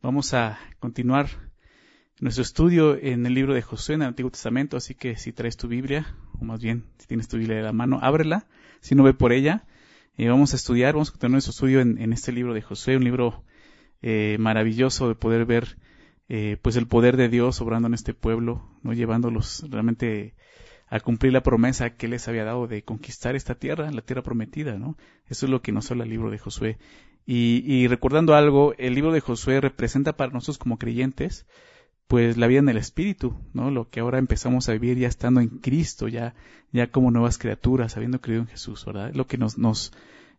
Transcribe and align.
Vamos 0.00 0.32
a 0.32 0.60
continuar 0.78 1.28
nuestro 2.20 2.42
estudio 2.42 2.96
en 2.96 3.26
el 3.26 3.34
libro 3.34 3.52
de 3.52 3.62
Josué 3.62 3.96
en 3.96 4.02
el 4.02 4.08
Antiguo 4.08 4.30
Testamento, 4.30 4.76
así 4.76 4.94
que 4.94 5.16
si 5.16 5.32
traes 5.32 5.56
tu 5.56 5.66
Biblia, 5.66 6.14
o 6.40 6.44
más 6.44 6.60
bien 6.60 6.84
si 6.98 7.08
tienes 7.08 7.26
tu 7.26 7.36
Biblia 7.36 7.56
de 7.56 7.64
la 7.64 7.72
mano, 7.72 7.98
ábrela, 8.00 8.46
si 8.80 8.94
no 8.94 9.02
ve 9.02 9.12
por 9.12 9.32
ella, 9.32 9.64
y 10.16 10.26
eh, 10.26 10.28
vamos 10.28 10.52
a 10.52 10.56
estudiar, 10.56 10.94
vamos 10.94 11.08
a 11.08 11.12
continuar 11.12 11.32
nuestro 11.32 11.50
estudio 11.50 11.80
en, 11.80 12.12
este 12.12 12.30
libro 12.30 12.54
de 12.54 12.62
Josué, 12.62 12.96
un 12.96 13.02
libro 13.02 13.42
eh, 14.00 14.36
maravilloso 14.38 15.08
de 15.08 15.16
poder 15.16 15.46
ver 15.46 15.78
eh, 16.28 16.58
pues 16.62 16.76
el 16.76 16.86
poder 16.86 17.16
de 17.16 17.28
Dios 17.28 17.60
obrando 17.60 17.88
en 17.88 17.94
este 17.94 18.14
pueblo, 18.14 18.70
no 18.84 18.92
llevándolos 18.92 19.64
realmente 19.68 20.36
a 20.90 21.00
cumplir 21.00 21.32
la 21.32 21.42
promesa 21.42 21.90
que 21.90 22.08
les 22.08 22.28
había 22.28 22.44
dado 22.44 22.66
de 22.66 22.82
conquistar 22.82 23.36
esta 23.36 23.54
tierra, 23.54 23.90
la 23.90 24.02
tierra 24.02 24.22
prometida, 24.22 24.78
¿no? 24.78 24.96
Eso 25.26 25.46
es 25.46 25.50
lo 25.50 25.62
que 25.62 25.72
nos 25.72 25.90
habla 25.90 26.04
el 26.04 26.10
libro 26.10 26.30
de 26.30 26.38
Josué. 26.38 26.78
Y, 27.30 27.86
recordando 27.88 28.34
algo, 28.34 28.72
el 28.78 28.94
libro 28.94 29.12
de 29.12 29.20
Josué 29.20 29.60
representa 29.60 30.16
para 30.16 30.32
nosotros 30.32 30.56
como 30.56 30.78
creyentes, 30.78 31.44
pues 32.06 32.38
la 32.38 32.46
vida 32.46 32.60
en 32.60 32.70
el 32.70 32.78
Espíritu, 32.78 33.36
¿no? 33.52 33.70
Lo 33.70 33.90
que 33.90 34.00
ahora 34.00 34.18
empezamos 34.18 34.70
a 34.70 34.72
vivir 34.72 34.96
ya 34.96 35.08
estando 35.08 35.42
en 35.42 35.48
Cristo, 35.48 36.08
ya, 36.08 36.34
ya 36.72 36.90
como 36.90 37.10
nuevas 37.10 37.36
criaturas, 37.36 37.98
habiendo 37.98 38.22
creído 38.22 38.44
en 38.44 38.48
Jesús, 38.48 38.86
¿verdad? 38.86 39.12
Lo 39.12 39.26
que 39.26 39.36
nos, 39.36 39.58
nos 39.58 39.92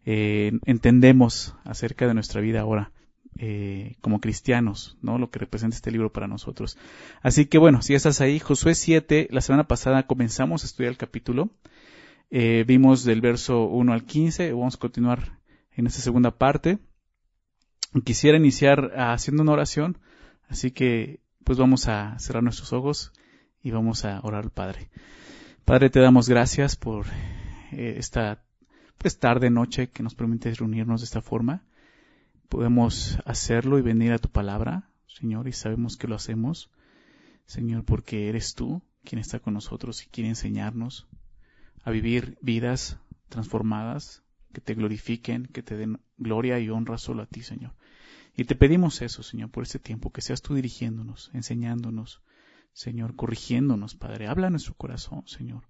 eh, 0.03 0.51
entendemos 0.65 1.55
acerca 1.63 2.07
de 2.07 2.15
nuestra 2.15 2.41
vida 2.41 2.61
ahora. 2.61 2.91
Eh, 3.37 3.95
como 4.01 4.19
cristianos, 4.19 4.97
¿no? 5.01 5.17
Lo 5.17 5.29
que 5.29 5.39
representa 5.39 5.75
este 5.75 5.91
libro 5.91 6.11
para 6.11 6.27
nosotros. 6.27 6.77
Así 7.21 7.45
que 7.45 7.57
bueno, 7.57 7.81
si 7.81 7.93
estás 7.93 8.19
ahí, 8.19 8.37
Josué 8.39 8.75
7, 8.75 9.29
la 9.31 9.39
semana 9.39 9.65
pasada 9.65 10.07
comenzamos 10.07 10.63
a 10.63 10.65
estudiar 10.65 10.91
el 10.91 10.97
capítulo. 10.97 11.49
Eh, 12.31 12.65
vimos 12.67 13.05
del 13.05 13.21
verso 13.21 13.63
1 13.63 13.93
al 13.93 14.03
15, 14.03 14.51
vamos 14.51 14.75
a 14.75 14.79
continuar 14.79 15.39
en 15.71 15.87
esta 15.87 16.01
segunda 16.01 16.31
parte. 16.31 16.79
Quisiera 18.03 18.37
iniciar 18.37 18.91
haciendo 18.97 19.43
una 19.43 19.53
oración, 19.53 19.97
así 20.49 20.71
que 20.71 21.21
pues 21.45 21.57
vamos 21.57 21.87
a 21.87 22.19
cerrar 22.19 22.43
nuestros 22.43 22.73
ojos 22.73 23.13
y 23.63 23.71
vamos 23.71 24.03
a 24.03 24.19
orar 24.21 24.43
al 24.43 24.51
Padre. 24.51 24.89
Padre, 25.63 25.89
te 25.89 26.01
damos 26.01 26.27
gracias 26.27 26.75
por 26.75 27.05
eh, 27.71 27.95
esta 27.97 28.43
pues, 28.97 29.17
tarde, 29.17 29.49
noche 29.49 29.89
que 29.89 30.03
nos 30.03 30.13
permite 30.13 30.53
reunirnos 30.53 31.01
de 31.01 31.05
esta 31.05 31.21
forma 31.21 31.63
podemos 32.49 33.19
hacerlo 33.25 33.77
y 33.77 33.81
venir 33.81 34.11
a 34.11 34.19
tu 34.19 34.29
palabra, 34.29 34.89
Señor, 35.07 35.47
y 35.47 35.53
sabemos 35.53 35.97
que 35.97 36.07
lo 36.07 36.15
hacemos, 36.15 36.71
Señor, 37.45 37.85
porque 37.85 38.27
eres 38.27 38.55
tú 38.55 38.81
quien 39.03 39.19
está 39.19 39.39
con 39.39 39.53
nosotros 39.53 40.03
y 40.03 40.09
quiere 40.09 40.29
enseñarnos 40.29 41.07
a 41.83 41.91
vivir 41.91 42.37
vidas 42.41 42.99
transformadas, 43.29 44.23
que 44.51 44.61
te 44.61 44.73
glorifiquen, 44.73 45.45
que 45.45 45.63
te 45.63 45.77
den 45.77 46.01
gloria 46.17 46.59
y 46.59 46.69
honra 46.69 46.97
solo 46.97 47.21
a 47.21 47.27
ti, 47.27 47.43
Señor. 47.43 47.75
Y 48.35 48.45
te 48.45 48.55
pedimos 48.55 49.01
eso, 49.01 49.21
Señor, 49.21 49.51
por 49.51 49.63
este 49.63 49.79
tiempo, 49.79 50.11
que 50.11 50.21
seas 50.21 50.41
tú 50.41 50.55
dirigiéndonos, 50.55 51.29
enseñándonos, 51.33 52.23
Señor, 52.73 53.15
corrigiéndonos, 53.15 53.95
Padre. 53.95 54.27
Habla 54.27 54.47
a 54.47 54.49
nuestro 54.49 54.73
corazón, 54.73 55.27
Señor. 55.27 55.69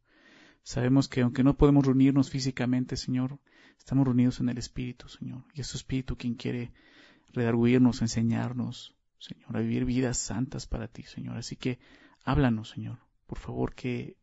Sabemos 0.64 1.08
que 1.10 1.22
aunque 1.22 1.44
no 1.44 1.58
podemos 1.58 1.86
reunirnos 1.86 2.30
físicamente, 2.30 2.96
Señor, 2.96 3.40
Estamos 3.80 4.06
reunidos 4.06 4.40
en 4.40 4.50
el 4.50 4.58
Espíritu, 4.58 5.08
Señor. 5.10 5.44
Y 5.54 5.62
es 5.62 5.72
tu 5.72 5.78
Espíritu 5.78 6.16
quien 6.16 6.36
quiere 6.36 6.72
redarguirnos, 7.34 8.02
enseñarnos, 8.02 8.96
Señor, 9.18 9.58
a 9.58 9.62
vivir 9.62 9.86
vidas 9.86 10.18
santas 10.18 10.68
para 10.68 10.88
ti, 10.88 11.04
Señor. 11.04 11.38
Así 11.38 11.56
que 11.56 11.80
háblanos, 12.24 12.70
Señor. 12.70 13.00
Por 13.26 13.40
favor, 13.40 13.74
que 13.74 14.18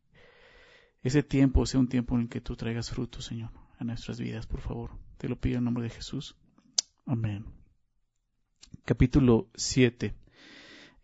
ese 1.03 1.23
tiempo 1.23 1.67
sea 1.67 1.81
un 1.81 1.89
tiempo 1.89 2.15
en 2.15 2.23
el 2.23 2.29
que 2.29 2.41
tú 2.41 2.57
traigas 2.57 2.91
fruto, 2.91 3.21
Señor, 3.21 3.51
a 3.79 3.85
nuestras 3.85 4.21
vidas, 4.21 4.47
por 4.47 4.61
favor. 4.61 4.91
Te 5.19 5.29
lo 5.29 5.37
pido 5.41 5.59
en 5.59 5.65
nombre 5.65 5.85
de 5.85 5.91
Jesús. 5.91 6.37
Amén. 7.05 7.45
Capítulo 8.85 9.49
7. 9.55 10.15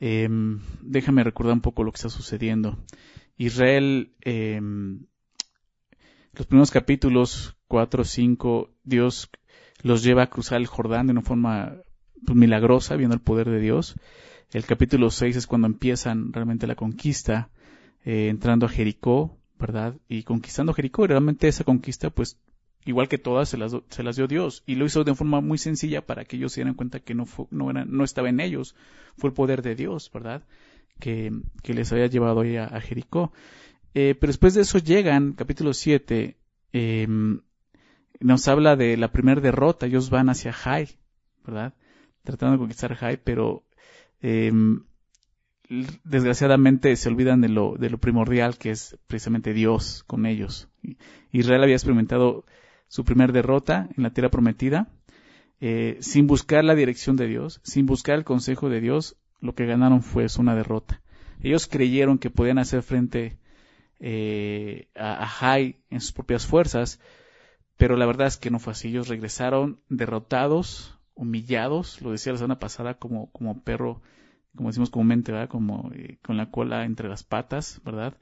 Em, 0.00 0.60
déjame 0.82 1.22
recordar 1.22 1.54
un 1.54 1.60
poco 1.60 1.84
lo 1.84 1.92
que 1.92 1.96
está 1.96 2.08
sucediendo. 2.08 2.84
Israel, 3.36 4.14
em, 4.20 5.06
los 6.34 6.46
primeros 6.46 6.70
capítulos 6.70 7.56
4, 7.68 8.04
5, 8.04 8.70
Dios 8.84 9.30
los 9.82 10.02
lleva 10.02 10.22
a 10.22 10.30
cruzar 10.30 10.60
el 10.60 10.66
Jordán 10.66 11.06
de 11.06 11.12
una 11.12 11.22
forma 11.22 11.76
pues, 12.24 12.36
milagrosa, 12.36 12.96
viendo 12.96 13.14
el 13.14 13.20
poder 13.20 13.50
de 13.50 13.60
Dios. 13.60 13.96
El 14.52 14.64
capítulo 14.64 15.10
6 15.10 15.36
es 15.36 15.46
cuando 15.46 15.66
empiezan 15.66 16.32
realmente 16.32 16.66
la 16.66 16.74
conquista, 16.74 17.50
eh, 18.04 18.28
entrando 18.28 18.66
a 18.66 18.68
Jericó, 18.68 19.38
¿verdad? 19.58 19.96
Y 20.08 20.24
conquistando 20.24 20.74
Jericó. 20.74 21.04
Y 21.04 21.08
realmente 21.08 21.48
esa 21.48 21.64
conquista, 21.64 22.10
pues, 22.10 22.38
igual 22.84 23.08
que 23.08 23.18
todas, 23.18 23.48
se 23.48 23.56
las, 23.56 23.74
se 23.88 24.02
las 24.02 24.16
dio 24.16 24.26
Dios. 24.26 24.62
Y 24.66 24.74
lo 24.74 24.84
hizo 24.84 25.04
de 25.04 25.14
forma 25.14 25.40
muy 25.40 25.58
sencilla 25.58 26.04
para 26.04 26.24
que 26.24 26.36
ellos 26.36 26.52
se 26.52 26.60
dieran 26.60 26.74
cuenta 26.74 27.00
que 27.00 27.14
no, 27.14 27.26
no, 27.50 27.70
era, 27.70 27.84
no 27.84 28.04
estaba 28.04 28.28
en 28.28 28.40
ellos. 28.40 28.74
Fue 29.16 29.28
el 29.28 29.34
poder 29.34 29.62
de 29.62 29.74
Dios, 29.74 30.10
¿verdad? 30.12 30.42
Que, 30.98 31.32
que 31.62 31.74
les 31.74 31.90
había 31.92 32.06
llevado 32.06 32.40
ahí 32.40 32.56
a, 32.56 32.80
Jericó. 32.80 33.32
Eh, 33.94 34.14
pero 34.18 34.30
después 34.30 34.54
de 34.54 34.62
eso 34.62 34.78
llegan, 34.78 35.32
capítulo 35.32 35.74
7, 35.74 36.36
eh, 36.72 37.06
nos 38.20 38.48
habla 38.48 38.76
de 38.76 38.96
la 38.96 39.12
primera 39.12 39.40
derrota, 39.40 39.86
ellos 39.86 40.10
van 40.10 40.30
hacia 40.30 40.52
Jai, 40.52 40.88
¿verdad? 41.44 41.74
Tratando 42.22 42.52
de 42.52 42.58
conquistar 42.58 42.94
Jai, 42.94 43.18
pero 43.22 43.64
em, 44.20 44.84
desgraciadamente 46.04 46.94
se 46.96 47.08
olvidan 47.08 47.40
de 47.40 47.48
lo, 47.48 47.74
de 47.78 47.90
lo 47.90 47.98
primordial 47.98 48.58
que 48.58 48.70
es 48.70 48.96
precisamente 49.06 49.52
Dios 49.52 50.04
con 50.06 50.26
ellos. 50.26 50.68
Israel 51.32 51.62
había 51.62 51.74
experimentado 51.74 52.44
su 52.88 53.04
primera 53.04 53.32
derrota 53.32 53.88
en 53.96 54.02
la 54.02 54.10
tierra 54.10 54.30
prometida, 54.30 54.88
eh, 55.60 55.96
sin 56.00 56.26
buscar 56.26 56.64
la 56.64 56.74
dirección 56.74 57.16
de 57.16 57.26
Dios, 57.26 57.60
sin 57.62 57.86
buscar 57.86 58.16
el 58.16 58.24
consejo 58.24 58.68
de 58.68 58.80
Dios, 58.80 59.16
lo 59.40 59.54
que 59.54 59.66
ganaron 59.66 60.02
fue 60.02 60.26
una 60.38 60.54
derrota. 60.54 61.02
Ellos 61.40 61.66
creyeron 61.66 62.18
que 62.18 62.30
podían 62.30 62.58
hacer 62.58 62.82
frente 62.82 63.38
eh, 64.02 64.88
a, 64.96 65.24
a 65.24 65.58
en 65.58 66.00
sus 66.00 66.12
propias 66.12 66.44
fuerzas, 66.44 67.00
pero 67.76 67.96
la 67.96 68.04
verdad 68.04 68.26
es 68.26 68.36
que 68.36 68.50
no 68.50 68.58
fue 68.58 68.72
así. 68.72 68.88
Ellos 68.88 69.08
regresaron 69.08 69.80
derrotados, 69.88 70.98
humillados, 71.14 72.02
lo 72.02 72.10
decía 72.10 72.32
la 72.32 72.38
semana 72.38 72.58
pasada, 72.58 72.98
como, 72.98 73.30
como 73.32 73.62
perro, 73.62 74.02
como 74.56 74.68
decimos 74.68 74.90
comúnmente, 74.90 75.32
¿verdad? 75.32 75.48
Como 75.48 75.90
eh, 75.94 76.18
con 76.22 76.36
la 76.36 76.50
cola 76.50 76.84
entre 76.84 77.08
las 77.08 77.22
patas, 77.22 77.80
¿verdad? 77.84 78.16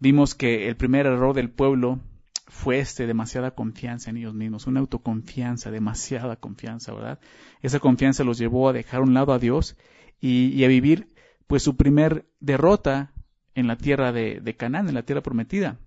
Vimos 0.00 0.34
que 0.34 0.68
el 0.68 0.76
primer 0.76 1.06
error 1.06 1.34
del 1.34 1.48
pueblo 1.48 2.00
fue 2.48 2.78
este, 2.80 3.06
demasiada 3.06 3.52
confianza 3.52 4.10
en 4.10 4.18
ellos 4.18 4.34
mismos, 4.34 4.66
una 4.66 4.80
autoconfianza, 4.80 5.70
demasiada 5.70 6.36
confianza, 6.36 6.92
¿verdad? 6.92 7.20
Esa 7.62 7.80
confianza 7.80 8.24
los 8.24 8.38
llevó 8.38 8.68
a 8.68 8.72
dejar 8.72 9.00
un 9.00 9.14
lado 9.14 9.32
a 9.32 9.38
Dios 9.38 9.76
y, 10.20 10.62
a 10.64 10.68
vivir, 10.68 11.08
pues, 11.46 11.62
su 11.62 11.76
primer 11.76 12.26
derrota 12.40 13.13
en 13.54 13.66
la 13.66 13.76
tierra 13.76 14.12
de, 14.12 14.56
Canaán, 14.56 14.88
en 14.88 14.94
la 14.94 15.02
tierra 15.02 15.22
prometida. 15.22 15.78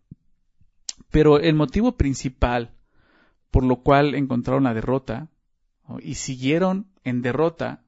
Pero 1.11 1.39
el 1.39 1.55
motivo 1.55 1.97
principal 1.97 2.73
por 3.51 3.63
lo 3.63 3.77
cual 3.77 4.15
encontraron 4.15 4.65
la 4.65 4.73
derrota 4.73 5.29
y 5.99 6.15
siguieron 6.15 6.87
en 7.03 7.21
derrota 7.21 7.83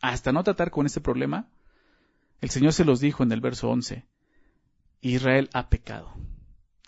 hasta 0.00 0.32
no 0.32 0.44
tratar 0.44 0.70
con 0.70 0.86
ese 0.86 1.00
problema, 1.00 1.48
el 2.40 2.50
Señor 2.50 2.72
se 2.72 2.84
los 2.84 3.00
dijo 3.00 3.22
en 3.22 3.32
el 3.32 3.40
verso 3.40 3.68
11, 3.68 4.04
Israel 5.00 5.48
ha 5.54 5.68
pecado. 5.70 6.12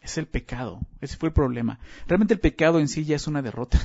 Es 0.01 0.17
el 0.17 0.27
pecado, 0.27 0.81
ese 1.01 1.17
fue 1.17 1.31
el 1.31 1.33
problema. 1.33 1.81
Realmente 2.07 2.35
el 2.35 2.41
pecado 2.41 2.79
en 2.79 2.89
sí 2.89 3.05
ya 3.05 3.17
es 3.17 3.27
una 3.27 3.43
derrota. 3.43 3.79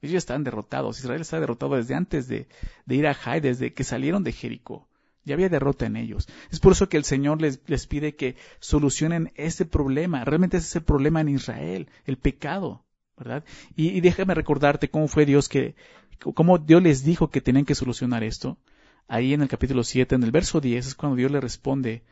Ellos 0.00 0.12
ya 0.12 0.18
están 0.18 0.44
derrotados. 0.44 0.98
Israel 0.98 1.22
está 1.22 1.40
derrotado 1.40 1.76
desde 1.76 1.94
antes 1.94 2.28
de, 2.28 2.46
de 2.84 2.94
ir 2.94 3.06
a 3.06 3.14
Jai, 3.14 3.40
desde 3.40 3.72
que 3.72 3.84
salieron 3.84 4.22
de 4.22 4.32
Jericó. 4.32 4.86
Ya 5.24 5.34
había 5.34 5.48
derrota 5.48 5.86
en 5.86 5.96
ellos. 5.96 6.28
Es 6.50 6.60
por 6.60 6.72
eso 6.72 6.88
que 6.88 6.96
el 6.96 7.04
Señor 7.04 7.40
les, 7.40 7.60
les 7.66 7.86
pide 7.86 8.14
que 8.14 8.36
solucionen 8.60 9.32
ese 9.36 9.64
problema. 9.64 10.24
Realmente 10.24 10.58
ese 10.58 10.66
es 10.66 10.76
el 10.76 10.82
problema 10.82 11.20
en 11.20 11.28
Israel, 11.28 11.88
el 12.04 12.18
pecado. 12.18 12.84
¿verdad? 13.16 13.44
Y, 13.76 14.00
déjame 14.00 14.34
recordarte 14.34 14.90
cómo 14.90 15.08
fue 15.08 15.26
Dios 15.26 15.48
que, 15.48 15.74
cómo 16.34 16.58
Dios 16.58 16.82
les 16.82 17.04
dijo 17.04 17.30
que 17.30 17.40
tenían 17.40 17.64
que 17.64 17.74
solucionar 17.74 18.24
esto. 18.24 18.58
Ahí 19.06 19.34
en 19.34 19.42
el 19.42 19.48
capítulo 19.48 19.84
7, 19.84 20.14
en 20.14 20.22
el 20.22 20.30
verso 20.30 20.60
10, 20.60 20.86
es 20.86 20.94
cuando 20.94 21.16
Dios 21.16 21.30
le 21.30 21.40
responde 21.40 22.02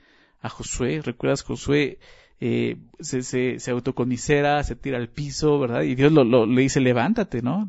a 0.40 0.48
Josué. 0.48 1.00
¿Recuerdas? 1.02 1.42
Josué 1.42 1.98
eh, 2.44 2.76
se, 2.98 3.22
se, 3.22 3.60
se, 3.60 3.70
autocomisera, 3.70 4.64
se 4.64 4.74
tira 4.74 4.98
al 4.98 5.08
piso, 5.08 5.60
¿verdad? 5.60 5.82
Y 5.82 5.94
Dios 5.94 6.12
le 6.12 6.60
dice, 6.60 6.80
levántate, 6.80 7.40
¿no? 7.40 7.68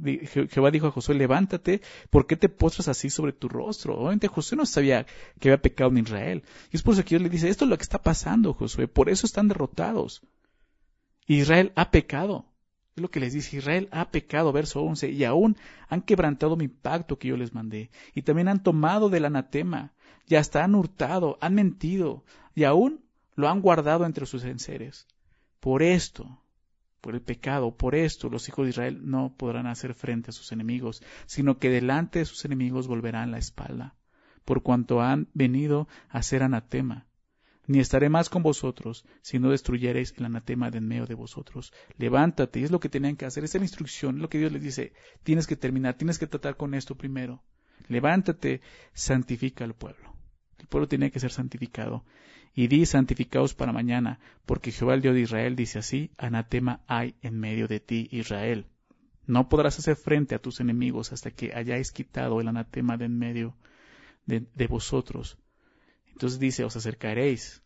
Jehová 0.49 0.71
dijo 0.71 0.87
a 0.87 0.91
Josué, 0.91 1.13
levántate, 1.13 1.81
¿por 2.09 2.25
qué 2.25 2.37
te 2.37 2.49
postras 2.49 2.87
así 2.87 3.11
sobre 3.11 3.33
tu 3.33 3.49
rostro? 3.49 3.95
Obviamente 3.95 4.29
Josué 4.29 4.57
no 4.57 4.65
sabía 4.65 5.05
que 5.39 5.49
había 5.49 5.61
pecado 5.61 5.91
en 5.91 5.99
Israel. 5.99 6.43
Y 6.71 6.77
es 6.77 6.81
por 6.81 6.95
eso 6.95 7.03
que 7.03 7.09
Dios 7.09 7.21
le 7.21 7.29
dice, 7.29 7.49
esto 7.49 7.65
es 7.65 7.69
lo 7.69 7.77
que 7.77 7.83
está 7.83 8.01
pasando, 8.01 8.55
Josué, 8.55 8.87
por 8.87 9.09
eso 9.09 9.27
están 9.27 9.47
derrotados. 9.47 10.23
Israel 11.27 11.71
ha 11.75 11.91
pecado. 11.91 12.47
Es 12.95 13.03
lo 13.03 13.11
que 13.11 13.19
les 13.19 13.33
dice 13.33 13.57
Israel 13.57 13.89
ha 13.91 14.09
pecado, 14.09 14.51
verso 14.53 14.81
11, 14.81 15.11
y 15.11 15.23
aún 15.23 15.55
han 15.87 16.01
quebrantado 16.01 16.55
mi 16.55 16.67
pacto 16.67 17.19
que 17.19 17.27
yo 17.27 17.37
les 17.37 17.53
mandé, 17.53 17.91
y 18.15 18.23
también 18.23 18.47
han 18.47 18.63
tomado 18.63 19.09
del 19.09 19.25
anatema, 19.25 19.93
y 20.27 20.33
hasta 20.33 20.63
han 20.63 20.73
hurtado, 20.73 21.37
han 21.41 21.53
mentido, 21.53 22.23
y 22.55 22.63
aún 22.63 23.03
lo 23.35 23.49
han 23.49 23.61
guardado 23.61 24.05
entre 24.05 24.25
sus 24.25 24.43
enseres. 24.43 25.07
Por 25.59 25.81
esto, 25.83 26.41
por 27.01 27.15
el 27.15 27.21
pecado, 27.21 27.75
por 27.75 27.95
esto 27.95 28.29
los 28.29 28.47
hijos 28.47 28.65
de 28.65 28.69
Israel 28.69 29.01
no 29.03 29.35
podrán 29.37 29.67
hacer 29.67 29.93
frente 29.93 30.29
a 30.29 30.33
sus 30.33 30.51
enemigos, 30.51 31.03
sino 31.25 31.57
que 31.57 31.69
delante 31.69 32.19
de 32.19 32.25
sus 32.25 32.45
enemigos 32.45 32.87
volverán 32.87 33.31
la 33.31 33.39
espalda. 33.39 33.95
por 34.45 34.61
cuanto 34.61 35.01
han 35.01 35.29
venido 35.33 35.87
a 36.09 36.21
ser 36.21 36.43
anatema. 36.43 37.07
Ni 37.65 37.79
estaré 37.79 38.09
más 38.09 38.29
con 38.29 38.43
vosotros, 38.43 39.05
si 39.21 39.39
no 39.39 39.49
destruyereis 39.49 40.13
el 40.17 40.25
anatema 40.25 40.69
de 40.69 40.79
en 40.79 40.87
medio 40.87 41.05
de 41.05 41.13
vosotros. 41.13 41.71
Levántate, 41.97 42.59
y 42.59 42.63
es 42.63 42.71
lo 42.71 42.81
que 42.81 42.89
tenían 42.89 43.15
que 43.15 43.25
hacer, 43.25 43.45
es 43.45 43.55
la 43.55 43.61
instrucción, 43.61 44.15
es 44.15 44.21
lo 44.21 44.29
que 44.29 44.37
Dios 44.37 44.51
les 44.51 44.61
dice, 44.61 44.91
tienes 45.23 45.47
que 45.47 45.55
terminar, 45.55 45.93
tienes 45.93 46.19
que 46.19 46.27
tratar 46.27 46.57
con 46.57 46.73
esto 46.73 46.95
primero. 46.95 47.41
Levántate, 47.87 48.61
santifica 48.93 49.63
al 49.63 49.75
pueblo. 49.75 50.13
El 50.59 50.67
pueblo 50.67 50.87
tiene 50.89 51.09
que 51.09 51.21
ser 51.21 51.31
santificado. 51.31 52.03
Y 52.55 52.67
di 52.67 52.85
santificaos 52.85 53.53
para 53.53 53.73
mañana, 53.73 54.19
porque 54.45 54.71
Jehová 54.71 54.93
el 54.93 55.01
Dios 55.01 55.15
de 55.15 55.21
Israel 55.21 55.55
dice 55.55 55.79
así, 55.79 56.11
anatema 56.17 56.81
hay 56.87 57.15
en 57.21 57.39
medio 57.39 57.67
de 57.67 57.79
ti, 57.79 58.07
Israel. 58.11 58.67
No 59.25 59.49
podrás 59.49 59.79
hacer 59.79 59.95
frente 59.95 60.35
a 60.35 60.39
tus 60.39 60.59
enemigos 60.59 61.11
hasta 61.13 61.31
que 61.31 61.53
hayáis 61.55 61.91
quitado 61.91 62.41
el 62.41 62.47
anatema 62.47 62.97
de 62.97 63.05
en 63.05 63.17
medio 63.17 63.55
de, 64.25 64.45
de 64.53 64.67
vosotros. 64.67 65.37
Entonces 66.11 66.39
dice, 66.39 66.63
os 66.63 66.75
acercaréis, 66.75 67.63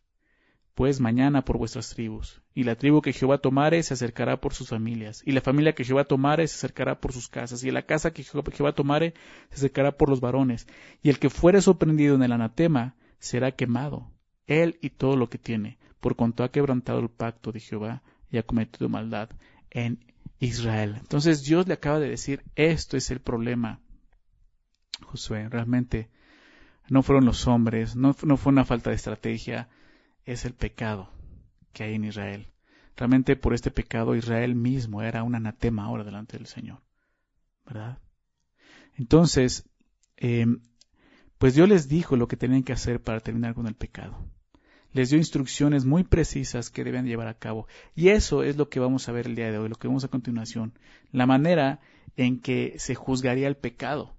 pues 0.78 1.00
mañana 1.00 1.44
por 1.44 1.58
vuestras 1.58 1.90
tribus, 1.90 2.40
y 2.54 2.62
la 2.62 2.76
tribu 2.76 3.02
que 3.02 3.12
Jehová 3.12 3.38
tomare 3.38 3.82
se 3.82 3.94
acercará 3.94 4.40
por 4.40 4.54
sus 4.54 4.68
familias, 4.68 5.22
y 5.26 5.32
la 5.32 5.40
familia 5.40 5.74
que 5.74 5.82
Jehová 5.82 6.04
tomare 6.04 6.46
se 6.46 6.54
acercará 6.54 7.00
por 7.00 7.12
sus 7.12 7.28
casas, 7.28 7.64
y 7.64 7.72
la 7.72 7.82
casa 7.82 8.12
que 8.12 8.22
Jehová 8.22 8.72
tomare 8.72 9.12
se 9.50 9.56
acercará 9.56 9.96
por 9.96 10.08
los 10.08 10.20
varones, 10.20 10.68
y 11.02 11.08
el 11.08 11.18
que 11.18 11.30
fuere 11.30 11.60
sorprendido 11.60 12.14
en 12.14 12.22
el 12.22 12.30
anatema 12.30 12.94
será 13.18 13.50
quemado, 13.50 14.12
él 14.48 14.78
y 14.82 14.90
todo 14.90 15.16
lo 15.16 15.28
que 15.28 15.38
tiene, 15.38 15.78
por 16.00 16.16
cuanto 16.16 16.42
ha 16.42 16.50
quebrantado 16.50 16.98
el 16.98 17.10
pacto 17.10 17.52
de 17.52 17.60
Jehová 17.60 18.02
y 18.30 18.38
ha 18.38 18.42
cometido 18.42 18.88
maldad 18.88 19.30
en 19.70 20.04
Israel. 20.40 20.96
Entonces 20.98 21.44
Dios 21.44 21.68
le 21.68 21.74
acaba 21.74 22.00
de 22.00 22.08
decir, 22.08 22.42
esto 22.56 22.96
es 22.96 23.10
el 23.10 23.20
problema. 23.20 23.80
Josué, 25.02 25.48
realmente 25.48 26.10
no 26.88 27.02
fueron 27.02 27.24
los 27.24 27.46
hombres, 27.46 27.96
no, 27.96 28.14
fue 28.14 28.52
una 28.52 28.64
falta 28.64 28.90
de 28.90 28.96
estrategia, 28.96 29.68
es 30.24 30.44
el 30.44 30.54
pecado 30.54 31.10
que 31.72 31.84
hay 31.84 31.94
en 31.94 32.04
Israel. 32.04 32.48
Realmente 32.96 33.36
por 33.36 33.54
este 33.54 33.70
pecado 33.70 34.16
Israel 34.16 34.54
mismo 34.54 35.02
era 35.02 35.22
un 35.22 35.34
anatema 35.34 35.84
ahora 35.84 36.04
delante 36.04 36.36
del 36.36 36.46
Señor. 36.46 36.82
¿Verdad? 37.64 37.98
Entonces, 38.96 39.68
eh, 40.16 40.46
pues 41.36 41.54
Dios 41.54 41.68
les 41.68 41.88
dijo 41.88 42.16
lo 42.16 42.26
que 42.26 42.36
tenían 42.36 42.64
que 42.64 42.72
hacer 42.72 43.00
para 43.00 43.20
terminar 43.20 43.54
con 43.54 43.66
el 43.66 43.74
pecado. 43.74 44.18
Les 44.92 45.10
dio 45.10 45.18
instrucciones 45.18 45.84
muy 45.84 46.04
precisas 46.04 46.70
que 46.70 46.84
deben 46.84 47.06
llevar 47.06 47.28
a 47.28 47.38
cabo. 47.38 47.66
Y 47.94 48.08
eso 48.08 48.42
es 48.42 48.56
lo 48.56 48.68
que 48.68 48.80
vamos 48.80 49.08
a 49.08 49.12
ver 49.12 49.26
el 49.26 49.34
día 49.34 49.50
de 49.50 49.58
hoy, 49.58 49.68
lo 49.68 49.76
que 49.76 49.88
vemos 49.88 50.04
a 50.04 50.08
continuación. 50.08 50.72
La 51.12 51.26
manera 51.26 51.80
en 52.16 52.40
que 52.40 52.74
se 52.78 52.94
juzgaría 52.94 53.48
el 53.48 53.56
pecado, 53.56 54.16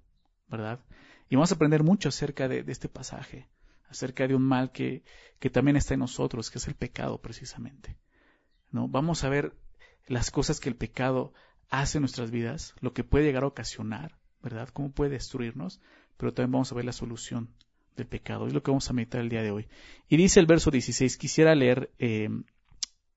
¿verdad? 0.48 0.80
Y 1.28 1.36
vamos 1.36 1.52
a 1.52 1.54
aprender 1.54 1.82
mucho 1.82 2.08
acerca 2.08 2.48
de, 2.48 2.64
este 2.66 2.88
pasaje, 2.88 3.48
acerca 3.88 4.26
de 4.26 4.34
un 4.34 4.42
mal 4.42 4.72
que, 4.72 5.04
que, 5.38 5.50
también 5.50 5.76
está 5.76 5.94
en 5.94 6.00
nosotros, 6.00 6.50
que 6.50 6.58
es 6.58 6.66
el 6.66 6.74
pecado 6.74 7.20
precisamente. 7.20 7.98
¿no? 8.70 8.88
Vamos 8.88 9.24
a 9.24 9.28
ver 9.28 9.54
las 10.06 10.30
cosas 10.30 10.60
que 10.60 10.68
el 10.68 10.76
pecado 10.76 11.32
hace 11.68 11.98
en 11.98 12.02
nuestras 12.02 12.30
vidas, 12.30 12.74
lo 12.80 12.92
que 12.92 13.04
puede 13.04 13.24
llegar 13.24 13.44
a 13.44 13.48
ocasionar, 13.48 14.18
¿verdad? 14.42 14.68
Cómo 14.72 14.90
puede 14.90 15.10
destruirnos, 15.10 15.80
pero 16.16 16.32
también 16.32 16.52
vamos 16.52 16.72
a 16.72 16.74
ver 16.74 16.84
la 16.84 16.92
solución 16.92 17.54
del 18.00 18.08
pecado. 18.08 18.46
Es 18.46 18.52
lo 18.52 18.62
que 18.62 18.70
vamos 18.70 18.88
a 18.90 18.92
meditar 18.92 19.20
el 19.20 19.28
día 19.28 19.42
de 19.42 19.50
hoy. 19.50 19.68
Y 20.08 20.16
dice 20.16 20.40
el 20.40 20.46
verso 20.46 20.70
16, 20.70 21.16
quisiera 21.16 21.54
leer, 21.54 21.90
eh, 21.98 22.28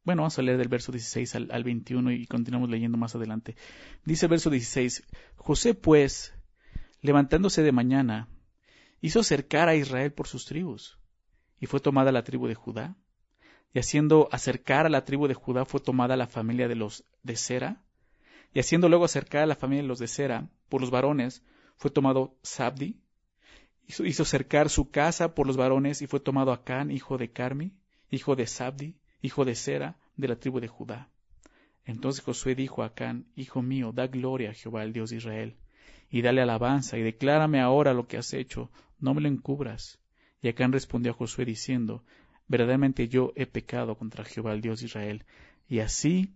bueno, 0.04 0.22
vamos 0.22 0.38
a 0.38 0.42
leer 0.42 0.58
del 0.58 0.68
verso 0.68 0.92
16 0.92 1.36
al, 1.36 1.50
al 1.52 1.64
21 1.64 2.12
y 2.12 2.28
continuamos 2.28 2.70
leyendo 2.70 2.98
más 2.98 3.16
adelante. 3.16 3.56
Dice 4.06 4.28
el 4.28 4.30
verso 4.30 4.50
16, 4.50 5.04
José 5.36 5.74
pues, 5.74 6.34
levantándose 7.02 7.64
de 7.64 7.72
mañana, 7.72 8.30
hizo 9.02 9.20
acercar 9.20 9.68
a 9.68 9.76
Israel 9.76 10.14
por 10.14 10.28
sus 10.28 10.46
tribus, 10.46 10.98
y 11.60 11.66
fue 11.66 11.80
tomada 11.80 12.12
la 12.12 12.24
tribu 12.24 12.48
de 12.48 12.56
Judá, 12.56 12.96
y 13.74 13.80
haciendo 13.80 14.30
acercar 14.32 14.86
a 14.86 14.90
la 14.90 15.04
tribu 15.04 15.28
de 15.28 15.34
Judá 15.34 15.66
fue 15.66 15.82
tomada 15.82 16.16
la 16.16 16.28
familia 16.28 16.68
de 16.68 16.76
los 16.76 17.04
de 17.24 17.36
Sera, 17.36 17.84
y 18.54 18.60
haciendo 18.60 18.88
luego 18.88 19.06
acercar 19.06 19.44
a 19.44 19.48
la 19.48 19.56
familia 19.56 19.82
de 19.82 19.88
los 19.88 20.00
de 20.00 20.08
Sera 20.08 20.50
por 20.70 20.80
los 20.80 20.92
varones, 20.92 21.44
fue 21.76 21.92
tomado 21.92 22.38
Sabdi, 22.44 23.03
hizo, 24.00 24.26
cercar 24.26 24.70
su 24.70 24.90
casa 24.90 25.36
por 25.36 25.48
los 25.48 25.58
varones 25.58 26.02
y 26.02 26.08
fue 26.08 26.20
tomado 26.20 26.52
Acán, 26.52 26.92
hijo 26.92 27.18
de 27.18 27.32
Carmi, 27.32 27.74
hijo 28.10 28.36
de 28.36 28.48
Sabdi, 28.48 28.96
hijo 29.22 29.46
de 29.46 29.56
Sera, 29.56 29.98
de 30.16 30.28
la 30.28 30.36
tribu 30.36 30.60
de 30.60 30.68
Judá. 30.68 31.10
Entonces 31.86 32.24
Josué 32.24 32.56
dijo 32.56 32.84
a 32.84 32.88
Acán, 32.88 33.26
Hijo 33.36 33.62
mío, 33.62 33.92
da 33.92 34.08
gloria 34.08 34.52
a 34.52 34.54
Jehová 34.54 34.84
el 34.84 34.94
Dios 34.94 35.10
de 35.10 35.18
Israel, 35.18 35.58
y 36.10 36.22
dale 36.22 36.42
alabanza, 36.42 36.98
y 36.98 37.02
declárame 37.02 37.60
ahora 37.60 37.94
lo 37.94 38.08
que 38.08 38.18
has 38.18 38.34
hecho, 38.34 38.72
no 39.00 39.14
me 39.14 39.22
lo 39.22 39.28
encubras. 39.28 40.00
Y 40.42 40.48
Acán 40.48 40.72
respondió 40.72 41.12
a 41.12 41.16
Josué 41.16 41.46
diciendo, 41.46 42.04
Verdaderamente 42.48 43.08
yo 43.08 43.34
he 43.36 43.46
pecado 43.46 43.98
contra 43.98 44.24
Jehová 44.24 44.54
el 44.54 44.62
Dios 44.62 44.80
de 44.80 44.86
Israel, 44.86 45.26
y 45.68 45.80
así, 45.80 46.34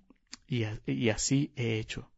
y, 0.47 0.63
así 1.09 1.51
he 1.55 1.79
hecho 1.79 2.09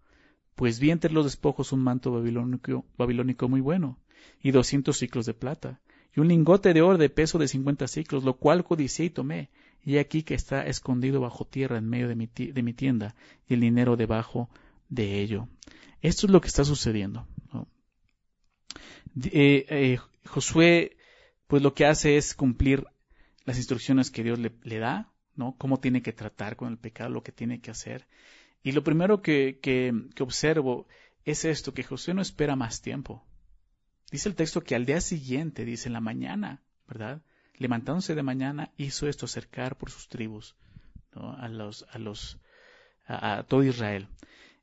pues 0.59 0.81
vi 0.81 0.91
entre 0.91 1.13
los 1.13 1.23
despojos 1.23 1.71
un 1.71 1.81
manto 1.81 2.11
babilónico 2.11 3.47
muy 3.47 3.61
bueno, 3.61 3.97
y 4.41 4.51
doscientos 4.51 4.97
ciclos 4.97 5.25
de 5.25 5.33
plata, 5.33 5.79
y 6.15 6.19
un 6.19 6.27
lingote 6.27 6.73
de 6.73 6.81
oro 6.81 6.97
de 6.97 7.09
peso 7.09 7.37
de 7.37 7.47
cincuenta 7.47 7.87
ciclos, 7.87 8.23
lo 8.23 8.37
cual 8.37 8.63
codicié 8.63 9.05
y 9.05 9.09
tomé, 9.09 9.49
y 9.83 9.97
aquí 9.97 10.23
que 10.23 10.33
está 10.33 10.65
escondido 10.65 11.21
bajo 11.21 11.45
tierra 11.45 11.77
en 11.77 11.89
medio 11.89 12.07
de 12.07 12.15
mi, 12.15 12.27
de 12.27 12.63
mi, 12.63 12.73
tienda, 12.73 13.15
y 13.47 13.53
el 13.53 13.61
dinero 13.61 13.95
debajo 13.95 14.49
de 14.89 15.21
ello. 15.21 15.47
Esto 16.01 16.25
es 16.27 16.31
lo 16.31 16.41
que 16.41 16.47
está 16.47 16.65
sucediendo. 16.65 17.27
Eh, 19.23 19.65
eh, 19.69 19.97
Josué, 20.25 20.97
pues 21.47 21.63
lo 21.63 21.73
que 21.73 21.85
hace 21.85 22.17
es 22.17 22.35
cumplir 22.35 22.85
las 23.45 23.57
instrucciones 23.57 24.11
que 24.11 24.23
Dios 24.23 24.37
le, 24.37 24.79
da, 24.79 25.11
¿no? 25.35 25.55
Cómo 25.57 25.79
tiene 25.79 26.01
que 26.01 26.13
tratar 26.13 26.55
con 26.55 26.69
el 26.69 26.77
pecado, 26.77 27.09
lo 27.09 27.23
que 27.23 27.31
tiene 27.31 27.61
que 27.61 27.71
hacer. 27.71 28.07
Y 28.61 28.73
lo 28.73 28.83
primero 28.83 29.21
que, 29.21 29.59
que, 29.61 29.91
observo 30.21 30.87
es 31.25 31.45
esto, 31.45 31.73
que 31.73 31.83
José 31.83 32.13
no 32.13 32.21
espera 32.21 32.55
más 32.55 32.81
tiempo. 32.81 33.25
Dice 34.11 34.29
el 34.29 34.35
texto 34.35 34.61
que 34.61 34.75
al 34.75 34.85
día 34.85 35.01
siguiente, 35.01 35.65
dice 35.65 35.87
en 35.87 35.93
la 35.93 36.01
mañana, 36.01 36.61
¿verdad? 36.87 37.21
Levantándose 37.57 38.15
de 38.15 38.23
mañana, 38.23 38.71
hizo 38.77 39.07
esto 39.07 39.25
acercar 39.25 39.77
por 39.77 39.91
sus 39.91 40.07
tribus, 40.07 40.55
a 41.13 41.47
los, 41.47 41.85
a 41.91 41.99
los, 41.99 42.39
a, 43.05 43.43
todo 43.43 43.63
Israel. 43.63 44.07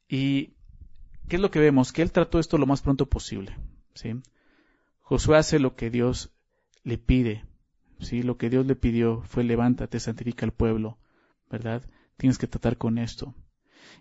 Y, 0.09 0.55
¿qué 1.29 1.37
es 1.37 1.43
lo 1.43 1.51
que 1.51 1.61
vemos? 1.61 1.93
Que 1.93 2.03
él 2.03 2.11
trató 2.11 2.41
esto 2.41 2.59
lo 2.59 2.67
más 2.67 2.83
pronto 2.83 3.07
posible, 3.07 3.57
¿sí? 3.95 4.15
Josué 5.01 5.37
hace 5.37 5.61
lo 5.61 5.77
que 5.77 5.91
Dios 5.91 6.33
le 6.83 6.99
pide, 6.99 7.45
¿sí? 8.01 8.23
Lo 8.23 8.37
que 8.39 8.51
Dios 8.51 8.67
le 8.67 8.75
pidió 8.75 9.23
fue 9.23 9.45
levántate, 9.45 10.01
santifica 10.01 10.45
al 10.45 10.53
pueblo, 10.53 10.99
¿verdad? 11.51 11.83
Tienes 12.17 12.39
que 12.39 12.49
tratar 12.49 12.79
con 12.79 12.99
esto. 12.99 13.35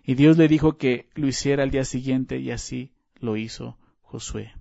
Y 0.02 0.14
Dios 0.14 0.36
le 0.38 0.48
dijo 0.48 0.76
que 0.76 1.08
lo 1.14 1.28
hiciera 1.28 1.62
al 1.62 1.70
día 1.70 1.84
siguiente 1.84 2.38
y 2.38 2.50
así 2.50 2.92
lo 3.20 3.36
hizo 3.36 3.78
Josué. 4.02 4.52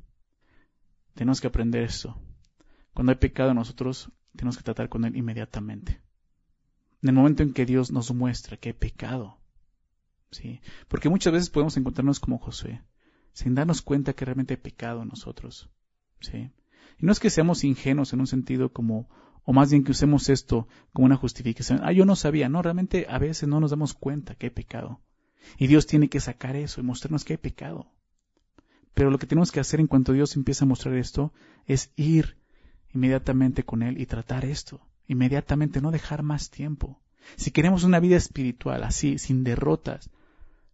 Tenemos 1.16 1.42
que 1.42 1.48
aprender 1.48 1.84
esto. 1.84 2.18
Cuando 2.94 3.12
hay 3.12 3.18
pecado 3.18 3.50
en 3.50 3.56
nosotros, 3.56 4.12
tenemos 4.36 4.58
que 4.58 4.64
tratar 4.64 4.90
con 4.90 5.06
él 5.06 5.16
inmediatamente. 5.16 6.02
En 7.02 7.10
el 7.10 7.16
momento 7.16 7.44
en 7.44 7.54
que 7.54 7.66
Dios 7.66 7.92
nos 7.92 8.14
muestra 8.14 8.58
que 8.58 8.70
hay 8.70 8.74
pecado, 8.74 9.38
¿sí? 10.32 10.62
Porque 10.88 11.10
muchas 11.10 11.34
veces 11.34 11.50
podemos 11.50 11.78
encontrarnos 11.78 12.20
como 12.20 12.38
Josué, 12.38 12.82
sin 13.34 13.56
darnos 13.56 13.82
cuenta 13.82 14.14
que 14.14 14.26
realmente 14.26 14.54
hay 14.54 14.60
pecado 14.62 15.02
en 15.02 15.10
nosotros, 15.10 15.70
¿sí? 16.20 16.52
Y 16.98 17.06
no 17.06 17.12
es 17.12 17.20
que 17.20 17.30
seamos 17.30 17.64
ingenuos 17.64 18.14
en 18.14 18.20
un 18.22 18.28
sentido 18.28 18.72
como, 18.72 19.10
o 19.44 19.54
más 19.54 19.72
bien 19.72 19.84
que 19.84 19.92
usemos 19.92 20.30
esto 20.30 20.68
como 20.94 21.06
una 21.06 21.18
justificación. 21.18 21.82
Ah, 21.84 21.92
yo 21.92 22.06
no 22.06 22.16
sabía. 22.16 22.50
No, 22.50 22.62
realmente 22.62 23.06
a 23.10 23.20
veces 23.20 23.50
no 23.50 23.60
nos 23.60 23.72
damos 23.72 23.94
cuenta 23.94 24.36
que 24.36 24.48
hay 24.48 24.52
pecado. 24.52 25.02
Y 25.58 25.68
Dios 25.68 25.86
tiene 25.86 26.10
que 26.10 26.20
sacar 26.20 26.56
eso 26.56 26.82
y 26.82 26.84
mostrarnos 26.84 27.24
que 27.24 27.34
hay 27.34 27.38
pecado. 27.38 27.92
Pero 28.96 29.12
lo 29.12 29.20
que 29.20 29.28
tenemos 29.28 29.52
que 29.52 29.60
hacer 29.60 29.80
en 29.80 29.88
cuanto 29.88 30.14
Dios 30.14 30.36
empieza 30.36 30.66
a 30.66 30.68
mostrar 30.68 30.96
esto 30.96 31.34
es 31.68 31.92
ir 31.98 32.38
inmediatamente 32.94 33.64
con 33.64 33.84
Él 33.84 34.00
y 34.00 34.06
tratar 34.06 34.46
esto. 34.46 34.82
Inmediatamente, 35.08 35.82
no 35.82 35.92
dejar 35.92 36.24
más 36.24 36.50
tiempo. 36.50 37.02
Si 37.36 37.52
queremos 37.52 37.84
una 37.84 38.00
vida 38.00 38.16
espiritual 38.16 38.84
así, 38.84 39.18
sin 39.18 39.44
derrotas, 39.44 40.10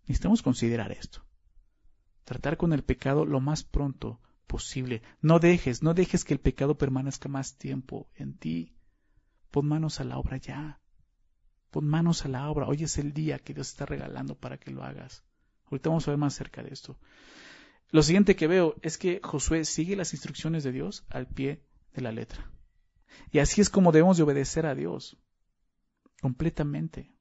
necesitamos 0.06 0.44
considerar 0.44 0.92
esto. 0.92 1.26
Tratar 2.24 2.58
con 2.58 2.74
el 2.74 2.84
pecado 2.84 3.26
lo 3.26 3.42
más 3.42 3.64
pronto 3.64 4.22
posible. 4.46 5.02
No 5.22 5.40
dejes, 5.40 5.82
no 5.82 5.96
dejes 5.96 6.24
que 6.24 6.36
el 6.36 6.40
pecado 6.40 6.78
permanezca 6.78 7.28
más 7.28 7.58
tiempo 7.58 8.08
en 8.16 8.38
ti. 8.38 8.76
Pon 9.50 9.68
manos 9.68 10.00
a 10.00 10.04
la 10.04 10.20
obra 10.20 10.38
ya. 10.38 10.80
Pon 11.72 11.88
manos 11.88 12.24
a 12.24 12.30
la 12.30 12.50
obra. 12.50 12.68
Hoy 12.68 12.84
es 12.84 13.00
el 13.00 13.14
día 13.14 13.40
que 13.40 13.56
Dios 13.56 13.70
está 13.70 13.88
regalando 13.88 14.36
para 14.36 14.58
que 14.58 14.70
lo 14.70 14.84
hagas. 14.84 15.24
Ahorita 15.66 15.90
vamos 15.90 16.08
a 16.08 16.12
ver 16.12 16.20
más 16.20 16.36
cerca 16.36 16.62
de 16.62 16.70
esto. 16.70 17.00
Lo 17.92 18.04
siguiente 18.04 18.38
que 18.38 18.48
veo 18.48 18.76
es 18.82 18.98
que 18.98 19.20
Josué 19.22 19.66
sigue 19.66 19.98
las 19.98 20.14
instrucciones 20.14 20.64
de 20.64 20.72
Dios 20.72 21.06
al 21.10 21.28
pie 21.28 21.62
de 21.94 22.02
la 22.02 22.14
letra. 22.14 22.50
Y 23.32 23.40
así 23.40 23.60
es 23.60 23.70
como 23.70 23.92
debemos 23.92 24.18
de 24.18 24.24
obedecer 24.24 24.66
a 24.66 24.76
Dios. 24.76 25.18
Completamente. 26.22 27.14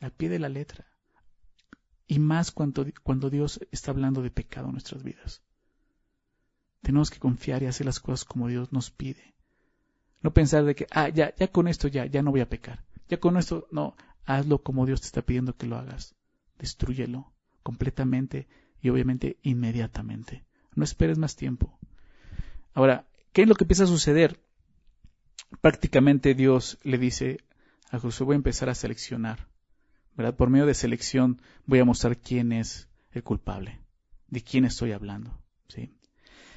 Al 0.00 0.12
pie 0.12 0.28
de 0.28 0.38
la 0.38 0.48
letra. 0.48 0.86
Y 2.06 2.20
más 2.20 2.52
cuando, 2.52 2.86
cuando 3.02 3.28
Dios 3.28 3.60
está 3.72 3.90
hablando 3.90 4.22
de 4.22 4.30
pecado 4.30 4.66
en 4.66 4.72
nuestras 4.72 5.02
vidas. 5.02 5.42
Tenemos 6.80 7.10
que 7.10 7.18
confiar 7.18 7.62
y 7.62 7.66
hacer 7.66 7.86
las 7.86 7.98
cosas 7.98 8.24
como 8.24 8.46
Dios 8.46 8.72
nos 8.72 8.90
pide. 8.90 9.34
No 10.20 10.32
pensar 10.32 10.64
de 10.64 10.76
que, 10.76 10.86
ah, 10.92 11.08
ya, 11.08 11.34
ya 11.34 11.48
con 11.48 11.66
esto 11.66 11.88
ya, 11.88 12.06
ya 12.06 12.22
no 12.22 12.30
voy 12.30 12.40
a 12.40 12.48
pecar. 12.48 12.84
Ya 13.08 13.18
con 13.18 13.36
esto, 13.36 13.66
no, 13.72 13.96
hazlo 14.24 14.62
como 14.62 14.86
Dios 14.86 15.00
te 15.00 15.06
está 15.06 15.22
pidiendo 15.22 15.56
que 15.56 15.66
lo 15.66 15.76
hagas. 15.76 16.14
Destrúyelo 16.58 17.32
completamente 17.62 18.48
y 18.80 18.90
obviamente 18.90 19.38
inmediatamente. 19.42 20.44
No 20.74 20.84
esperes 20.84 21.18
más 21.18 21.36
tiempo. 21.36 21.78
Ahora, 22.74 23.06
¿qué 23.32 23.42
es 23.42 23.48
lo 23.48 23.54
que 23.54 23.64
empieza 23.64 23.84
a 23.84 23.88
suceder? 23.88 24.40
Prácticamente 25.60 26.34
Dios 26.34 26.78
le 26.82 26.98
dice 26.98 27.38
a 27.90 27.98
Josué, 27.98 28.26
voy 28.26 28.34
a 28.34 28.36
empezar 28.36 28.68
a 28.68 28.74
seleccionar. 28.74 29.48
¿verdad? 30.18 30.36
Por 30.36 30.50
medio 30.50 30.66
de 30.66 30.74
selección 30.74 31.40
voy 31.64 31.78
a 31.78 31.84
mostrar 31.84 32.18
quién 32.18 32.50
es 32.52 32.88
el 33.12 33.22
culpable, 33.22 33.80
de 34.26 34.42
quién 34.42 34.64
estoy 34.64 34.92
hablando. 34.92 35.40
¿sí? 35.68 35.94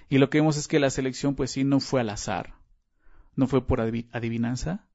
Y 0.10 0.18
lo 0.18 0.30
que 0.30 0.40
vemos 0.40 0.58
es 0.58 0.68
que 0.68 0.80
la 0.80 0.90
selección, 0.90 1.36
pues 1.36 1.52
sí, 1.52 1.64
no 1.64 1.80
fue 1.80 2.02
al 2.02 2.10
azar, 2.10 2.56
no 3.36 3.48
fue 3.48 3.66
por 3.66 3.80
adivinanza. 3.80 4.90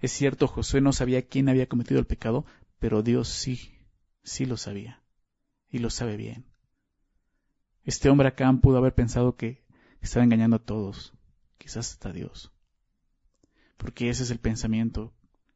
Es 0.00 0.12
cierto, 0.12 0.46
Josué 0.46 0.80
no 0.80 0.92
sabía 0.92 1.26
quién 1.26 1.48
había 1.48 1.68
cometido 1.68 1.98
el 1.98 2.06
pecado, 2.06 2.46
pero 2.78 3.02
Dios 3.02 3.28
sí, 3.28 3.74
sí 4.22 4.46
lo 4.46 4.56
sabía, 4.56 5.02
y 5.70 5.78
lo 5.78 5.90
sabe 5.90 6.16
bien. 6.16 6.46
Este 7.84 8.08
hombre 8.10 8.28
acá 8.28 8.52
pudo 8.60 8.78
haber 8.78 8.94
pensado 8.94 9.36
que 9.36 9.64
estaba 10.00 10.24
engañando 10.24 10.56
a 10.56 10.64
todos, 10.64 11.14
quizás 11.58 11.92
hasta 11.92 12.10
a 12.10 12.12
Dios. 12.12 12.52
Porque 13.76 14.10
ese 14.10 14.24
es 14.24 14.30
el 14.30 14.38
pensamiento, 14.38 15.14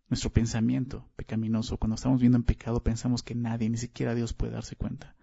nuestro 0.09 0.31
pensamiento 0.31 1.11
pecaminoso. 1.17 1.77
Cuando 1.77 1.97
estamos 1.97 2.21
viendo 2.21 2.37
en 2.37 2.45
pecado 2.45 2.83
pensamos 2.83 3.23
que 3.23 3.35
nadie, 3.35 3.69
ni 3.69 3.77
siquiera 3.77 4.15
Dios 4.15 4.33
puede 4.33 4.53
darse 4.53 4.77
cuenta. 4.77 5.17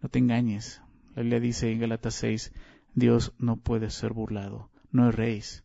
No 0.00 0.08
te 0.08 0.18
engañes. 0.18 0.82
La 1.14 1.22
Biblia 1.22 1.40
dice 1.40 1.70
en 1.70 1.80
Galatas 1.80 2.14
6, 2.14 2.52
Dios 2.94 3.34
no 3.38 3.56
puede 3.56 3.90
ser 3.90 4.12
burlado. 4.12 4.70
No 4.90 5.08
erréis. 5.08 5.64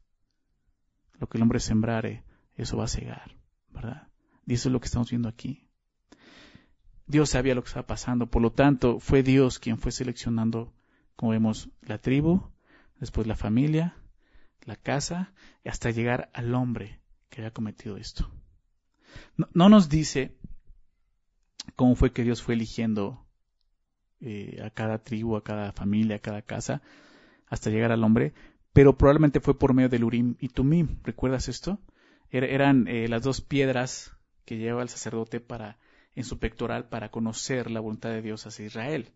Lo 1.20 1.28
que 1.28 1.38
el 1.38 1.44
hombre 1.44 1.60
sembrare, 1.60 2.24
eso 2.56 2.78
va 2.78 2.86
a 2.86 2.90
cegar, 2.90 3.38
¿verdad? 3.72 4.10
Y 4.46 4.54
eso 4.54 4.70
es 4.70 4.74
lo 4.74 4.80
que 4.80 4.88
estamos 4.88 5.10
viendo 5.10 5.30
aquí. 5.30 5.65
Dios 7.08 7.30
sabía 7.30 7.56
lo 7.56 7.62
que 7.62 7.68
estaba 7.68 7.86
pasando, 7.86 8.28
por 8.28 8.42
lo 8.42 8.52
tanto, 8.52 9.00
fue 9.00 9.22
Dios 9.22 9.60
quien 9.60 9.78
fue 9.78 9.92
seleccionando, 9.92 10.74
como 11.16 11.32
vemos, 11.32 11.70
la 11.82 12.00
tribu, 12.00 12.50
después 13.00 13.28
la 13.28 13.36
familia, 13.36 13.96
la 14.64 14.76
casa, 14.76 15.34
hasta 15.64 15.92
llegar 15.92 16.30
al 16.34 16.54
hombre 16.56 17.00
que 17.30 17.42
había 17.42 17.52
cometido 17.52 17.98
esto. 17.98 18.30
No, 19.54 19.70
nos 19.70 19.90
dice 19.90 20.36
cómo 21.76 21.96
fue 21.96 22.12
que 22.12 22.24
Dios 22.24 22.42
fue 22.42 22.56
eligiendo 22.56 23.26
eh, 24.20 24.62
a 24.64 24.70
cada 24.72 25.00
tribu, 25.00 25.36
a 25.36 25.44
cada 25.44 25.72
familia, 25.74 26.18
a 26.18 26.20
cada 26.20 26.42
casa, 26.42 26.82
hasta 27.48 27.70
llegar 27.70 27.92
al 27.92 28.04
hombre, 28.04 28.34
pero 28.74 28.98
probablemente 28.98 29.40
fue 29.40 29.58
por 29.58 29.74
medio 29.74 29.90
del 29.90 30.04
Urim 30.04 30.36
y 30.40 30.50
Tumim. 30.50 31.00
¿Recuerdas 31.04 31.48
esto? 31.48 31.80
eran 32.32 32.88
eh, 32.90 33.08
las 33.08 33.24
dos 33.24 33.40
piedras 33.40 34.12
que 34.44 34.58
lleva 34.58 34.82
el 34.82 34.90
sacerdote 34.90 35.40
para 35.40 35.78
en 36.16 36.24
su 36.24 36.40
pectoral 36.40 36.88
para 36.88 37.10
conocer 37.10 37.70
la 37.70 37.80
voluntad 37.80 38.10
de 38.10 38.22
Dios 38.22 38.46
hacia 38.48 38.66
Israel. 38.66 39.12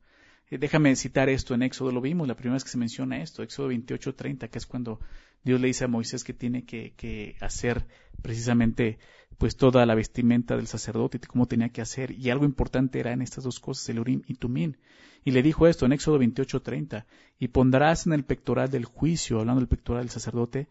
Eh, 0.49 0.57
déjame 0.57 0.95
citar 0.95 1.29
esto 1.29 1.53
en 1.53 1.63
Éxodo, 1.63 1.91
lo 1.91 2.01
vimos 2.01 2.27
la 2.27 2.35
primera 2.35 2.55
vez 2.55 2.63
que 2.63 2.71
se 2.71 2.77
menciona 2.77 3.21
esto, 3.21 3.43
Éxodo 3.43 3.69
28:30, 3.69 4.49
que 4.49 4.57
es 4.57 4.65
cuando 4.65 4.99
Dios 5.43 5.61
le 5.61 5.67
dice 5.67 5.85
a 5.85 5.87
Moisés 5.87 6.23
que 6.23 6.33
tiene 6.33 6.65
que, 6.65 7.35
hacer 7.39 7.85
precisamente 8.21 8.99
pues 9.37 9.55
toda 9.55 9.85
la 9.85 9.95
vestimenta 9.95 10.57
del 10.57 10.67
sacerdote 10.67 11.17
y 11.17 11.27
cómo 11.27 11.45
tenía 11.45 11.69
que 11.69 11.81
hacer. 11.81 12.11
Y 12.11 12.29
algo 12.29 12.43
importante 12.43 12.99
era 12.99 13.13
en 13.13 13.21
estas 13.21 13.45
dos 13.45 13.59
cosas, 13.59 13.87
el 13.89 13.99
Urim 13.99 14.21
y 14.27 14.35
Tumín. 14.35 14.77
Y 15.23 15.31
le 15.31 15.43
dijo 15.43 15.67
esto 15.67 15.85
en 15.85 15.93
Éxodo 15.93 16.17
28:30, 16.19 17.05
y 17.39 17.49
pondrás 17.49 18.05
en 18.07 18.13
el 18.13 18.25
pectoral 18.25 18.69
del 18.69 18.85
juicio, 18.85 19.39
hablando 19.39 19.61
del 19.61 19.69
pectoral 19.69 20.03
del 20.03 20.11
sacerdote, 20.11 20.67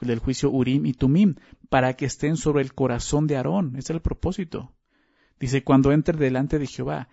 del 0.00 0.18
juicio 0.18 0.50
Urim 0.50 0.86
y 0.86 0.92
Tumim, 0.92 1.36
para 1.68 1.94
que 1.94 2.04
estén 2.04 2.36
sobre 2.36 2.62
el 2.62 2.74
corazón 2.74 3.26
de 3.26 3.36
Aarón. 3.36 3.76
Ese 3.76 3.92
es 3.92 3.96
el 3.96 4.02
propósito. 4.02 4.75
Dice, 5.38 5.62
cuando 5.62 5.92
entre 5.92 6.16
delante 6.16 6.58
de 6.58 6.66
Jehová. 6.66 7.08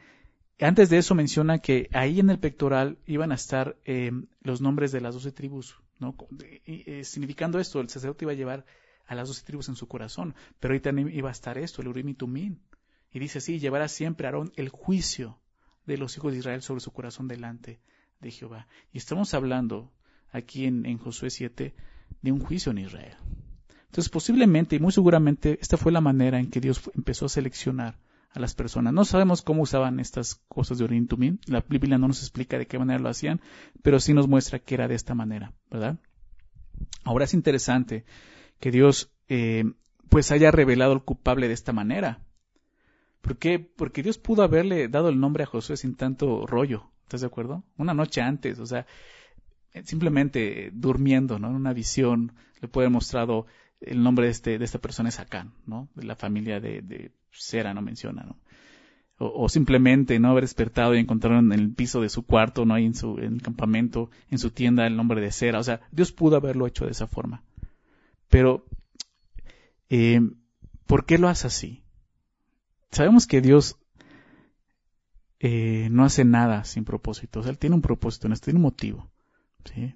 Antes 0.60 0.90
de 0.90 0.98
eso 0.98 1.16
menciona 1.16 1.60
que 1.60 1.90
ahí 1.94 2.20
en 2.20 2.30
el 2.30 2.40
pectoral 2.40 2.98
iban 3.06 3.32
a 3.32 3.36
estar 3.36 3.76
eh, 3.86 4.12
los 4.42 4.62
nombres 4.62 4.92
de 4.92 5.02
las 5.02 5.16
doce 5.16 5.32
tribus, 5.32 5.76
¿no? 6.00 6.16
Eh, 6.40 7.04
significando 7.04 7.60
esto, 7.60 7.82
el 7.82 7.90
sacerdote 7.90 8.26
iba 8.26 8.32
a 8.32 8.36
llevar 8.36 8.66
a 9.06 9.16
las 9.16 9.28
doce 9.28 9.44
tribus 9.44 9.68
en 9.68 9.76
su 9.76 9.88
corazón, 9.88 10.36
pero 10.60 10.74
ahí 10.74 10.80
también 10.80 11.10
iba 11.14 11.30
a 11.30 11.32
estar 11.34 11.58
esto, 11.58 11.82
el 11.82 11.90
Urim 11.90 12.10
y 12.10 12.14
Tumim. 12.14 12.60
Y 13.12 13.20
dice 13.20 13.40
así, 13.40 13.60
llevará 13.60 13.88
siempre 13.88 14.28
Aarón 14.28 14.54
el 14.56 14.70
juicio 14.70 15.40
de 15.86 15.98
los 15.98 16.16
hijos 16.16 16.32
de 16.32 16.40
Israel 16.40 16.62
sobre 16.62 16.82
su 16.82 16.92
corazón 16.92 17.28
delante 17.28 17.82
de 18.22 18.32
Jehová. 18.32 18.68
Y 18.94 19.00
estamos 19.00 19.34
hablando 19.34 19.92
aquí 20.32 20.66
en, 20.66 20.86
en 20.86 20.98
Josué 20.98 21.30
7 21.30 21.74
de 22.22 22.32
un 22.32 22.40
juicio 22.40 22.72
en 22.72 22.78
Israel. 22.78 23.18
Entonces 23.88 24.10
posiblemente 24.10 24.78
y 24.78 24.80
muy 24.80 24.92
seguramente 24.92 25.60
esta 25.62 25.78
fue 25.78 25.92
la 25.92 26.02
manera 26.02 26.40
en 26.40 26.50
que 26.50 26.62
Dios 26.62 26.90
empezó 26.96 27.26
a 27.26 27.30
seleccionar 27.30 28.00
a 28.34 28.40
las 28.40 28.56
personas. 28.56 28.94
No 28.94 29.06
sabemos 29.06 29.42
cómo 29.42 29.62
usaban 29.62 30.00
estas 30.00 30.36
cosas 30.48 30.78
de 30.78 30.86
Urim 30.86 31.08
Tumim. 31.08 31.38
La 31.46 31.64
Biblia 31.68 31.98
no 31.98 32.08
nos 32.08 32.20
explica 32.20 32.58
de 32.58 32.66
qué 32.66 32.80
manera 32.80 33.00
lo 33.00 33.10
hacían, 33.10 33.42
pero 33.82 34.00
sí 34.00 34.14
nos 34.14 34.28
muestra 34.28 34.60
que 34.60 34.76
era 34.76 34.88
de 34.88 34.96
esta 34.96 35.14
manera, 35.14 35.54
¿verdad? 35.70 36.00
Ahora 37.04 37.26
es 37.26 37.34
interesante 37.34 38.06
que 38.60 38.72
Dios 38.72 39.12
eh, 39.30 39.64
pues 40.10 40.32
haya 40.32 40.52
revelado 40.52 40.94
al 40.94 41.04
culpable 41.04 41.48
de 41.48 41.54
esta 41.54 41.74
manera. 41.74 42.20
¿Por 43.22 43.38
qué? 43.38 43.60
Porque 43.60 44.04
Dios 44.04 44.18
pudo 44.18 44.44
haberle 44.44 44.88
dado 44.88 45.10
el 45.10 45.20
nombre 45.20 45.44
a 45.44 45.48
Josué 45.48 45.78
sin 45.78 45.96
tanto 45.96 46.46
rollo. 46.46 46.90
¿Estás 47.04 47.22
de 47.22 47.28
acuerdo? 47.28 47.64
Una 47.78 47.94
noche 47.94 48.22
antes, 48.22 48.60
o 48.60 48.66
sea, 48.66 48.86
simplemente 49.84 50.72
durmiendo, 50.74 51.40
¿no? 51.40 51.50
En 51.50 51.56
una 51.56 51.74
visión, 51.74 52.34
le 52.62 52.68
puede 52.68 52.88
haber 52.88 52.94
mostrado 52.94 53.46
el 53.80 54.02
nombre 54.02 54.26
de, 54.26 54.32
este, 54.32 54.58
de 54.58 54.66
esta 54.66 54.80
persona 54.80 55.10
es 55.10 55.20
Acán, 55.20 55.54
¿no? 55.66 55.90
De 55.94 56.04
la 56.04 56.16
familia 56.16 56.60
de, 56.60 56.82
de 56.82 57.12
Sera, 57.34 57.74
no 57.74 57.82
menciona, 57.82 58.24
¿no? 58.24 58.38
O, 59.18 59.48
simplemente 59.48 60.20
no 60.20 60.32
haber 60.32 60.44
despertado 60.44 60.96
y 60.96 61.00
encontraron 61.00 61.54
en 61.54 61.60
el 61.60 61.74
piso 61.74 62.02
de 62.02 62.10
su 62.10 62.24
cuarto, 62.26 62.66
no 62.66 62.74
ahí 62.74 62.86
en 62.86 62.96
su 62.96 63.18
el 63.20 63.42
campamento, 63.42 64.10
en 64.30 64.40
su 64.40 64.52
tienda 64.52 64.88
el 64.88 64.98
nombre 64.98 65.22
de 65.22 65.32
Sera. 65.32 65.60
O 65.60 65.64
sea, 65.64 65.82
Dios 65.92 66.12
pudo 66.12 66.36
haberlo 66.36 66.68
hecho 66.68 66.86
de 66.86 66.92
esa 66.92 67.08
forma. 67.08 67.44
Pero, 68.28 68.66
eh, 69.90 70.20
¿por 70.88 71.06
qué 71.06 71.18
lo 71.18 71.30
hace 71.30 71.48
así? 71.48 71.84
Sabemos 72.92 73.28
que 73.28 73.40
Dios 73.40 73.78
eh, 75.40 75.90
no 75.92 76.04
hace 76.04 76.26
nada 76.26 76.64
sin 76.64 76.84
propósito. 76.84 77.40
O 77.40 77.44
sea, 77.44 77.52
Él 77.52 77.60
tiene 77.60 77.76
un 77.76 77.82
propósito, 77.82 78.28
no 78.28 78.36
tiene 78.36 78.58
un 78.58 78.64
motivo. 78.64 79.12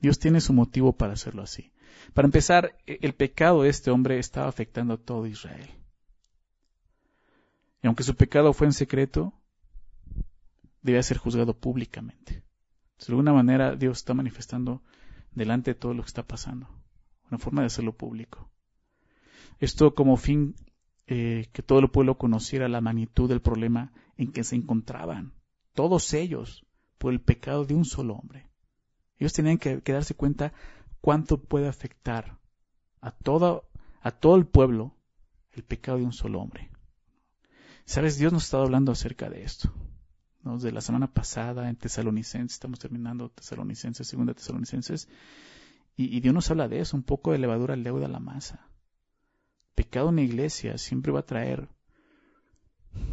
Dios 0.01 0.19
tiene 0.19 0.41
su 0.41 0.53
motivo 0.53 0.93
para 0.93 1.13
hacerlo 1.13 1.41
así. 1.41 1.71
Para 2.13 2.27
empezar, 2.27 2.77
e, 2.85 2.99
el 3.01 3.13
pecado 3.13 3.63
de 3.63 3.69
este 3.69 3.91
hombre 3.91 4.19
estaba 4.19 4.47
afectando 4.47 4.93
a 4.93 4.97
todo 4.97 5.25
Israel. 5.25 5.69
Aunque 7.87 8.03
su 8.03 8.15
pecado 8.15 8.53
fue 8.53 8.67
en 8.67 8.73
secreto, 8.73 9.33
debía 10.81 11.01
ser 11.03 11.17
juzgado 11.17 11.53
públicamente. 11.57 12.43
De 12.99 13.05
alguna 13.09 13.33
manera 13.33 13.75
Dios 13.75 13.99
está 13.99 14.13
manifestando 14.13 14.81
delante 15.33 15.71
de 15.71 15.75
todo 15.75 15.93
lo 15.93 16.03
que 16.03 16.07
está 16.07 16.23
pasando. 16.23 16.67
Una 17.29 17.37
forma 17.37 17.61
de 17.61 17.67
hacerlo 17.67 17.93
público. 17.93 18.49
Esto 19.59 19.93
como 19.93 20.17
fin 20.17 20.55
eh, 21.07 21.47
que 21.53 21.63
todo 21.63 21.79
el 21.79 21.89
pueblo 21.89 22.17
conociera 22.17 22.67
la 22.67 22.81
magnitud 22.81 23.29
del 23.29 23.41
problema 23.41 23.93
en 24.17 24.31
que 24.31 24.43
se 24.43 24.55
encontraban, 24.55 25.33
todos 25.73 26.13
ellos, 26.13 26.65
por 26.97 27.13
el 27.13 27.21
pecado 27.21 27.65
de 27.65 27.75
un 27.75 27.85
solo 27.85 28.15
hombre. 28.15 28.47
Ellos 29.19 29.33
tenían 29.33 29.57
que, 29.57 29.81
darse 29.85 30.15
cuenta 30.15 30.53
cuánto 31.01 31.41
puede 31.41 31.67
afectar 31.67 32.39
a 32.99 33.11
todo, 33.11 33.69
a 34.01 34.11
todo 34.11 34.35
el 34.35 34.45
pueblo 34.45 34.95
el 35.51 35.63
pecado 35.63 35.99
de 35.99 36.03
un 36.03 36.13
solo 36.13 36.39
hombre. 36.39 36.71
Sabes, 37.87 38.17
Dios 38.17 38.33
nos 38.33 38.43
estado 38.43 38.63
hablando 38.63 38.91
acerca 38.91 39.29
de 39.29 39.43
esto. 39.43 39.73
De 40.43 40.73
la 40.73 40.81
semana 40.81 41.07
pasada 41.07 41.69
en 41.69 41.77
Tesalonicenses, 41.77 42.55
estamos 42.55 42.79
terminando 42.79 43.29
Tesalonicenses, 43.29 44.05
segunda 44.05 44.33
Tesalonicenses, 44.33 45.07
y, 45.95 46.15
y, 46.15 46.19
Dios 46.19 46.33
nos 46.33 46.51
habla 46.51 46.67
de 46.67 46.81
eso, 46.81 46.97
un 46.97 47.03
poco 47.03 47.31
de 47.31 47.37
levadura 47.37 47.77
leuda 47.77 48.07
a 48.07 48.09
la 48.09 48.19
masa. 48.19 48.67
Pecado 49.73 50.09
en 50.09 50.17
la 50.17 50.21
iglesia 50.23 50.77
siempre 50.77 51.13
va 51.13 51.21
a 51.21 51.25
traer 51.25 51.69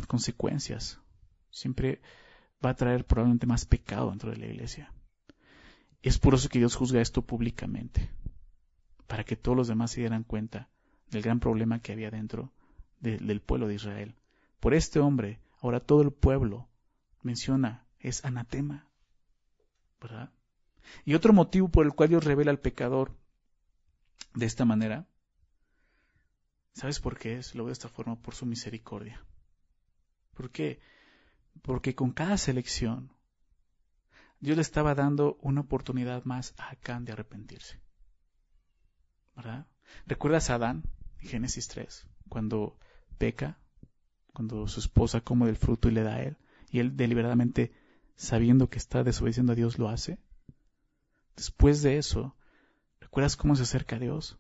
consecuencias, 0.09 1.01
siempre 1.51 2.03
va 2.63 2.71
a 2.71 2.77
traer 2.77 3.07
probablemente 3.07 3.47
más 3.47 3.67
pecado 3.67 4.11
dentro 4.11 4.33
de 4.33 4.39
la 4.39 4.47
iglesia. 4.47 4.93
Es 6.03 6.19
por 6.19 6.35
eso 6.35 6.49
que 6.49 6.59
Dios 6.59 6.75
juzga 6.75 7.01
esto 7.01 7.23
públicamente, 7.23 8.11
para 9.07 9.23
que 9.23 9.37
todos 9.37 9.57
los 9.57 9.69
demás 9.69 9.93
se 9.93 10.01
dieran 10.01 10.25
cuenta 10.25 10.69
del 11.13 11.23
gran 11.23 11.39
problema 11.39 11.79
que 11.79 11.93
había 11.93 12.11
dentro 12.11 12.53
del 12.99 13.41
pueblo 13.41 13.69
de 13.69 13.77
Israel. 13.77 14.17
Por 14.65 14.73
este 14.73 14.99
hombre, 14.99 15.43
ahora 15.61 15.79
todo 15.79 16.01
el 16.01 16.11
pueblo 16.11 16.71
menciona, 17.21 17.87
es 17.99 18.25
anatema, 18.25 18.89
¿verdad? 20.01 20.33
Y 21.05 21.13
otro 21.13 21.35
motivo 21.35 21.69
por 21.69 21.85
el 21.85 21.93
cual 21.93 22.09
Dios 22.09 22.25
revela 22.25 22.51
al 22.51 22.61
pecador 22.61 23.15
de 24.33 24.47
esta 24.47 24.65
manera, 24.65 25.07
¿sabes 26.73 26.99
por 26.99 27.19
qué 27.19 27.37
es? 27.37 27.55
Lo 27.55 27.65
veo 27.65 27.69
de 27.69 27.73
esta 27.75 27.91
forma, 27.91 28.19
por 28.23 28.35
su 28.35 28.47
misericordia. 28.47 29.23
¿Por 30.33 30.51
qué? 30.51 30.81
Porque 31.61 31.95
con 31.95 32.13
cada 32.13 32.39
selección 32.39 33.13
Dios 34.41 34.57
le 34.57 34.63
estaba 34.63 34.95
dando 34.95 35.37
una 35.43 35.61
oportunidad 35.61 36.25
más 36.25 36.55
a 36.57 36.71
Acán 36.71 37.05
de 37.05 37.13
arrepentirse. 37.13 37.83
¿Verdad? 39.37 39.67
¿Recuerdas 40.07 40.49
a 40.49 40.55
Adán 40.55 40.85
Génesis 41.19 41.69
3? 41.69 42.09
Cuando 42.31 42.79
peca, 43.19 43.59
cuando 44.35 44.67
su 44.67 44.81
esposa 44.81 45.23
come 45.23 45.47
del 45.47 45.57
fruto 45.57 45.89
y 45.89 45.93
le 45.93 46.03
da 46.03 46.17
a 46.17 46.23
él, 46.23 46.37
y 46.71 46.81
él 46.81 46.97
deliberadamente, 46.97 47.73
sabiendo 48.17 48.69
que 48.69 48.79
está 48.79 49.05
desobedeciendo 49.05 49.53
a 49.53 49.55
Dios, 49.55 49.79
lo 49.79 49.89
hace. 49.89 50.19
Después 51.37 51.83
de 51.83 51.97
eso, 51.99 52.37
¿recuerdas 53.01 53.37
cómo 53.37 53.55
se 53.55 53.63
acerca 53.63 53.97
a 53.97 54.01
Dios? 54.01 54.39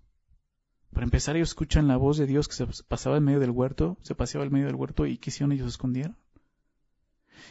Para 0.93 1.05
empezar, 1.05 1.37
ellos 1.37 1.51
escuchan 1.51 1.89
la 1.89 1.97
voz 1.97 2.19
de 2.19 2.27
Dios 2.27 2.49
que 2.49 2.55
se 2.55 2.67
pasaba 2.85 3.17
en 3.17 3.25
medio 3.25 3.41
del 3.41 3.51
huerto, 3.51 3.97
se 4.03 4.15
paseaba 4.15 4.45
en 4.45 4.53
medio 4.53 4.67
del 4.67 4.77
huerto 4.77 5.07
y 5.07 5.17
¿qué 5.17 5.31
hicieron? 5.31 5.53
Ellos 5.53 5.69
escondieron. 5.69 6.17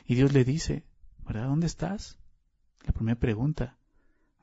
Y 0.06 0.16
Dios 0.16 0.34
le 0.34 0.44
dice, 0.44 0.84
¿verdad? 1.26 1.48
¿Dónde 1.48 1.68
estás? 1.68 2.20
La 2.86 2.92
primera 2.92 3.20
pregunta. 3.20 3.78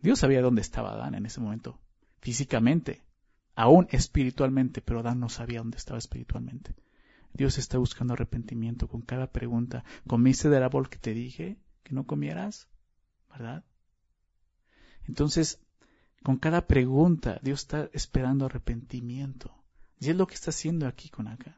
Dios 0.02 0.18
sabía 0.18 0.42
dónde 0.42 0.62
estaba 0.62 0.92
Adán 0.92 1.14
en 1.14 1.26
ese 1.26 1.40
momento, 1.40 1.78
físicamente, 2.20 3.02
aún 3.54 3.86
espiritualmente, 3.90 4.80
pero 4.80 5.00
Adán 5.00 5.20
no 5.20 5.28
sabía 5.28 5.58
dónde 5.58 5.76
estaba 5.76 5.98
espiritualmente. 5.98 6.74
Dios 7.32 7.58
está 7.58 7.78
buscando 7.78 8.14
arrepentimiento 8.14 8.88
con 8.88 9.02
cada 9.02 9.30
pregunta. 9.30 9.84
¿Comiste 10.06 10.48
del 10.48 10.62
árbol 10.62 10.88
que 10.88 10.98
te 10.98 11.14
dije 11.14 11.58
que 11.82 11.94
no 11.94 12.06
comieras? 12.06 12.68
¿Verdad? 13.30 13.64
Entonces, 15.06 15.60
con 16.22 16.36
cada 16.36 16.66
pregunta, 16.66 17.40
Dios 17.42 17.60
está 17.60 17.88
esperando 17.92 18.46
arrepentimiento. 18.46 19.54
Y 19.98 20.10
es 20.10 20.16
lo 20.16 20.26
que 20.26 20.34
está 20.34 20.50
haciendo 20.50 20.86
aquí 20.86 21.08
con 21.08 21.28
Acán. 21.28 21.56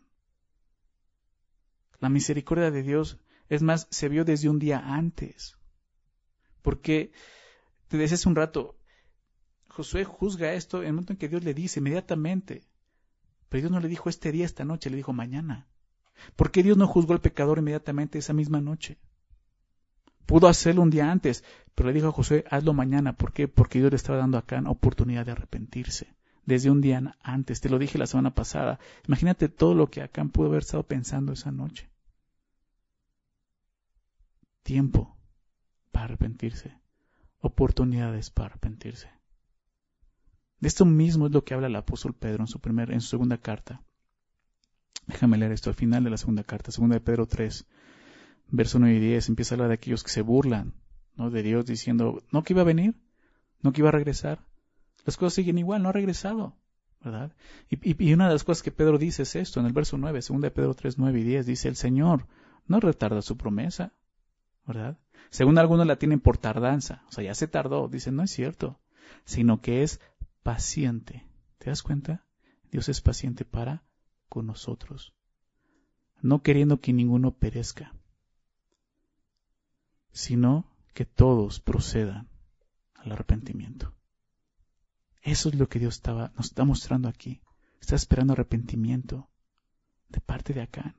La 2.00 2.08
misericordia 2.08 2.70
de 2.70 2.82
Dios, 2.82 3.18
es 3.48 3.62
más, 3.62 3.86
se 3.90 4.08
vio 4.08 4.24
desde 4.24 4.48
un 4.48 4.58
día 4.58 4.78
antes. 4.78 5.56
Porque, 6.62 7.12
te 7.88 7.96
decía 7.96 8.16
hace 8.16 8.28
un 8.28 8.36
rato, 8.36 8.76
Josué 9.68 10.04
juzga 10.04 10.52
esto 10.52 10.82
en 10.82 10.88
el 10.88 10.92
momento 10.92 11.12
en 11.12 11.18
que 11.18 11.28
Dios 11.28 11.44
le 11.44 11.54
dice 11.54 11.80
inmediatamente. 11.80 12.64
Pero 13.52 13.60
Dios 13.60 13.72
no 13.72 13.80
le 13.80 13.88
dijo 13.88 14.08
este 14.08 14.32
día, 14.32 14.46
esta 14.46 14.64
noche, 14.64 14.88
le 14.88 14.96
dijo 14.96 15.12
mañana. 15.12 15.66
¿Por 16.36 16.50
qué 16.50 16.62
Dios 16.62 16.78
no 16.78 16.86
juzgó 16.86 17.12
al 17.12 17.20
pecador 17.20 17.58
inmediatamente 17.58 18.18
esa 18.18 18.32
misma 18.32 18.62
noche? 18.62 18.96
Pudo 20.24 20.48
hacerlo 20.48 20.80
un 20.80 20.88
día 20.88 21.12
antes, 21.12 21.44
pero 21.74 21.88
le 21.90 21.92
dijo 21.92 22.08
a 22.08 22.12
José, 22.12 22.46
hazlo 22.48 22.72
mañana. 22.72 23.14
¿Por 23.14 23.34
qué? 23.34 23.48
Porque 23.48 23.78
Dios 23.78 23.90
le 23.90 23.96
estaba 23.96 24.16
dando 24.16 24.38
acá 24.38 24.56
una 24.56 24.70
oportunidad 24.70 25.26
de 25.26 25.32
arrepentirse. 25.32 26.16
Desde 26.46 26.70
un 26.70 26.80
día 26.80 27.14
antes, 27.20 27.60
te 27.60 27.68
lo 27.68 27.78
dije 27.78 27.98
la 27.98 28.06
semana 28.06 28.34
pasada. 28.34 28.78
Imagínate 29.06 29.50
todo 29.50 29.74
lo 29.74 29.90
que 29.90 30.00
Acán 30.00 30.30
pudo 30.30 30.46
haber 30.46 30.60
estado 30.60 30.84
pensando 30.84 31.34
esa 31.34 31.52
noche. 31.52 31.90
Tiempo 34.62 35.14
para 35.90 36.06
arrepentirse. 36.06 36.78
Oportunidades 37.40 38.30
para 38.30 38.46
arrepentirse. 38.46 39.10
De 40.62 40.68
esto 40.68 40.84
mismo 40.84 41.26
es 41.26 41.32
lo 41.32 41.44
que 41.44 41.54
habla 41.54 41.66
el 41.66 41.74
apóstol 41.74 42.14
Pedro 42.14 42.44
en 42.44 42.46
su, 42.46 42.60
en 42.64 43.00
su 43.00 43.08
segunda 43.08 43.36
carta. 43.36 43.82
Déjame 45.08 45.36
leer 45.36 45.50
esto 45.50 45.70
al 45.70 45.74
final 45.74 46.04
de 46.04 46.10
la 46.10 46.16
segunda 46.16 46.44
carta, 46.44 46.70
segunda 46.70 46.94
de 46.94 47.00
Pedro 47.00 47.26
3, 47.26 47.66
verso 48.46 48.78
9 48.78 48.94
y 48.94 49.00
10, 49.00 49.30
empieza 49.30 49.52
a 49.52 49.56
hablar 49.56 49.70
de 49.70 49.74
aquellos 49.74 50.04
que 50.04 50.10
se 50.10 50.22
burlan 50.22 50.74
¿no? 51.16 51.30
de 51.30 51.42
Dios 51.42 51.66
diciendo, 51.66 52.22
no 52.30 52.44
que 52.44 52.52
iba 52.52 52.62
a 52.62 52.64
venir, 52.64 52.94
no 53.60 53.72
que 53.72 53.80
iba 53.80 53.88
a 53.88 53.92
regresar. 53.92 54.46
Las 55.04 55.16
cosas 55.16 55.34
siguen 55.34 55.58
igual, 55.58 55.82
no 55.82 55.88
ha 55.88 55.92
regresado, 55.92 56.56
¿verdad? 57.02 57.34
Y, 57.68 58.00
y, 58.00 58.12
una 58.12 58.28
de 58.28 58.34
las 58.34 58.44
cosas 58.44 58.62
que 58.62 58.70
Pedro 58.70 58.98
dice 58.98 59.24
es 59.24 59.34
esto, 59.34 59.58
en 59.58 59.66
el 59.66 59.72
verso 59.72 59.98
9, 59.98 60.22
segunda 60.22 60.46
de 60.46 60.52
Pedro 60.52 60.74
3, 60.74 60.96
9 60.96 61.18
y 61.18 61.24
10, 61.24 61.44
dice, 61.44 61.66
el 61.66 61.76
Señor 61.76 62.28
no 62.68 62.78
retarda 62.78 63.20
su 63.20 63.36
promesa, 63.36 63.94
¿verdad? 64.64 64.96
Según 65.28 65.58
algunos 65.58 65.88
la 65.88 65.96
tienen 65.96 66.20
por 66.20 66.38
tardanza, 66.38 67.02
o 67.08 67.10
sea, 67.10 67.24
ya 67.24 67.34
se 67.34 67.48
tardó, 67.48 67.88
dice, 67.88 68.12
no 68.12 68.22
es 68.22 68.30
cierto, 68.30 68.78
sino 69.24 69.60
que 69.60 69.82
es 69.82 70.00
paciente. 70.42 71.26
¿Te 71.58 71.70
das 71.70 71.82
cuenta? 71.82 72.26
Dios 72.70 72.88
es 72.88 73.00
paciente 73.00 73.44
para 73.44 73.84
con 74.28 74.46
nosotros, 74.46 75.14
no 76.22 76.42
queriendo 76.42 76.80
que 76.80 76.92
ninguno 76.92 77.34
perezca, 77.36 77.94
sino 80.12 80.66
que 80.94 81.04
todos 81.04 81.60
procedan 81.60 82.28
al 82.94 83.12
arrepentimiento. 83.12 83.94
Eso 85.22 85.50
es 85.50 85.54
lo 85.54 85.68
que 85.68 85.78
Dios 85.78 86.02
nos 86.06 86.46
está 86.46 86.64
mostrando 86.64 87.08
aquí. 87.08 87.42
Está 87.80 87.94
esperando 87.94 88.32
arrepentimiento 88.32 89.28
de 90.08 90.20
parte 90.20 90.52
de 90.52 90.62
acá. 90.62 90.96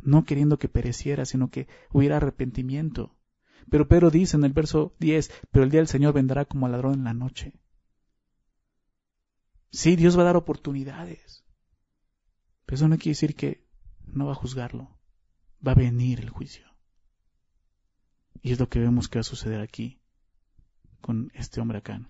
No 0.00 0.24
queriendo 0.24 0.58
que 0.58 0.68
pereciera, 0.68 1.24
sino 1.24 1.50
que 1.50 1.68
hubiera 1.90 2.16
arrepentimiento. 2.16 3.16
Pero 3.70 3.88
Pedro 3.88 4.10
dice 4.10 4.36
en 4.36 4.44
el 4.44 4.52
verso 4.52 4.94
10, 5.00 5.30
pero 5.50 5.64
el 5.64 5.70
día 5.70 5.80
del 5.80 5.88
Señor 5.88 6.12
vendrá 6.14 6.44
como 6.44 6.68
ladrón 6.68 6.94
en 6.94 7.04
la 7.04 7.14
noche. 7.14 7.54
Sí, 9.74 9.96
Dios 9.96 10.16
va 10.16 10.22
a 10.22 10.26
dar 10.26 10.36
oportunidades. 10.36 11.44
Pero 12.64 12.76
eso 12.76 12.86
no 12.86 12.96
quiere 12.96 13.10
decir 13.10 13.34
que 13.34 13.66
no 14.06 14.26
va 14.26 14.32
a 14.32 14.36
juzgarlo. 14.36 14.96
Va 15.66 15.72
a 15.72 15.74
venir 15.74 16.20
el 16.20 16.30
juicio. 16.30 16.64
Y 18.40 18.52
es 18.52 18.60
lo 18.60 18.68
que 18.68 18.78
vemos 18.78 19.08
que 19.08 19.18
va 19.18 19.22
a 19.22 19.24
suceder 19.24 19.60
aquí 19.60 20.00
con 21.00 21.32
este 21.34 21.60
hombre 21.60 21.78
acá. 21.78 22.08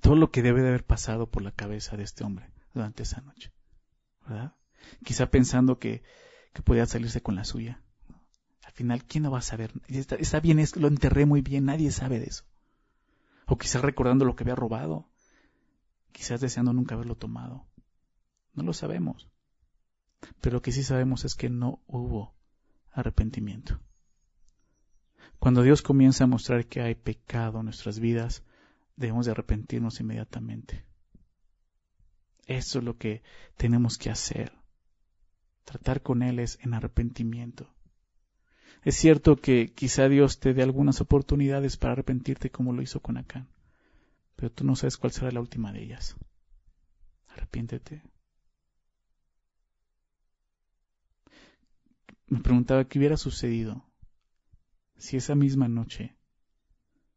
Todo 0.00 0.14
lo 0.14 0.30
que 0.30 0.42
debe 0.42 0.62
de 0.62 0.68
haber 0.68 0.86
pasado 0.86 1.28
por 1.32 1.42
la 1.42 1.50
cabeza 1.50 1.96
de 1.96 2.04
este 2.04 2.22
hombre 2.22 2.52
durante 2.72 3.02
esa 3.02 3.20
noche. 3.22 3.52
¿Verdad? 4.24 4.54
Quizá 5.02 5.32
pensando 5.32 5.80
que, 5.80 6.04
que 6.52 6.62
podía 6.62 6.86
salirse 6.86 7.22
con 7.22 7.34
la 7.34 7.42
suya. 7.42 7.82
Al 8.62 8.72
final, 8.72 9.04
¿quién 9.04 9.24
no 9.24 9.32
va 9.32 9.38
a 9.38 9.42
saber? 9.42 9.72
Está, 9.88 10.38
bien, 10.38 10.60
es, 10.60 10.76
lo 10.76 10.86
enterré 10.86 11.26
muy 11.26 11.42
bien, 11.42 11.64
nadie 11.64 11.90
sabe 11.90 12.20
de 12.20 12.26
eso. 12.26 12.44
O 13.46 13.58
quizás 13.58 13.82
recordando 13.82 14.24
lo 14.24 14.36
que 14.36 14.44
había 14.44 14.54
robado. 14.54 15.10
Quizás 16.18 16.40
deseando 16.40 16.72
nunca 16.72 16.96
haberlo 16.96 17.14
tomado. 17.14 17.64
No 18.52 18.64
lo 18.64 18.72
sabemos. 18.72 19.30
Pero 20.40 20.54
lo 20.54 20.62
que 20.62 20.72
sí 20.72 20.82
sabemos 20.82 21.24
es 21.24 21.36
que 21.36 21.48
no 21.48 21.80
hubo 21.86 22.34
arrepentimiento. 22.90 23.78
Cuando 25.38 25.62
Dios 25.62 25.80
comienza 25.80 26.24
a 26.24 26.26
mostrar 26.26 26.66
que 26.66 26.80
hay 26.80 26.96
pecado 26.96 27.60
en 27.60 27.66
nuestras 27.66 28.00
vidas, 28.00 28.42
debemos 28.96 29.26
de 29.26 29.30
arrepentirnos 29.30 30.00
inmediatamente. 30.00 30.84
Eso 32.46 32.80
es 32.80 32.84
lo 32.84 32.98
que 32.98 33.22
tenemos 33.56 33.96
que 33.96 34.10
hacer. 34.10 34.52
Tratar 35.64 36.02
con 36.02 36.24
Él 36.24 36.40
es 36.40 36.58
en 36.62 36.74
arrepentimiento. 36.74 37.72
Es 38.82 38.96
cierto 38.96 39.36
que 39.36 39.72
quizá 39.72 40.08
Dios 40.08 40.40
te 40.40 40.52
dé 40.52 40.64
algunas 40.64 41.00
oportunidades 41.00 41.76
para 41.76 41.92
arrepentirte 41.92 42.50
como 42.50 42.72
lo 42.72 42.82
hizo 42.82 42.98
con 42.98 43.18
Acán, 43.18 43.48
pero 44.38 44.52
tú 44.52 44.62
no 44.62 44.76
sabes 44.76 44.96
cuál 44.96 45.10
será 45.10 45.32
la 45.32 45.40
última 45.40 45.72
de 45.72 45.82
ellas. 45.82 46.14
Arrepiéntete. 47.26 48.04
Me 52.28 52.38
preguntaba 52.38 52.84
qué 52.84 53.00
hubiera 53.00 53.16
sucedido 53.16 53.84
si 54.96 55.16
esa 55.16 55.34
misma 55.34 55.66
noche 55.66 56.16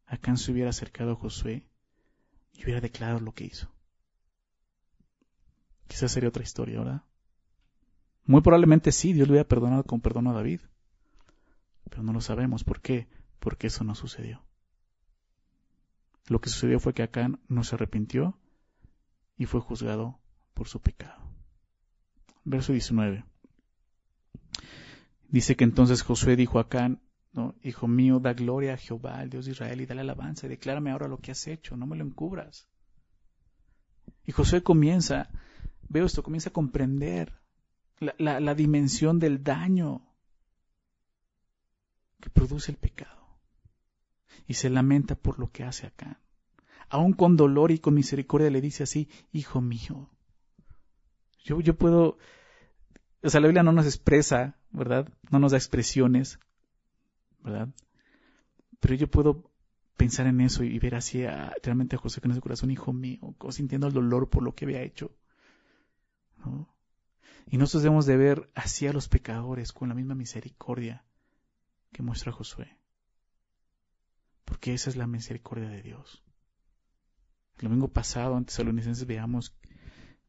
Acán 0.08 0.38
se 0.38 0.52
hubiera 0.52 0.72
acercado 0.72 1.12
a 1.12 1.16
Josué 1.16 1.70
y 2.54 2.64
hubiera 2.64 2.82
declarado 2.82 3.20
lo 3.20 3.34
que 3.34 3.46
hizo. 3.46 3.72
Quizás 5.88 6.12
sería 6.12 6.30
otra 6.30 6.42
historia, 6.42 6.80
¿verdad? 6.80 7.04
Muy 8.26 8.42
probablemente 8.42 8.92
sí, 8.92 9.14
Dios 9.14 9.28
le 9.28 9.34
hubiera 9.34 9.48
perdonado 9.48 9.84
como 9.84 10.02
perdonó 10.02 10.32
a 10.32 10.34
David. 10.34 10.62
Pero 11.88 12.02
no 12.02 12.14
lo 12.14 12.22
sabemos. 12.22 12.64
¿Por 12.64 12.82
qué? 12.82 13.08
Porque 13.40 13.68
eso 13.68 13.84
no 13.84 13.94
sucedió. 13.94 14.44
Lo 16.28 16.40
que 16.40 16.50
sucedió 16.50 16.80
fue 16.80 16.94
que 16.94 17.04
Acán 17.04 17.40
no 17.48 17.64
se 17.64 17.76
arrepintió 17.76 18.38
y 19.38 19.46
fue 19.46 19.60
juzgado 19.60 20.20
por 20.54 20.68
su 20.68 20.80
pecado. 20.82 21.22
Verso 22.44 22.74
19. 22.74 23.26
Dice 25.28 25.56
que 25.56 25.64
entonces 25.64 26.02
Josué 26.04 26.36
dijo 26.36 26.60
a 26.60 26.64
Acán. 26.64 27.02
Hijo 27.64 27.88
mío, 27.88 28.20
da 28.20 28.34
gloria 28.34 28.74
a 28.74 28.78
Jehová, 28.78 29.24
el 29.24 29.30
Dios 29.30 29.46
de 29.46 29.52
Israel, 29.52 29.80
y 29.80 29.86
dale 29.86 30.02
alabanza, 30.02 30.46
y 30.46 30.50
declárame 30.50 30.92
ahora 30.92 31.08
lo 31.08 31.18
que 31.18 31.32
has 31.32 31.48
hecho, 31.48 31.78
no 31.78 31.88
me 31.88 31.96
lo 31.96 32.04
encubras. 32.04 32.68
Y 34.26 34.34
Josué 34.34 34.62
comienza, 34.64 35.30
veo 35.88 36.06
esto, 36.06 36.24
comienza 36.24 36.50
a 36.50 36.54
comprender 36.54 37.40
la 38.00 38.54
dimensión 38.54 39.18
del 39.18 39.44
daño 39.44 40.06
que 42.20 42.30
produce 42.30 42.72
el 42.72 42.78
pecado. 42.78 43.21
Y 44.48 44.56
se 44.56 44.70
lamenta 44.70 45.16
por 45.16 45.40
lo 45.40 45.52
que 45.52 45.64
hace 45.64 45.88
acá. 45.88 46.20
Aún 46.90 47.14
con 47.14 47.38
dolor 47.38 47.72
y 47.72 47.80
con 47.80 47.94
misericordia 47.94 48.50
le 48.50 48.62
dice 48.62 48.84
así, 48.84 49.10
hijo 49.32 49.62
mío. 49.62 50.10
Yo, 51.44 51.62
yo 51.62 51.76
puedo, 51.76 52.18
o 53.24 53.30
sea, 53.30 53.40
la 53.40 53.48
Biblia 53.48 53.64
no 53.64 53.72
nos 53.72 53.86
expresa, 53.86 54.58
¿verdad? 54.72 55.08
No 55.30 55.40
nos 55.40 55.52
da 55.52 55.58
expresiones, 55.58 56.40
¿verdad? 57.40 57.70
Pero 58.80 58.96
yo 58.96 59.08
puedo 59.10 59.52
pensar 59.96 60.28
en 60.28 60.42
eso 60.42 60.64
y 60.64 60.80
ver 60.80 60.96
así 60.96 61.24
a, 61.26 61.54
realmente 61.64 61.96
a 61.96 62.00
José 62.00 62.22
con 62.22 62.32
ese 62.32 62.42
corazón, 62.42 62.72
hijo 62.72 62.92
mío, 62.92 63.36
sintiendo 63.50 63.88
el 63.88 63.94
dolor 63.94 64.30
por 64.30 64.44
lo 64.44 64.54
que 64.56 64.66
había 64.66 64.82
hecho. 64.82 65.16
Y 67.48 67.58
nosotros 67.58 67.84
debemos 67.84 68.06
de 68.06 68.18
ver 68.18 68.50
así 68.56 68.88
a 68.88 68.94
los 68.94 69.08
pecadores 69.08 69.72
con 69.72 69.90
la 69.90 69.96
misma 69.96 70.16
misericordia 70.16 71.06
que 71.92 72.02
muestra 72.02 72.32
Josué. 72.32 72.81
Porque 74.52 74.74
esa 74.74 74.90
es 74.90 74.98
la 74.98 75.08
misericordia 75.08 75.70
de 75.70 75.82
Dios. 75.82 76.22
El 77.58 77.70
domingo 77.70 77.88
pasado, 77.88 78.36
antes 78.36 78.58
de 78.58 78.66
los 78.66 79.06
veamos 79.06 79.56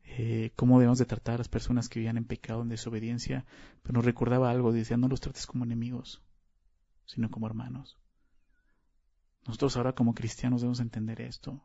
eh, 0.04 0.52
cómo 0.54 0.78
debemos 0.78 1.00
de 1.00 1.06
tratar 1.06 1.34
a 1.34 1.38
las 1.38 1.48
personas 1.48 1.88
que 1.88 1.98
vivían 1.98 2.18
en 2.18 2.24
pecado, 2.24 2.62
en 2.62 2.68
desobediencia, 2.68 3.44
pero 3.82 3.94
nos 3.94 4.04
recordaba 4.04 4.48
algo, 4.48 4.70
decía, 4.70 4.96
no 4.96 5.08
los 5.08 5.20
trates 5.20 5.44
como 5.44 5.64
enemigos, 5.64 6.22
sino 7.04 7.32
como 7.32 7.48
hermanos. 7.48 7.98
Nosotros 9.44 9.76
ahora 9.76 9.92
como 9.92 10.14
cristianos 10.14 10.60
debemos 10.60 10.78
entender 10.78 11.20
esto. 11.20 11.60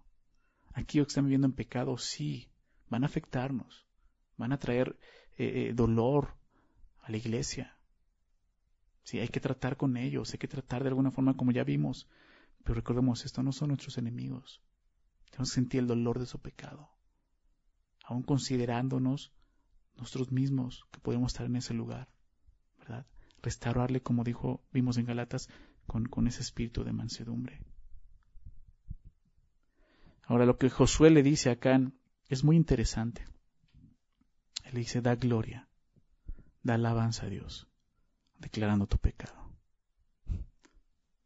Aquí 0.73 0.97
que 0.97 1.01
están 1.03 1.25
viviendo 1.25 1.45
en 1.45 1.53
pecado, 1.53 1.95
sí, 1.99 2.49
van 2.89 3.03
a 3.03 3.05
afectarnos, 3.05 3.85
van 4.35 4.51
a 4.51 4.57
traer 4.57 4.97
eh, 5.37 5.67
eh, 5.69 5.73
dolor 5.75 6.33
a 7.03 7.11
la 7.11 7.17
iglesia. 7.17 7.77
Sí, 9.03 9.19
hay 9.19 9.27
que 9.27 9.41
tratar 9.41 9.77
con 9.77 9.95
ellos, 9.95 10.33
hay 10.33 10.39
que 10.39 10.47
tratar 10.47 10.81
de 10.81 10.89
alguna 10.89 11.11
forma 11.11 11.37
como 11.37 11.51
ya 11.51 11.63
vimos, 11.63 12.09
pero 12.67 12.75
recordemos, 12.75 13.23
esto 13.23 13.43
no 13.43 13.53
son 13.53 13.69
nuestros 13.69 13.97
enemigos. 13.97 14.61
Tenemos 15.29 15.51
que 15.51 15.55
sentir 15.55 15.79
el 15.79 15.87
dolor 15.87 16.19
de 16.19 16.25
su 16.25 16.41
pecado, 16.41 16.89
aún 18.03 18.23
considerándonos 18.23 19.31
nosotros 19.95 20.33
mismos 20.33 20.85
que 20.91 20.99
podemos 20.99 21.31
estar 21.31 21.45
en 21.45 21.55
ese 21.55 21.73
lugar, 21.73 22.09
¿verdad? 22.77 23.07
Restaurarle, 23.41 24.01
como 24.01 24.25
dijo, 24.25 24.65
vimos 24.73 24.97
en 24.97 25.05
Galatas, 25.05 25.47
con, 25.85 26.07
con 26.07 26.27
ese 26.27 26.41
espíritu 26.41 26.83
de 26.83 26.91
mansedumbre. 26.91 27.61
Ahora 30.23 30.45
lo 30.45 30.57
que 30.57 30.69
Josué 30.69 31.09
le 31.09 31.23
dice 31.23 31.49
acá 31.49 31.79
es 32.27 32.43
muy 32.43 32.57
interesante. 32.57 33.25
Él 34.65 34.73
dice, 34.73 34.99
da 34.99 35.15
gloria, 35.15 35.69
da 36.63 36.73
alabanza 36.73 37.27
a 37.27 37.29
Dios, 37.29 37.69
declarando 38.39 38.87
tu 38.87 38.97
pecado. 38.97 39.53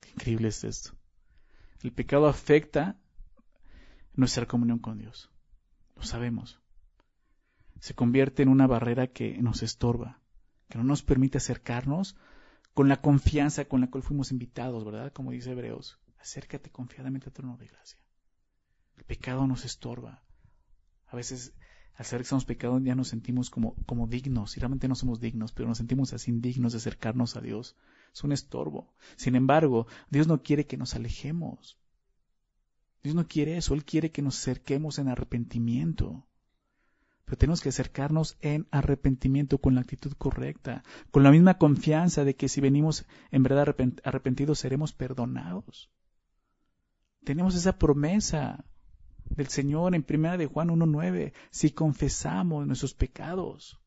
Qué 0.01 0.11
increíble 0.11 0.49
es 0.49 0.63
esto. 0.63 1.00
El 1.83 1.91
pecado 1.91 2.27
afecta 2.27 2.97
nuestra 4.13 4.45
comunión 4.45 4.79
con 4.79 4.97
Dios. 4.97 5.31
Lo 5.95 6.03
sabemos. 6.03 6.59
Se 7.79 7.95
convierte 7.95 8.43
en 8.43 8.49
una 8.49 8.67
barrera 8.67 9.07
que 9.07 9.41
nos 9.41 9.63
estorba, 9.63 10.19
que 10.69 10.77
no 10.77 10.83
nos 10.83 11.01
permite 11.01 11.39
acercarnos 11.39 12.15
con 12.73 12.87
la 12.87 13.01
confianza 13.01 13.65
con 13.65 13.81
la 13.81 13.89
cual 13.89 14.03
fuimos 14.03 14.31
invitados, 14.31 14.85
¿verdad? 14.85 15.11
Como 15.11 15.31
dice 15.31 15.51
Hebreos, 15.51 15.99
acércate 16.19 16.69
confiadamente 16.69 17.27
al 17.27 17.33
trono 17.33 17.57
de 17.57 17.67
gracia. 17.67 17.99
El 18.97 19.03
pecado 19.03 19.47
nos 19.47 19.65
estorba. 19.65 20.23
A 21.07 21.15
veces, 21.15 21.53
al 21.95 22.05
saber 22.05 22.21
que 22.21 22.29
somos 22.29 22.45
pecados, 22.45 22.81
ya 22.83 22.95
nos 22.95 23.09
sentimos 23.09 23.49
como, 23.49 23.75
como 23.85 24.07
dignos, 24.07 24.55
y 24.55 24.59
realmente 24.59 24.87
no 24.87 24.95
somos 24.95 25.19
dignos, 25.19 25.51
pero 25.51 25.67
nos 25.67 25.79
sentimos 25.79 26.13
así 26.13 26.31
indignos 26.31 26.73
de 26.73 26.77
acercarnos 26.77 27.35
a 27.35 27.41
Dios. 27.41 27.75
Es 28.13 28.23
un 28.23 28.31
estorbo. 28.31 28.93
Sin 29.15 29.35
embargo, 29.35 29.87
Dios 30.09 30.27
no 30.27 30.41
quiere 30.41 30.65
que 30.65 30.77
nos 30.77 30.95
alejemos. 30.95 31.77
Dios 33.03 33.15
no 33.15 33.27
quiere 33.27 33.57
eso, 33.57 33.73
Él 33.73 33.83
quiere 33.83 34.11
que 34.11 34.21
nos 34.21 34.39
acerquemos 34.39 34.99
en 34.99 35.07
arrepentimiento. 35.07 36.27
Pero 37.25 37.37
tenemos 37.37 37.61
que 37.61 37.69
acercarnos 37.69 38.37
en 38.41 38.67
arrepentimiento 38.71 39.57
con 39.57 39.75
la 39.75 39.81
actitud 39.81 40.13
correcta, 40.13 40.83
con 41.11 41.23
la 41.23 41.31
misma 41.31 41.57
confianza 41.57 42.25
de 42.25 42.35
que 42.35 42.49
si 42.49 42.61
venimos 42.61 43.05
en 43.31 43.43
verdad 43.43 43.75
arrepentidos 44.03 44.59
seremos 44.59 44.93
perdonados. 44.93 45.89
Tenemos 47.23 47.55
esa 47.55 47.77
promesa 47.77 48.65
del 49.25 49.47
Señor 49.47 49.95
en 49.95 50.03
primera 50.03 50.37
de 50.37 50.47
Juan 50.47 50.69
1.9, 50.69 51.33
si 51.51 51.71
confesamos 51.71 52.67
nuestros 52.67 52.93
pecados. 52.93 53.80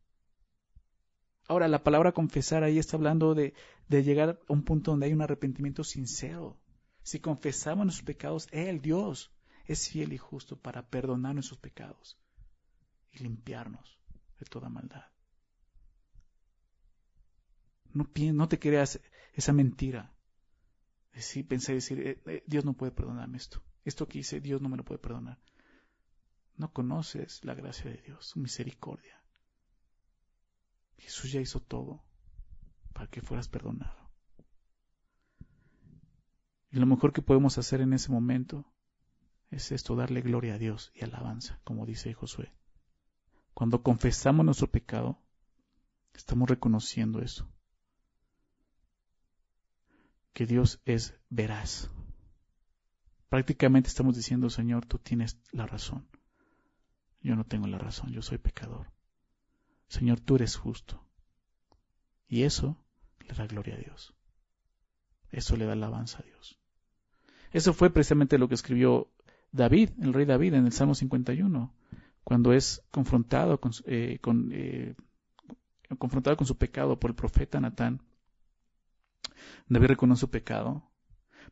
Ahora, 1.46 1.68
la 1.68 1.83
palabra 1.83 2.12
confesar 2.12 2.64
ahí 2.64 2.78
está 2.78 2.96
hablando 2.96 3.35
de, 3.35 3.54
llegar 3.88 4.40
a 4.48 4.52
un 4.52 4.62
punto 4.62 4.92
donde 4.92 5.07
hay 5.07 5.12
un 5.12 5.22
arrepentimiento 5.22 5.85
sincero. 5.85 6.59
Si 7.02 7.20
confesamos 7.20 7.85
nuestros 7.85 8.07
pecados, 8.07 8.48
Él, 8.50 8.80
Dios, 8.80 9.30
es 9.66 9.88
fiel 9.88 10.12
y 10.12 10.18
justo 10.18 10.59
para 10.59 10.88
perdonar 10.88 11.35
nuestros 11.35 11.59
pecados 11.59 12.18
y 13.12 13.18
limpiarnos 13.18 13.98
de 14.38 14.46
toda 14.46 14.70
maldad. 14.70 15.04
No, 17.92 18.09
no 18.33 18.48
te 18.48 18.59
creas 18.59 19.00
esa 19.35 19.52
mentira. 19.52 20.12
Sí, 21.14 21.42
pensé 21.42 21.74
decir, 21.74 22.00
eh, 22.00 22.22
eh, 22.26 22.42
Dios 22.46 22.64
no 22.64 22.72
puede 22.72 22.90
perdonarme 22.90 23.37
esto. 23.37 23.62
Esto 23.85 24.09
que 24.09 24.18
hice, 24.18 24.40
Dios 24.40 24.61
no 24.62 24.68
me 24.68 24.76
lo 24.76 24.85
puede 24.85 24.98
perdonar. 24.98 25.38
No 26.57 26.72
conoces 26.72 27.44
la 27.44 27.54
gracia 27.54 27.90
de 27.90 27.98
Dios, 27.98 28.26
su 28.26 28.40
misericordia. 28.40 29.23
Jesús 30.98 31.33
ya 31.33 31.40
hizo 31.40 31.61
todo 31.61 32.02
para 32.92 33.09
que 33.09 33.20
fueras 33.20 33.48
perdonado. 33.48 34.11
Y 36.70 36.78
lo 36.78 36.87
mejor 36.87 37.12
que 37.12 37.22
podemos 37.22 37.59
hacer 37.59 37.80
en 37.80 37.92
ese 37.92 38.11
momento 38.11 38.64
es 39.50 39.70
esto, 39.70 39.94
darle 39.94 40.22
gloria 40.22 40.54
a 40.54 40.59
Dios 40.59 40.90
y 40.94 41.04
alabanza, 41.04 41.61
como 41.64 41.87
dice 41.87 42.12
Josué. 42.14 42.52
Cuando 43.52 43.83
confesamos 43.83 44.44
nuestro 44.44 44.70
pecado, 44.70 45.18
estamos 46.14 46.48
reconociendo 46.48 47.20
eso. 47.20 47.48
Que 50.33 50.46
Dios 50.46 50.80
es 50.85 51.14
veraz, 51.30 51.90
Prácticamente 53.35 53.88
estamos 53.88 54.14
diciendo, 54.14 54.48
Señor, 54.48 54.87
tú 54.87 55.00
tienes 55.00 55.40
la 55.50 55.66
razón. 55.66 56.07
Yo 57.20 57.35
no 57.35 57.42
tengo 57.42 57.66
la 57.66 57.78
razón, 57.78 58.12
yo 58.12 58.22
soy 58.22 58.38
pecador. 58.38 58.92
Señor, 59.94 60.18
tú 60.18 60.35
eres 60.35 60.57
justo. 60.57 61.00
Y 62.26 62.42
eso 62.42 62.76
le 63.20 63.33
da 63.33 63.46
gloria 63.46 63.76
a 63.76 63.78
Dios. 63.78 64.12
Eso 65.30 65.57
le 65.57 65.66
da 65.66 65.74
alabanza 65.74 66.18
a 66.18 66.22
Dios. 66.22 66.59
Eso 67.52 67.72
fue 67.72 67.90
precisamente 67.90 68.37
lo 68.37 68.48
que 68.48 68.57
escribió 68.57 69.12
David, 69.52 69.90
el 70.02 70.12
rey 70.12 70.24
David, 70.26 70.54
en 70.54 70.66
el 70.66 70.72
Salmo 70.72 70.96
51, 70.96 71.72
cuando 72.24 72.52
es 72.52 72.83
confrontado 72.90 73.61
con, 73.61 73.72
eh, 73.87 74.18
eh, 74.50 74.94
confrontado 75.96 76.37
con 76.37 76.46
su 76.48 76.59
pecado 76.59 76.98
por 76.98 77.12
el 77.12 77.14
profeta 77.14 77.61
Natán. 77.61 78.02
David 79.68 79.87
reconoce 79.87 80.20
su 80.22 80.30
pecado, 80.30 80.90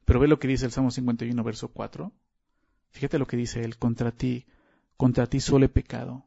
pero 0.04 0.18
ve 0.18 0.26
lo 0.26 0.40
que 0.40 0.48
dice 0.48 0.66
el 0.66 0.72
Salmo 0.72 0.90
51, 0.90 1.44
verso 1.44 1.68
4. 1.68 2.12
Fíjate 2.90 3.20
lo 3.20 3.26
que 3.28 3.36
dice 3.36 3.62
él, 3.62 3.78
contra 3.78 4.10
ti, 4.10 4.46
contra 4.96 5.28
ti 5.28 5.38
solo 5.38 5.66
he 5.66 5.68
pecado. 5.68 6.26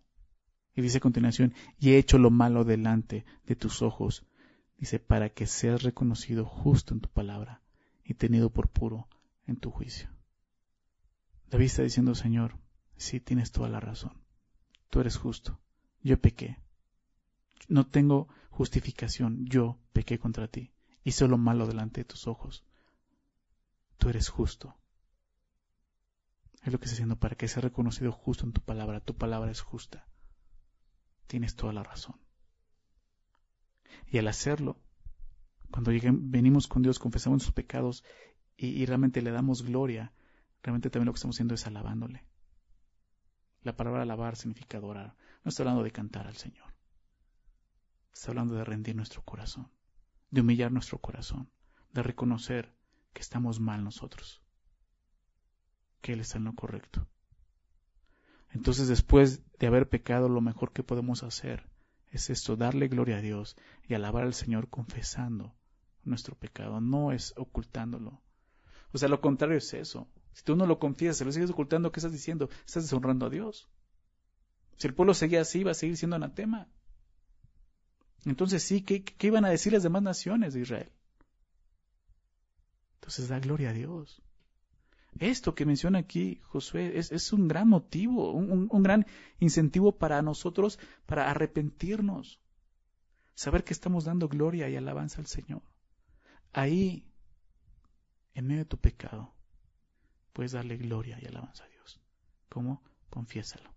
Y 0.75 0.81
dice 0.81 0.97
a 0.97 1.01
continuación, 1.01 1.53
y 1.79 1.91
he 1.91 1.97
hecho 1.97 2.17
lo 2.17 2.31
malo 2.31 2.63
delante 2.63 3.25
de 3.45 3.55
tus 3.55 3.81
ojos. 3.81 4.25
Dice, 4.77 4.99
para 4.99 5.29
que 5.29 5.47
seas 5.47 5.83
reconocido 5.83 6.45
justo 6.45 6.93
en 6.93 6.99
tu 6.99 7.09
palabra 7.09 7.61
y 8.03 8.15
tenido 8.15 8.49
por 8.51 8.67
puro 8.69 9.07
en 9.47 9.55
tu 9.55 9.71
juicio. 9.71 10.09
David 11.49 11.65
está 11.67 11.83
diciendo, 11.83 12.13
Señor, 12.13 12.57
sí 12.97 13.19
tienes 13.19 13.51
toda 13.51 13.69
la 13.69 13.79
razón. 13.79 14.13
Tú 14.89 14.99
eres 14.99 15.15
justo. 15.15 15.59
Yo 16.01 16.19
pequé. 16.19 16.59
No 17.69 17.87
tengo 17.87 18.27
justificación. 18.49 19.45
Yo 19.45 19.79
pequé 19.93 20.19
contra 20.19 20.47
ti. 20.49 20.71
Hice 21.03 21.27
lo 21.27 21.37
malo 21.37 21.67
delante 21.67 22.01
de 22.01 22.05
tus 22.05 22.27
ojos 22.27 22.65
tú 23.97 24.09
eres 24.09 24.29
justo. 24.29 24.75
Es 26.63 26.71
lo 26.71 26.79
que 26.79 26.85
está 26.85 26.93
haciendo 26.93 27.15
para 27.15 27.35
que 27.35 27.47
sea 27.47 27.61
reconocido 27.61 28.11
justo 28.11 28.45
en 28.45 28.53
tu 28.53 28.61
palabra. 28.61 28.99
Tu 28.99 29.15
palabra 29.15 29.51
es 29.51 29.61
justa. 29.61 30.07
Tienes 31.27 31.55
toda 31.55 31.73
la 31.73 31.83
razón. 31.83 32.19
Y 34.07 34.17
al 34.17 34.27
hacerlo, 34.27 34.79
cuando 35.71 35.91
venimos 35.91 36.67
con 36.67 36.83
Dios, 36.83 36.99
confesamos 36.99 37.43
sus 37.43 37.53
pecados 37.53 38.03
y, 38.57 38.85
realmente 38.85 39.21
le 39.21 39.31
damos 39.31 39.63
gloria, 39.63 40.13
realmente 40.63 40.89
también 40.89 41.07
lo 41.07 41.13
que 41.13 41.17
estamos 41.17 41.35
haciendo 41.35 41.55
es 41.55 41.67
alabándole. 41.67 42.25
La 43.61 43.75
palabra 43.75 44.03
alabar 44.03 44.35
significa 44.35 44.77
adorar. 44.77 45.15
No 45.43 45.49
está 45.49 45.63
hablando 45.63 45.83
de 45.83 45.91
cantar 45.91 46.27
al 46.27 46.37
Señor. 46.37 46.73
Está 48.13 48.31
hablando 48.31 48.55
de 48.55 48.63
rendir 48.63 48.95
nuestro 48.95 49.23
corazón, 49.23 49.69
de 50.31 50.41
humillar 50.41 50.71
nuestro 50.71 50.99
corazón, 50.99 51.49
de 51.91 52.03
reconocer 52.03 52.73
que 53.11 53.21
estamos 53.21 53.59
mal 53.59 53.83
nosotros, 53.83 54.41
que 56.01 56.13
Él 56.13 56.21
está 56.21 56.37
en 56.37 56.45
lo 56.45 56.53
correcto. 56.53 57.07
Entonces 58.51 58.87
después 58.87 59.43
de 59.59 59.67
haber 59.67 59.89
pecado, 59.89 60.29
lo 60.29 60.41
mejor 60.41 60.73
que 60.73 60.83
podemos 60.83 61.23
hacer 61.23 61.69
es 62.11 62.29
esto, 62.29 62.55
darle 62.55 62.87
gloria 62.87 63.17
a 63.17 63.21
Dios 63.21 63.55
y 63.87 63.93
alabar 63.93 64.23
al 64.23 64.33
Señor 64.33 64.69
confesando 64.69 65.55
nuestro 66.03 66.35
pecado, 66.35 66.79
no 66.81 67.11
es 67.11 67.33
ocultándolo. 67.35 68.21
O 68.91 68.97
sea, 68.97 69.09
lo 69.09 69.21
contrario 69.21 69.57
es 69.57 69.73
eso. 69.73 70.07
Si 70.33 70.43
tú 70.43 70.55
no 70.55 70.65
lo 70.65 70.79
confiesas, 70.79 71.25
lo 71.25 71.31
sigues 71.31 71.49
ocultando, 71.49 71.91
¿qué 71.91 71.99
estás 71.99 72.11
diciendo? 72.11 72.49
Estás 72.65 72.83
deshonrando 72.83 73.25
a 73.25 73.29
Dios. 73.29 73.69
Si 74.77 74.87
el 74.87 74.93
pueblo 74.93 75.13
seguía 75.13 75.41
así, 75.41 75.59
iba 75.59 75.71
a 75.71 75.75
seguir 75.75 75.97
siendo 75.97 76.15
anatema. 76.15 76.67
Entonces 78.25 78.63
sí, 78.63 78.81
¿qué, 78.81 79.03
qué 79.03 79.27
iban 79.27 79.45
a 79.45 79.49
decir 79.49 79.73
las 79.73 79.83
demás 79.83 80.01
naciones 80.01 80.53
de 80.53 80.61
Israel? 80.61 80.91
Entonces 82.95 83.27
da 83.27 83.39
gloria 83.39 83.69
a 83.69 83.73
Dios. 83.73 84.21
Esto 85.19 85.55
que 85.55 85.65
menciona 85.65 85.99
aquí 85.99 86.41
Josué 86.43 86.97
es, 86.97 87.31
un 87.31 87.47
gran 87.47 87.69
motivo, 87.69 88.31
un, 88.33 88.67
un, 88.69 88.83
gran 88.83 89.05
incentivo 89.39 89.97
para 89.97 90.21
nosotros 90.21 90.77
para 91.05 91.29
arrepentirnos. 91.31 92.41
Saber 93.33 93.63
que 93.63 93.73
estamos 93.73 94.03
dando 94.03 94.27
gloria 94.27 94.69
y 94.69 94.75
alabanza 94.75 95.19
al 95.19 95.27
Señor. 95.27 95.61
Ahí, 96.51 97.09
en 98.33 98.47
medio 98.47 98.63
de 98.63 98.69
tu 98.69 98.77
pecado, 98.77 99.33
puedes 100.33 100.51
darle 100.51 100.77
gloria 100.77 101.17
y 101.21 101.25
alabanza 101.25 101.63
a 101.63 101.67
Dios. 101.69 102.01
¿Cómo? 102.49 102.83
Confiésalo. 103.09 103.73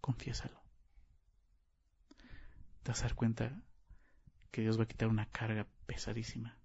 Confiésalo. 0.00 0.62
Te 2.82 2.90
vas 2.90 3.00
a 3.00 3.04
dar 3.04 3.14
cuenta 3.14 3.62
que 4.50 4.60
Dios 4.60 4.78
va 4.78 4.84
a 4.84 4.88
quitar 4.88 5.08
una 5.08 5.30
carga 5.30 5.66
pesadísima 5.86 6.58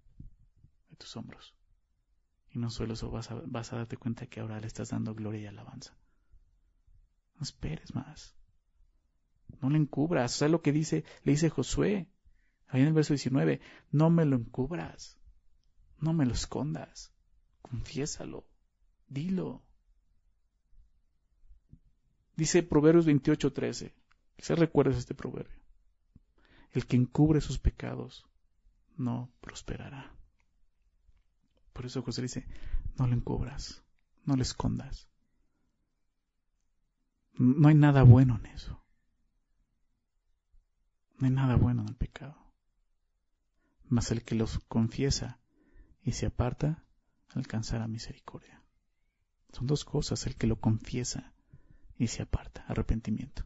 de 0.89 0.95
tus 0.97 1.15
hombros. 1.15 1.56
No 2.57 2.71
solo 2.71 2.95
eso, 2.95 3.11
vas 3.11 3.29
a, 3.71 3.75
darte 3.75 3.97
cuenta 3.97 4.25
que 4.25 4.39
ahora 4.39 4.59
le 4.59 4.65
estás 4.65 4.89
dando 4.89 5.13
gloria 5.13 5.41
y 5.41 5.45
alabanza. 5.45 5.95
No 7.35 7.43
esperes 7.43 7.93
más. 7.93 8.35
No 9.61 9.69
le 9.69 9.77
encubras. 9.77 10.33
O 10.33 10.37
sea, 10.39 10.47
lo 10.47 10.63
que 10.63 10.71
dice, 10.71 11.05
le 11.23 11.33
dice 11.33 11.51
Josué, 11.51 12.07
ahí 12.67 12.81
en 12.81 12.87
el 12.87 12.93
verso 12.93 13.13
19, 13.13 13.61
no 13.91 14.09
me 14.09 14.25
lo 14.25 14.37
encubras. 14.37 15.19
No 15.99 16.13
me 16.13 16.25
lo 16.25 16.33
escondas. 16.33 17.13
Confiésalo. 17.61 18.47
Dilo. 19.07 19.61
Dice 22.35 22.63
Proverbios 22.63 23.05
28:13. 23.05 23.93
Se 24.39 24.55
recuerdas 24.55 24.97
este 24.97 25.13
proverbio. 25.13 25.61
El 26.71 26.87
que 26.87 26.95
encubre 26.95 27.39
sus 27.39 27.59
pecados 27.59 28.25
no 28.97 29.31
prosperará. 29.41 30.16
Por 31.77 31.85
eso 31.85 32.01
José 32.01 32.23
dice, 32.23 32.47
no 32.97 33.05
lo 33.05 33.13
encubras, 33.13 33.83
no 34.25 34.35
lo 34.35 34.41
escondas. 34.41 35.07
No 37.33 37.67
hay 37.67 37.75
nada 37.75 38.01
bueno 38.01 38.35
en 38.39 38.47
eso. 38.47 38.83
No 41.19 41.27
hay 41.27 41.33
nada 41.33 41.55
bueno 41.55 41.83
en 41.83 41.89
el 41.89 41.95
pecado. 41.95 42.35
Mas 43.89 44.09
el 44.09 44.23
que 44.23 44.33
los 44.33 44.57
confiesa 44.57 45.39
y 46.01 46.13
se 46.13 46.25
aparta, 46.25 46.83
alcanzará 47.35 47.87
misericordia. 47.87 48.63
Son 49.53 49.67
dos 49.67 49.85
cosas, 49.85 50.25
el 50.25 50.35
que 50.35 50.47
lo 50.47 50.59
confiesa 50.59 51.31
y 51.95 52.07
se 52.07 52.23
aparta, 52.23 52.65
arrepentimiento. 52.67 53.45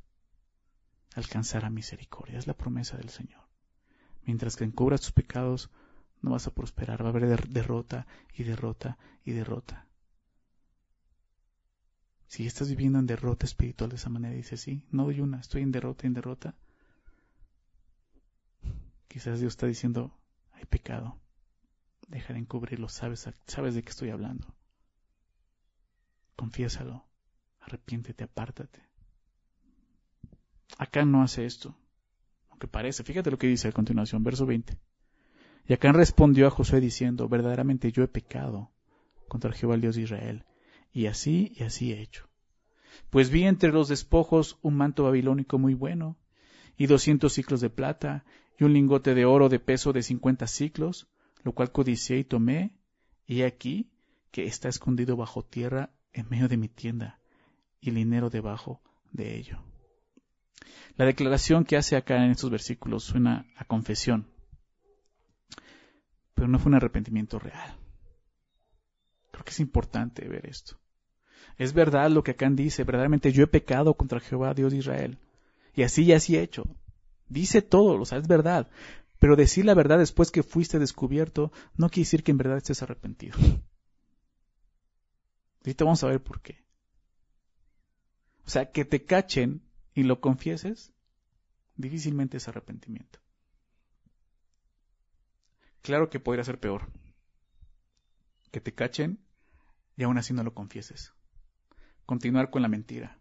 Alcanzará 1.15 1.69
misericordia, 1.69 2.39
es 2.39 2.47
la 2.47 2.55
promesa 2.55 2.95
del 2.95 3.09
Señor. 3.09 3.45
Mientras 4.23 4.55
que 4.55 4.63
encubras 4.63 5.01
tus 5.01 5.11
pecados, 5.11 5.69
no 6.21 6.31
vas 6.31 6.47
a 6.47 6.53
prosperar, 6.53 7.03
va 7.03 7.07
a 7.07 7.09
haber 7.09 7.49
derrota 7.49 8.07
y 8.33 8.43
derrota 8.43 8.97
y 9.25 9.31
derrota. 9.31 9.87
Si 12.27 12.45
estás 12.45 12.69
viviendo 12.69 12.99
en 12.99 13.07
derrota 13.07 13.45
espiritual 13.45 13.89
de 13.89 13.97
esa 13.97 14.09
manera, 14.09 14.33
dices, 14.33 14.61
sí, 14.61 14.85
no 14.91 15.03
doy 15.03 15.19
una, 15.19 15.39
estoy 15.39 15.63
en 15.63 15.71
derrota, 15.71 16.07
en 16.07 16.13
derrota. 16.13 16.55
Quizás 19.07 19.39
Dios 19.41 19.53
está 19.53 19.67
diciendo, 19.67 20.17
hay 20.53 20.63
pecado, 20.65 21.19
deja 22.07 22.33
de 22.33 22.39
encubrirlo, 22.39 22.87
sabes, 22.87 23.29
sabes 23.47 23.75
de 23.75 23.83
qué 23.83 23.89
estoy 23.89 24.11
hablando. 24.11 24.55
Confiésalo, 26.37 27.05
arrepiéntete, 27.59 28.23
apártate. 28.23 28.81
Acá 30.77 31.03
no 31.03 31.21
hace 31.21 31.45
esto, 31.45 31.75
aunque 32.49 32.67
parece, 32.67 33.03
fíjate 33.03 33.29
lo 33.29 33.37
que 33.37 33.47
dice 33.47 33.67
a 33.67 33.73
continuación, 33.73 34.23
verso 34.23 34.45
20. 34.45 34.77
Y 35.67 35.73
Acán 35.73 35.93
respondió 35.93 36.47
a 36.47 36.51
Josué 36.51 36.81
diciendo, 36.81 37.27
verdaderamente 37.29 37.91
yo 37.91 38.03
he 38.03 38.07
pecado 38.07 38.71
contra 39.27 39.53
Jehová 39.53 39.75
el 39.75 39.81
Dios 39.81 39.95
de 39.95 40.01
Israel, 40.01 40.45
y 40.91 41.05
así 41.05 41.53
y 41.55 41.63
así 41.63 41.93
he 41.93 42.01
hecho. 42.01 42.27
Pues 43.09 43.29
vi 43.29 43.43
entre 43.43 43.71
los 43.71 43.87
despojos 43.87 44.57
un 44.61 44.75
manto 44.75 45.03
babilónico 45.03 45.57
muy 45.57 45.73
bueno, 45.73 46.17
y 46.77 46.87
doscientos 46.87 47.33
ciclos 47.33 47.61
de 47.61 47.69
plata, 47.69 48.25
y 48.59 48.63
un 48.63 48.73
lingote 48.73 49.15
de 49.15 49.25
oro 49.25 49.49
de 49.49 49.59
peso 49.59 49.93
de 49.93 50.03
cincuenta 50.03 50.47
ciclos, 50.47 51.07
lo 51.43 51.53
cual 51.53 51.71
codicié 51.71 52.17
y 52.17 52.23
tomé, 52.23 52.75
y 53.25 53.43
aquí 53.43 53.91
que 54.31 54.45
está 54.45 54.69
escondido 54.69 55.15
bajo 55.15 55.43
tierra 55.43 55.91
en 56.13 56.27
medio 56.29 56.47
de 56.47 56.57
mi 56.57 56.67
tienda, 56.67 57.19
y 57.79 57.89
el 57.89 57.95
dinero 57.95 58.29
debajo 58.29 58.81
de 59.11 59.37
ello. 59.37 59.63
La 60.97 61.05
declaración 61.05 61.63
que 61.63 61.77
hace 61.77 61.95
acá 61.95 62.23
en 62.23 62.31
estos 62.31 62.49
versículos 62.49 63.03
suena 63.03 63.45
a 63.55 63.65
confesión 63.65 64.27
pero 66.33 66.47
no 66.47 66.59
fue 66.59 66.69
un 66.69 66.75
arrepentimiento 66.75 67.39
real. 67.39 67.75
Creo 69.31 69.43
que 69.43 69.51
es 69.51 69.59
importante 69.59 70.27
ver 70.27 70.45
esto. 70.45 70.77
Es 71.57 71.73
verdad 71.73 72.09
lo 72.09 72.23
que 72.23 72.31
Acán 72.31 72.55
dice, 72.55 72.83
verdaderamente 72.83 73.31
yo 73.31 73.43
he 73.43 73.47
pecado 73.47 73.93
contra 73.93 74.19
Jehová, 74.19 74.53
Dios 74.53 74.71
de 74.71 74.79
Israel. 74.79 75.17
Y 75.75 75.83
así 75.83 76.03
y 76.03 76.13
así 76.13 76.35
he 76.35 76.41
hecho. 76.41 76.65
Dice 77.29 77.61
todo, 77.61 78.01
o 78.01 78.05
sea, 78.05 78.17
es 78.17 78.27
verdad. 78.27 78.69
Pero 79.19 79.35
decir 79.35 79.65
la 79.65 79.73
verdad 79.73 79.99
después 79.99 80.31
que 80.31 80.43
fuiste 80.43 80.79
descubierto 80.79 81.51
no 81.75 81.89
quiere 81.89 82.05
decir 82.05 82.23
que 82.23 82.31
en 82.31 82.37
verdad 82.37 82.57
estés 82.57 82.81
arrepentido. 82.81 83.37
Ahorita 85.59 85.85
vamos 85.85 86.03
a 86.03 86.07
ver 86.07 86.21
por 86.21 86.41
qué. 86.41 86.63
O 88.45 88.49
sea, 88.49 88.71
que 88.71 88.83
te 88.83 89.05
cachen 89.05 89.61
y 89.93 90.03
lo 90.03 90.19
confieses, 90.19 90.91
difícilmente 91.77 92.37
es 92.37 92.47
arrepentimiento. 92.47 93.20
Claro 95.81 96.09
que 96.09 96.19
podría 96.19 96.43
ser 96.43 96.59
peor. 96.59 96.91
Que 98.51 98.61
te 98.61 98.73
cachen 98.73 99.19
y 99.97 100.03
aún 100.03 100.17
así 100.17 100.33
no 100.33 100.43
lo 100.43 100.53
confieses. 100.53 101.13
Continuar 102.05 102.49
con 102.49 102.61
la 102.61 102.67
mentira. 102.67 103.17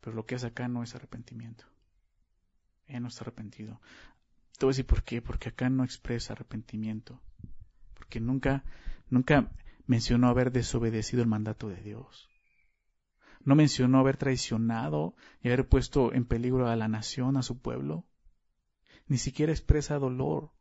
Pero 0.00 0.16
lo 0.16 0.24
que 0.24 0.36
hace 0.36 0.46
acá 0.46 0.68
no 0.68 0.82
es 0.82 0.94
arrepentimiento. 0.94 1.64
Él 2.86 3.02
no 3.02 3.08
está 3.08 3.22
arrepentido. 3.22 3.80
Te 4.58 4.64
voy 4.64 4.70
a 4.70 4.74
decir 4.74 4.86
por 4.86 5.02
qué. 5.02 5.20
Porque 5.20 5.50
acá 5.50 5.68
no 5.68 5.84
expresa 5.84 6.32
arrepentimiento. 6.32 7.20
Porque 7.94 8.20
nunca, 8.20 8.64
nunca 9.10 9.50
mencionó 9.86 10.28
haber 10.28 10.52
desobedecido 10.52 11.22
el 11.22 11.28
mandato 11.28 11.68
de 11.68 11.82
Dios. 11.82 12.28
No 13.44 13.54
mencionó 13.54 13.98
haber 13.98 14.16
traicionado 14.16 15.14
y 15.42 15.48
haber 15.48 15.68
puesto 15.68 16.12
en 16.14 16.24
peligro 16.24 16.68
a 16.68 16.76
la 16.76 16.88
nación, 16.88 17.36
a 17.36 17.42
su 17.42 17.60
pueblo 17.60 18.07
ni 19.08 19.16
siquiera 19.16 19.52
expresa 19.52 19.98
dolor 19.98 20.52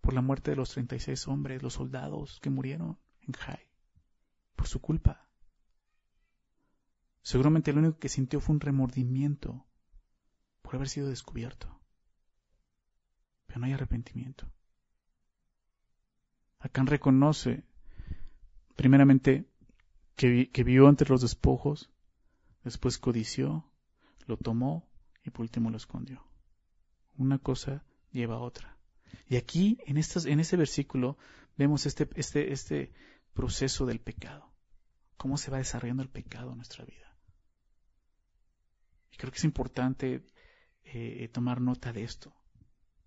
por 0.00 0.14
la 0.14 0.22
muerte 0.22 0.52
de 0.52 0.56
los 0.56 0.70
36 0.70 1.26
hombres, 1.26 1.62
los 1.62 1.74
soldados 1.74 2.38
que 2.40 2.48
murieron 2.48 2.96
en 3.20 3.32
Jai, 3.32 3.66
por 4.54 4.68
su 4.68 4.80
culpa. 4.80 5.28
Seguramente 7.22 7.72
lo 7.72 7.80
único 7.80 7.98
que 7.98 8.08
sintió 8.08 8.40
fue 8.40 8.54
un 8.54 8.60
remordimiento 8.60 9.66
por 10.62 10.76
haber 10.76 10.88
sido 10.88 11.08
descubierto. 11.08 11.80
Pero 13.48 13.58
no 13.58 13.66
hay 13.66 13.72
arrepentimiento. 13.72 14.48
Acán 16.60 16.86
reconoce, 16.86 17.64
primeramente, 18.76 19.50
que, 20.14 20.48
vio 20.64 20.88
entre 20.88 21.08
los 21.08 21.20
despojos, 21.20 21.90
después 22.62 22.98
codició, 22.98 23.68
lo 24.26 24.36
tomó 24.36 24.88
y 25.24 25.30
por 25.30 25.42
último 25.42 25.70
lo 25.70 25.76
escondió 25.76 26.25
una 27.18 27.38
cosa 27.38 27.84
lleva 28.12 28.36
a 28.36 28.40
otra. 28.40 28.78
Y 29.28 29.36
aquí, 29.36 29.78
en, 29.86 29.96
estas, 29.96 30.26
en 30.26 30.40
este 30.40 30.56
versículo, 30.56 31.16
vemos 31.56 31.86
este, 31.86 32.08
este, 32.16 32.52
este 32.52 32.92
proceso 33.32 33.86
del 33.86 34.00
pecado. 34.00 34.52
Cómo 35.16 35.36
se 35.36 35.50
va 35.50 35.58
desarrollando 35.58 36.02
el 36.02 36.08
pecado 36.08 36.50
en 36.50 36.56
nuestra 36.56 36.84
vida. 36.84 37.16
Y 39.12 39.16
creo 39.16 39.30
que 39.30 39.38
es 39.38 39.44
importante 39.44 40.26
eh, 40.84 41.28
tomar 41.32 41.60
nota 41.60 41.92
de 41.92 42.04
esto. 42.04 42.34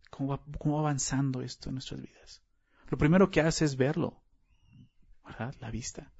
Cómo 0.09 0.29
va, 0.29 0.43
cómo 0.57 0.75
va 0.75 0.81
avanzando 0.81 1.41
esto 1.41 1.69
en 1.69 1.75
nuestras 1.75 2.01
vidas. 2.01 2.43
Lo 2.89 2.97
primero 2.97 3.29
que 3.29 3.41
hace 3.41 3.65
es 3.65 3.75
verlo. 3.75 4.21
La 5.59 5.69
vista. 5.71 6.11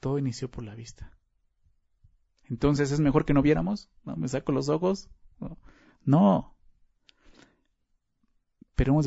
Todo 0.00 0.18
inició 0.18 0.50
por 0.50 0.64
la 0.64 0.74
vista. 0.74 1.16
Entonces, 2.44 2.92
¿es 2.92 3.00
mejor 3.00 3.24
que 3.24 3.32
no 3.32 3.42
viéramos? 3.42 3.90
¿No? 4.04 4.16
¿Me 4.16 4.28
saco 4.28 4.52
los 4.52 4.68
ojos? 4.68 5.08
¿No? 5.38 5.58
No. 6.04 6.56
Pero 8.74 8.98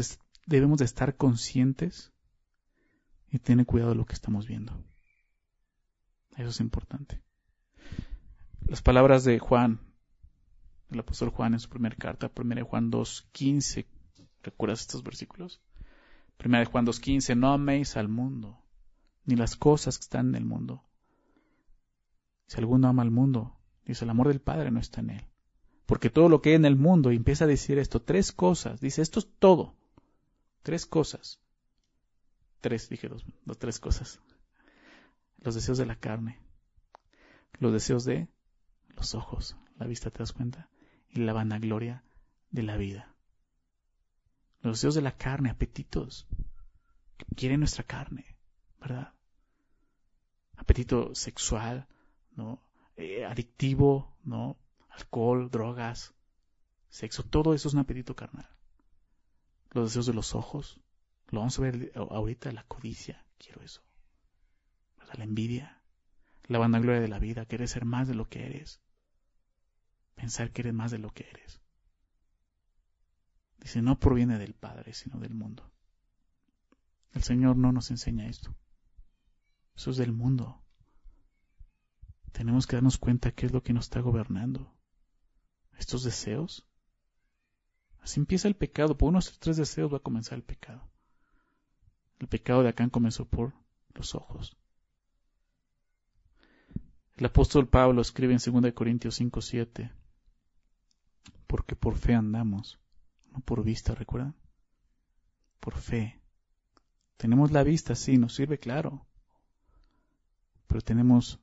debemos 0.45 0.79
de 0.79 0.85
estar 0.85 1.15
conscientes 1.15 2.13
y 3.31 3.39
tener 3.39 3.65
cuidado 3.65 3.91
de 3.91 3.97
lo 3.97 4.05
que 4.05 4.13
estamos 4.13 4.47
viendo. 4.47 4.73
Eso 6.37 6.49
es 6.49 6.59
importante. 6.59 7.21
Las 8.67 8.81
palabras 8.81 9.23
de 9.23 9.39
Juan, 9.39 9.79
el 10.91 10.99
apóstol 10.99 11.29
Juan 11.29 11.53
en 11.53 11.59
su 11.59 11.69
primera 11.69 11.95
carta, 11.95 12.31
1 12.35 12.65
Juan 12.65 12.91
2.15, 12.91 13.85
¿recuerdas 14.43 14.81
estos 14.81 15.03
versículos? 15.03 15.61
1 16.43 16.65
Juan 16.65 16.85
2.15, 16.85 17.35
no 17.35 17.51
améis 17.51 17.97
al 17.97 18.07
mundo, 18.07 18.63
ni 19.25 19.35
las 19.35 19.55
cosas 19.55 19.97
que 19.97 20.03
están 20.03 20.29
en 20.29 20.35
el 20.35 20.45
mundo. 20.45 20.83
Si 22.47 22.57
alguno 22.57 22.87
ama 22.87 23.01
al 23.01 23.11
mundo, 23.11 23.57
dice, 23.85 24.05
el 24.05 24.11
amor 24.11 24.27
del 24.27 24.41
Padre 24.41 24.69
no 24.71 24.79
está 24.79 25.01
en 25.01 25.11
él 25.11 25.32
porque 25.85 26.09
todo 26.09 26.29
lo 26.29 26.41
que 26.41 26.49
hay 26.49 26.55
en 26.55 26.65
el 26.65 26.75
mundo, 26.75 27.11
y 27.11 27.15
empieza 27.15 27.45
a 27.45 27.47
decir 27.47 27.77
esto, 27.77 28.01
tres 28.01 28.31
cosas, 28.31 28.79
dice, 28.79 29.01
esto 29.01 29.19
es 29.19 29.27
todo, 29.39 29.75
tres 30.61 30.85
cosas, 30.85 31.39
tres, 32.61 32.89
dije 32.89 33.07
dos, 33.09 33.25
dos 33.45 33.57
tres 33.57 33.79
cosas, 33.79 34.19
los 35.39 35.55
deseos 35.55 35.77
de 35.77 35.85
la 35.85 35.95
carne, 35.95 36.39
los 37.59 37.73
deseos 37.73 38.05
de 38.05 38.27
los 38.95 39.15
ojos, 39.15 39.57
la 39.77 39.87
vista, 39.87 40.09
¿te 40.09 40.19
das 40.19 40.33
cuenta? 40.33 40.69
Y 41.09 41.19
la 41.19 41.33
vanagloria 41.33 42.03
de 42.51 42.63
la 42.63 42.77
vida. 42.77 43.13
Los 44.61 44.77
deseos 44.77 44.95
de 44.95 45.01
la 45.01 45.17
carne, 45.17 45.49
apetitos, 45.49 46.27
que 47.17 47.25
quieren 47.35 47.59
nuestra 47.59 47.83
carne. 47.83 48.33
¿verdad? 48.83 49.13
Apetito 50.57 51.15
sexual, 51.15 51.87
¿no? 52.35 52.61
Eh, 52.97 53.25
adictivo, 53.25 54.17
¿no? 54.23 54.57
Alcohol, 54.93 55.49
drogas, 55.49 56.13
sexo, 56.89 57.23
todo 57.23 57.53
eso 57.53 57.67
es 57.67 57.73
un 57.73 57.79
apetito 57.81 58.15
carnal. 58.15 58.47
Los 59.71 59.89
deseos 59.89 60.05
de 60.05 60.13
los 60.13 60.35
ojos, 60.35 60.79
lo 61.29 61.39
vamos 61.39 61.57
a 61.57 61.63
ver 61.63 61.91
ahorita, 61.95 62.51
la 62.51 62.63
codicia, 62.63 63.25
quiero 63.37 63.61
eso. 63.61 63.81
La 65.17 65.23
envidia, 65.23 65.81
la 66.45 66.59
vanagloria 66.59 67.01
de 67.01 67.07
la 67.07 67.19
vida, 67.19 67.45
querer 67.45 67.67
ser 67.67 67.85
más 67.85 68.07
de 68.07 68.15
lo 68.15 68.27
que 68.29 68.45
eres. 68.45 68.81
Pensar 70.15 70.51
que 70.51 70.61
eres 70.61 70.73
más 70.73 70.91
de 70.91 70.97
lo 70.97 71.11
que 71.11 71.27
eres. 71.29 71.61
Dice, 73.59 73.81
no 73.81 73.99
proviene 73.99 74.37
del 74.39 74.53
Padre, 74.53 74.93
sino 74.93 75.19
del 75.19 75.33
mundo. 75.33 75.71
El 77.13 77.23
Señor 77.23 77.57
no 77.57 77.71
nos 77.71 77.91
enseña 77.91 78.27
esto. 78.27 78.55
Eso 79.75 79.91
es 79.91 79.97
del 79.97 80.11
mundo. 80.11 80.63
Tenemos 82.31 82.67
que 82.67 82.75
darnos 82.75 82.97
cuenta 82.97 83.31
qué 83.31 83.45
es 83.45 83.53
lo 83.53 83.61
que 83.61 83.73
nos 83.73 83.85
está 83.85 84.01
gobernando. 84.01 84.75
Estos 85.77 86.03
deseos. 86.03 86.67
Así 88.01 88.19
empieza 88.19 88.47
el 88.47 88.55
pecado. 88.55 88.97
Por 88.97 89.09
unos 89.09 89.39
tres 89.39 89.57
deseos 89.57 89.91
va 89.91 89.97
a 89.97 90.01
comenzar 90.03 90.37
el 90.37 90.43
pecado. 90.43 90.87
El 92.19 92.27
pecado 92.27 92.63
de 92.63 92.69
Acán 92.69 92.89
comenzó 92.89 93.25
por 93.25 93.53
los 93.93 94.15
ojos. 94.15 94.57
El 97.15 97.25
apóstol 97.25 97.67
Pablo 97.67 98.01
escribe 98.01 98.33
en 98.33 98.61
2 98.61 98.73
Corintios 98.73 99.15
5, 99.15 99.41
7, 99.41 99.91
porque 101.47 101.75
por 101.75 101.95
fe 101.95 102.15
andamos 102.15 102.79
no 103.33 103.39
por 103.39 103.63
vista, 103.63 103.95
¿recuerdan? 103.95 104.35
Por 105.59 105.75
fe. 105.75 106.21
Tenemos 107.17 107.51
la 107.51 107.63
vista, 107.63 107.95
sí, 107.95 108.17
nos 108.17 108.35
sirve, 108.35 108.59
claro, 108.59 109.05
pero 110.67 110.81
tenemos 110.81 111.39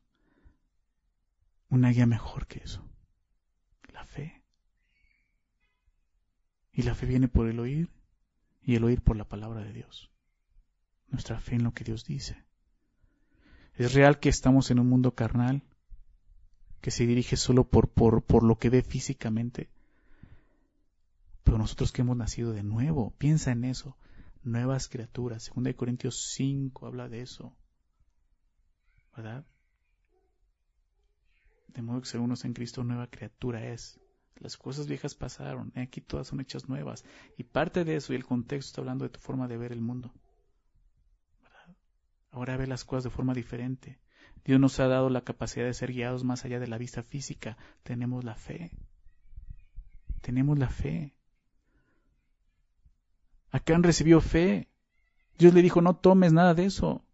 una 1.69 1.91
guía 1.91 2.07
mejor 2.07 2.47
que 2.47 2.59
eso, 2.59 2.85
la 3.93 4.05
fe. 4.05 4.43
Y 6.73 6.83
la 6.83 6.95
fe 6.95 7.07
viene 7.07 7.29
por 7.29 7.49
el 7.49 7.59
oír 7.59 7.91
y 8.63 8.77
el 8.77 8.85
oír 8.85 9.03
por 9.03 9.17
la 9.17 9.25
palabra 9.25 9.63
de 9.63 9.73
Dios. 9.73 10.11
Nuestra 11.09 11.41
fe 11.41 11.57
en 11.57 11.65
lo 11.65 11.73
que 11.73 11.85
Dios 11.85 12.05
dice. 12.05 12.45
Es 13.75 13.95
real 13.95 14.21
que 14.21 14.29
estamos 14.29 14.71
en 14.71 14.79
un 14.79 14.89
mundo 14.89 15.15
carnal 15.15 15.63
que 16.81 16.91
se 16.91 17.07
dirige 17.07 17.37
solo 17.37 17.65
por, 17.65 17.89
por, 17.89 18.23
por 18.23 18.43
lo 18.43 18.59
que 18.59 18.71
ve 18.71 18.83
físicamente, 18.83 19.69
pero 21.45 21.59
nosotros 21.59 21.93
que 21.93 22.03
hemos 22.03 22.17
nacido 22.17 22.53
de 22.53 22.63
nuevo, 22.63 23.13
piensa 23.19 23.51
en 23.53 23.65
eso, 23.65 23.97
nuevas 24.43 24.89
criaturas. 24.89 25.51
2 25.55 25.75
Corintios 25.75 26.33
5 26.35 26.87
habla 26.87 27.09
de 27.09 27.23
eso. 27.23 27.55
¿Verdad? 29.17 29.45
De 31.69 31.83
modo 31.83 32.01
que 32.01 32.09
ser 32.09 32.21
uno 32.21 32.35
en 32.43 32.53
Cristo, 32.53 32.85
nueva 32.85 33.09
criatura 33.09 33.67
es. 33.67 34.01
Las 34.41 34.57
cosas 34.57 34.89
viejas 34.89 35.15
pasaron, 35.15 35.71
aquí 35.77 36.01
todas 36.01 36.29
son 36.29 36.41
hechas 36.41 36.67
nuevas. 36.67 37.05
Y 37.37 37.45
parte 37.45 37.85
de 37.85 37.97
eso 37.97 38.13
y 38.15 38.17
el 38.17 38.25
contexto 38.25 38.71
está 38.71 38.81
hablando 38.81 39.05
de 39.05 39.11
tu 39.11 39.21
forma 39.21 39.47
de 39.47 39.59
ver 39.59 39.71
el 39.71 39.83
mundo. 39.83 40.15
Ahora 42.31 42.57
ve 42.57 42.67
las 42.67 42.85
cosas 42.85 43.05
de 43.05 43.11
forma 43.11 43.35
diferente. 43.35 44.01
Dios 44.45 44.59
nos 44.59 44.81
ha 44.81 44.89
dado 44.89 45.11
la 45.11 45.25
capacidad 45.25 45.67
de 45.67 45.75
ser 45.75 45.93
guiados 45.93 46.25
más 46.25 46.45
allá 46.45 46.59
de 46.59 46.69
la 46.69 46.79
vista 46.79 47.03
física. 47.03 47.59
Tenemos 47.83 48.25
la 48.25 48.35
fe. 48.35 48.71
Tenemos 50.23 50.59
la 50.59 50.71
fe. 50.71 51.15
Acán 53.51 53.83
recibió 53.83 54.23
fe. 54.23 54.71
Dios 55.39 55.53
le 55.53 55.61
dijo, 55.61 55.83
no 55.83 55.97
tomes 55.97 56.33
nada 56.33 56.55
de 56.55 56.65
eso. 56.65 57.05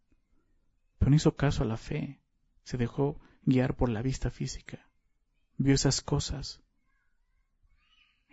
Pero 0.99 1.11
no 1.11 1.17
hizo 1.17 1.35
caso 1.35 1.65
a 1.65 1.67
la 1.67 1.77
fe. 1.77 2.21
Se 2.63 2.77
dejó 2.77 3.19
guiar 3.43 3.75
por 3.75 3.89
la 3.89 4.03
vista 4.03 4.31
física. 4.31 4.89
Vio 5.57 5.75
esas 5.75 6.03
cosas. 6.03 6.63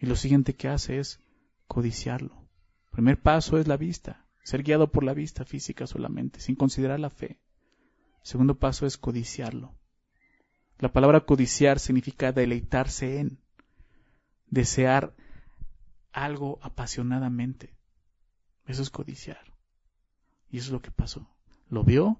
Y 0.04 0.06
lo 0.06 0.18
siguiente 0.18 0.54
que 0.54 0.68
hace 0.68 1.00
es 1.00 1.22
codiciarlo. 1.66 2.36
El 2.88 2.92
primer 2.92 3.22
paso 3.22 3.58
es 3.58 3.70
la 3.70 3.78
vista. 3.78 4.26
Ser 4.44 4.62
guiado 4.62 4.92
por 4.92 5.06
la 5.06 5.14
vista 5.14 5.46
física 5.46 5.88
solamente, 5.88 6.42
sin 6.42 6.56
considerar 6.56 7.00
la 7.00 7.10
fe. 7.10 7.40
El 8.20 8.28
segundo 8.28 8.60
paso 8.60 8.86
es 8.86 8.98
codiciarlo. 8.98 9.74
La 10.80 10.92
palabra 10.92 11.22
codiciar 11.22 11.80
significa 11.80 12.34
deleitarse 12.34 13.22
en, 13.22 13.40
desear 14.48 15.16
algo 16.12 16.60
apasionadamente. 16.62 17.74
Eso 18.66 18.82
es 18.82 18.90
codiciar. 18.90 19.54
Y 20.52 20.58
eso 20.58 20.66
es 20.66 20.74
lo 20.74 20.82
que 20.82 20.92
pasó. 20.92 21.30
Lo 21.70 21.86
vio 21.86 22.20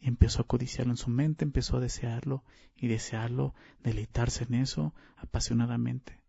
y 0.00 0.08
empezó 0.08 0.42
a 0.42 0.48
codiciarlo 0.48 0.94
en 0.94 0.96
su 0.96 1.10
mente, 1.10 1.44
empezó 1.44 1.76
a 1.76 1.80
desearlo 1.80 2.42
y 2.74 2.88
desearlo, 2.88 3.54
deleitarse 3.84 4.42
en 4.42 4.54
eso 4.54 4.94
apasionadamente. 5.16 6.19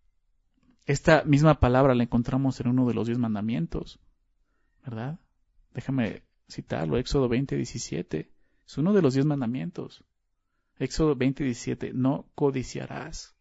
Esta 0.85 1.23
misma 1.23 1.59
palabra 1.59 1.95
la 1.95 2.03
encontramos 2.03 2.59
en 2.59 2.67
uno 2.67 2.87
de 2.87 2.93
los 2.93 3.07
diez 3.07 3.19
mandamientos, 3.19 3.99
¿verdad? 4.83 5.19
Déjame 5.73 6.23
citarlo, 6.49 6.97
Éxodo 6.97 7.29
20, 7.29 7.55
17. 7.55 8.31
Es 8.65 8.77
uno 8.77 8.93
de 8.93 9.01
los 9.01 9.13
diez 9.13 9.25
mandamientos. 9.25 10.03
Éxodo 10.79 11.15
20, 11.15 11.43
17. 11.43 11.93
No 11.93 12.25
codiciarás 12.35 13.35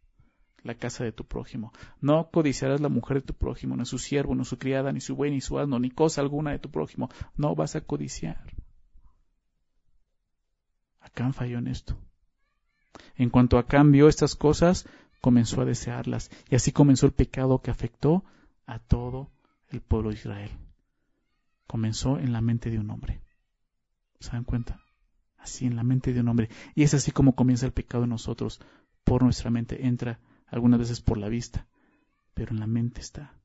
la 0.62 0.74
casa 0.74 1.05
de 1.05 1.12
tu 1.12 1.24
prójimo. 1.24 1.72
No 2.00 2.31
codiciarás 2.31 2.81
la 2.81 2.88
mujer 2.88 3.20
de 3.20 3.26
tu 3.26 3.35
prójimo, 3.35 3.76
ni 3.76 3.87
su 3.87 3.98
siervo, 3.98 4.35
ni 4.35 4.44
su 4.44 4.59
criada, 4.59 4.92
ni 4.92 5.00
su 5.00 5.16
buey, 5.16 5.31
ni 5.31 5.40
su 5.40 5.59
asno, 5.59 5.79
ni 5.79 5.90
cosa 5.90 6.20
alguna 6.20 6.53
de 6.53 6.59
tu 6.59 6.70
prójimo. 6.70 7.09
No 7.37 7.55
vas 7.55 7.76
a 7.76 7.81
codiciar. 7.81 8.44
Acán 11.00 11.33
falló 11.33 11.59
en 11.59 11.68
esto. 11.68 11.98
En 13.16 13.31
cuanto 13.31 13.59
Acán 13.59 13.92
vio 13.92 14.09
estas 14.09 14.37
cosas, 14.37 14.87
comenzó 15.20 15.61
a 15.61 15.64
desearlas. 15.64 16.30
Y 16.48 16.54
así 16.54 16.72
comenzó 16.72 17.06
el 17.06 17.12
pecado 17.12 17.61
que 17.61 17.70
afectó 17.70 18.24
a 18.66 18.78
todo 18.78 19.30
el 19.68 19.80
pueblo 19.80 20.11
de 20.11 20.16
Israel. 20.16 20.50
Comenzó 21.66 22.18
en 22.18 22.33
la 22.33 22.40
mente 22.40 22.70
de 22.70 22.78
un 22.78 22.90
hombre. 22.90 23.22
¿Se 24.18 24.33
dan 24.33 24.44
cuenta? 24.44 24.80
Así 25.38 25.66
en 25.66 25.76
la 25.76 25.85
mente 25.85 26.12
de 26.12 26.20
un 26.20 26.28
hombre. 26.28 26.50
Y 26.74 26.83
es 26.83 26.94
así 26.94 27.12
como 27.12 27.35
comienza 27.35 27.66
el 27.66 27.72
pecado 27.72 28.04
en 28.04 28.11
nosotros. 28.11 28.61
Por 29.04 29.22
nuestra 29.22 29.50
mente 29.50 29.87
entra 29.87 30.20
algunas 30.46 30.80
veces 30.80 31.00
por 31.00 31.16
la 31.16 31.28
vista, 31.28 31.66
pero 32.35 32.52
en 32.52 32.61
la 32.61 32.66
mente 32.66 33.00
está. 33.00 33.40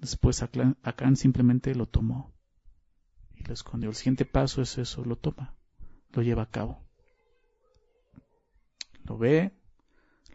Después 0.00 0.42
Acán 0.42 1.16
simplemente 1.16 1.74
lo 1.74 1.86
tomó 1.86 2.32
y 3.34 3.42
lo 3.44 3.52
escondió. 3.52 3.88
El 3.88 3.96
siguiente 3.96 4.24
paso 4.24 4.62
es 4.62 4.78
eso, 4.78 5.04
lo 5.04 5.16
toma, 5.16 5.54
lo 6.12 6.22
lleva 6.22 6.42
a 6.42 6.50
cabo. 6.50 6.84
Lo 9.04 9.18
ve, 9.18 9.57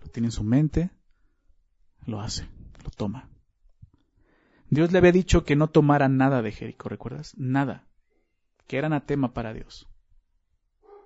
lo 0.04 0.10
tiene 0.10 0.28
en 0.28 0.32
su 0.32 0.44
mente, 0.44 0.92
lo 2.06 2.22
hace, 2.22 2.48
lo 2.84 2.90
toma. 2.90 3.30
Dios 4.70 4.92
le 4.92 4.98
había 4.98 5.12
dicho 5.12 5.44
que 5.46 5.56
no 5.56 5.70
tomara 5.70 6.10
nada 6.10 6.42
de 6.42 6.52
Jericó, 6.52 6.90
¿recuerdas? 6.90 7.34
Nada. 7.38 7.88
Que 8.68 8.78
era 8.78 8.88
anatema 8.88 9.34
para 9.34 9.54
Dios. 9.54 9.88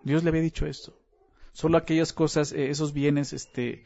Dios 0.03 0.23
le 0.23 0.29
había 0.29 0.41
dicho 0.41 0.65
esto. 0.65 0.97
Solo 1.51 1.77
aquellas 1.77 2.13
cosas, 2.13 2.51
eh, 2.53 2.69
esos 2.69 2.93
bienes, 2.93 3.33
este, 3.33 3.83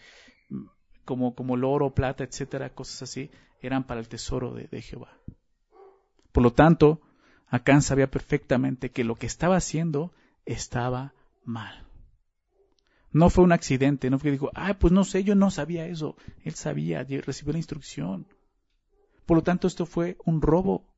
como, 1.06 1.36
como 1.36 1.56
el 1.56 1.64
oro, 1.64 1.94
plata, 1.94 2.24
etcétera, 2.24 2.74
cosas 2.74 3.02
así, 3.04 3.32
eran 3.62 3.86
para 3.86 4.00
el 4.00 4.08
tesoro 4.08 4.54
de, 4.54 4.82
Jehová. 4.82 5.18
Por 6.32 6.44
lo 6.44 6.54
tanto, 6.54 7.02
Acán 7.48 7.82
sabía 7.82 8.10
perfectamente 8.10 8.92
que 8.92 9.04
lo 9.04 9.16
que 9.16 9.26
estaba 9.26 9.58
haciendo 9.58 10.14
estaba 10.46 11.14
mal. 11.44 11.88
No 13.12 13.30
fue 13.30 13.44
un 13.44 13.52
accidente, 13.52 14.10
no 14.10 14.20
fue 14.20 14.28
que 14.28 14.32
dijo, 14.32 14.52
ah, 14.56 14.76
pues 14.80 14.94
no 14.94 15.04
sé, 15.04 15.24
yo 15.24 15.36
no 15.36 15.52
sabía 15.52 15.86
eso. 15.86 16.16
Él 16.44 16.56
sabía, 16.56 17.04
recibió 17.04 17.54
la 17.54 17.60
instrucción. 17.60 18.28
Por 19.26 19.38
lo 19.38 19.44
tanto, 19.44 19.68
esto 19.68 19.86
fue 19.86 20.18
un 20.26 20.42
robo 20.42 20.92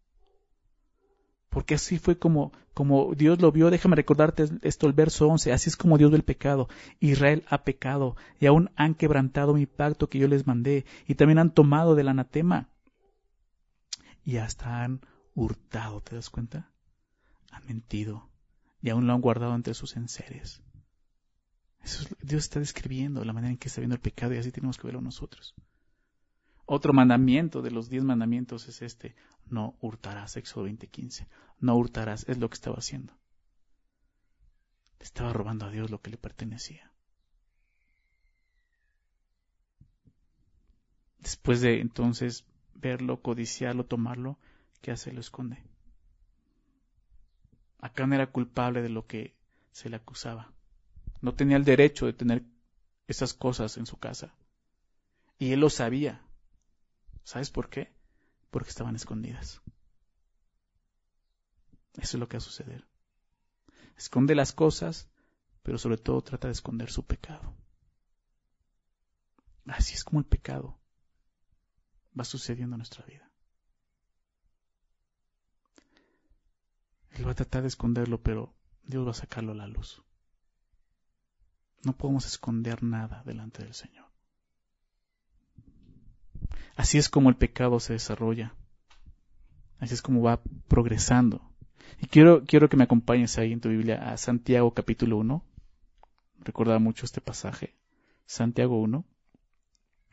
porque 1.53 1.75
así 1.75 1.99
fue 1.99 2.17
como, 2.17 2.51
como 2.73 3.13
Dios 3.13 3.39
lo 3.39 3.51
vio. 3.51 3.69
Déjame 3.69 3.95
recordarte 3.95 4.49
esto, 4.63 4.87
el 4.87 4.93
verso 4.93 5.27
11. 5.27 5.53
Así 5.53 5.69
es 5.69 5.77
como 5.77 5.99
Dios 5.99 6.09
ve 6.09 6.17
el 6.17 6.23
pecado. 6.23 6.67
Israel 6.99 7.45
ha 7.47 7.63
pecado 7.63 8.15
y 8.39 8.47
aún 8.47 8.71
han 8.75 8.95
quebrantado 8.95 9.53
mi 9.53 9.67
pacto 9.67 10.09
que 10.09 10.17
yo 10.17 10.27
les 10.27 10.47
mandé 10.47 10.83
y 11.07 11.13
también 11.13 11.37
han 11.37 11.53
tomado 11.53 11.93
del 11.93 12.07
anatema 12.07 12.69
y 14.25 14.37
hasta 14.37 14.83
han 14.83 15.01
hurtado. 15.35 16.01
¿Te 16.01 16.15
das 16.15 16.31
cuenta? 16.31 16.71
Han 17.51 17.67
mentido 17.67 18.31
y 18.81 18.89
aún 18.89 19.05
lo 19.05 19.13
han 19.13 19.21
guardado 19.21 19.53
entre 19.53 19.75
sus 19.75 19.95
enseres. 19.95 20.63
Eso 21.83 22.07
Dios 22.21 22.43
está 22.43 22.59
describiendo 22.59 23.23
la 23.25 23.33
manera 23.33 23.51
en 23.51 23.57
que 23.57 23.67
está 23.67 23.81
viendo 23.81 23.95
el 23.95 24.01
pecado 24.01 24.33
y 24.33 24.37
así 24.37 24.51
tenemos 24.51 24.77
que 24.77 24.87
verlo 24.87 25.01
nosotros. 25.01 25.53
Otro 26.65 26.93
mandamiento 26.93 27.61
de 27.61 27.71
los 27.71 27.89
diez 27.89 28.03
mandamientos 28.03 28.69
es 28.69 28.81
este, 28.81 29.15
no 29.45 29.75
hurtarás, 29.81 30.37
Éxodo 30.37 30.65
20:15. 30.65 31.27
No 31.59 31.75
hurtarás, 31.75 32.27
es 32.29 32.37
lo 32.37 32.49
que 32.49 32.55
estaba 32.55 32.77
haciendo. 32.77 33.13
estaba 34.99 35.33
robando 35.33 35.65
a 35.65 35.69
Dios 35.69 35.91
lo 35.91 36.01
que 36.01 36.11
le 36.11 36.17
pertenecía. 36.17 36.93
Después 41.19 41.59
de 41.59 41.81
entonces 41.81 42.45
verlo, 42.73 43.21
codiciarlo, 43.21 43.85
tomarlo, 43.85 44.39
¿qué 44.81 44.91
hace? 44.91 45.11
Lo 45.11 45.19
esconde. 45.19 45.61
Acán 47.79 48.13
era 48.13 48.31
culpable 48.31 48.81
de 48.81 48.87
lo 48.87 49.05
que 49.05 49.35
se 49.73 49.89
le 49.89 49.97
acusaba. 49.97 50.53
No 51.23 51.33
tenía 51.33 51.55
el 51.55 51.63
derecho 51.63 52.05
de 52.05 52.11
tener 52.11 52.43
esas 53.07 53.33
cosas 53.33 53.77
en 53.77 53.85
su 53.85 53.95
casa. 53.95 54.35
Y 55.39 55.53
él 55.53 55.61
lo 55.61 55.69
sabía. 55.69 56.21
¿Sabes 57.23 57.49
por 57.49 57.69
qué? 57.69 57.93
Porque 58.51 58.67
estaban 58.67 58.97
escondidas. 58.97 59.61
Eso 61.93 62.17
es 62.17 62.19
lo 62.19 62.27
que 62.27 62.35
va 62.35 62.39
a 62.39 62.41
suceder. 62.41 62.85
Esconde 63.95 64.35
las 64.35 64.51
cosas, 64.51 65.07
pero 65.61 65.77
sobre 65.77 65.95
todo 65.95 66.21
trata 66.21 66.49
de 66.49 66.51
esconder 66.51 66.91
su 66.91 67.05
pecado. 67.05 67.55
Así 69.67 69.93
es 69.93 70.03
como 70.03 70.19
el 70.19 70.25
pecado 70.25 70.77
va 72.19 72.25
sucediendo 72.25 72.75
en 72.75 72.79
nuestra 72.79 73.05
vida. 73.05 73.31
Él 77.11 77.25
va 77.25 77.31
a 77.31 77.35
tratar 77.35 77.61
de 77.61 77.69
esconderlo, 77.69 78.21
pero 78.21 78.53
Dios 78.83 79.07
va 79.07 79.11
a 79.11 79.13
sacarlo 79.13 79.53
a 79.53 79.55
la 79.55 79.67
luz. 79.67 80.03
No 81.83 81.93
podemos 81.93 82.25
esconder 82.25 82.83
nada 82.83 83.23
delante 83.25 83.63
del 83.63 83.73
Señor. 83.73 84.05
Así 86.75 86.97
es 86.97 87.09
como 87.09 87.29
el 87.29 87.35
pecado 87.35 87.79
se 87.79 87.93
desarrolla. 87.93 88.55
Así 89.79 89.93
es 89.93 90.01
como 90.01 90.21
va 90.21 90.41
progresando. 90.67 91.41
Y 91.99 92.07
quiero, 92.07 92.45
quiero 92.45 92.69
que 92.69 92.77
me 92.77 92.85
acompañes 92.85 93.37
ahí 93.37 93.51
en 93.51 93.59
tu 93.59 93.69
Biblia 93.69 94.11
a 94.11 94.17
Santiago 94.17 94.73
capítulo 94.73 95.17
1. 95.17 95.43
Recordaba 96.39 96.79
mucho 96.79 97.05
este 97.05 97.21
pasaje. 97.21 97.75
Santiago 98.25 98.81
1. 98.81 99.05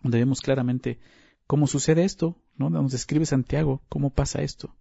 Donde 0.02 0.18
vemos 0.18 0.40
claramente 0.40 0.98
cómo 1.46 1.66
sucede 1.66 2.04
esto, 2.04 2.36
¿no? 2.56 2.68
Nos 2.68 2.92
describe 2.92 3.26
Santiago 3.26 3.82
cómo 3.88 4.10
pasa 4.10 4.42
esto. 4.42 4.74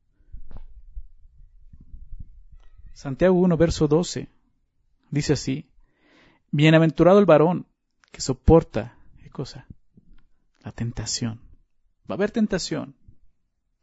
Santiago 2.94 3.40
1, 3.40 3.56
verso 3.56 3.88
12, 3.88 4.28
dice 5.10 5.34
así, 5.34 5.69
Bienaventurado 6.52 7.20
el 7.20 7.26
varón 7.26 7.68
que 8.12 8.22
soporta, 8.22 8.98
¿qué 9.22 9.30
cosa? 9.30 9.68
La 10.62 10.72
tentación. 10.72 11.40
Va 12.10 12.14
a 12.14 12.18
haber 12.18 12.32
tentación. 12.32 12.96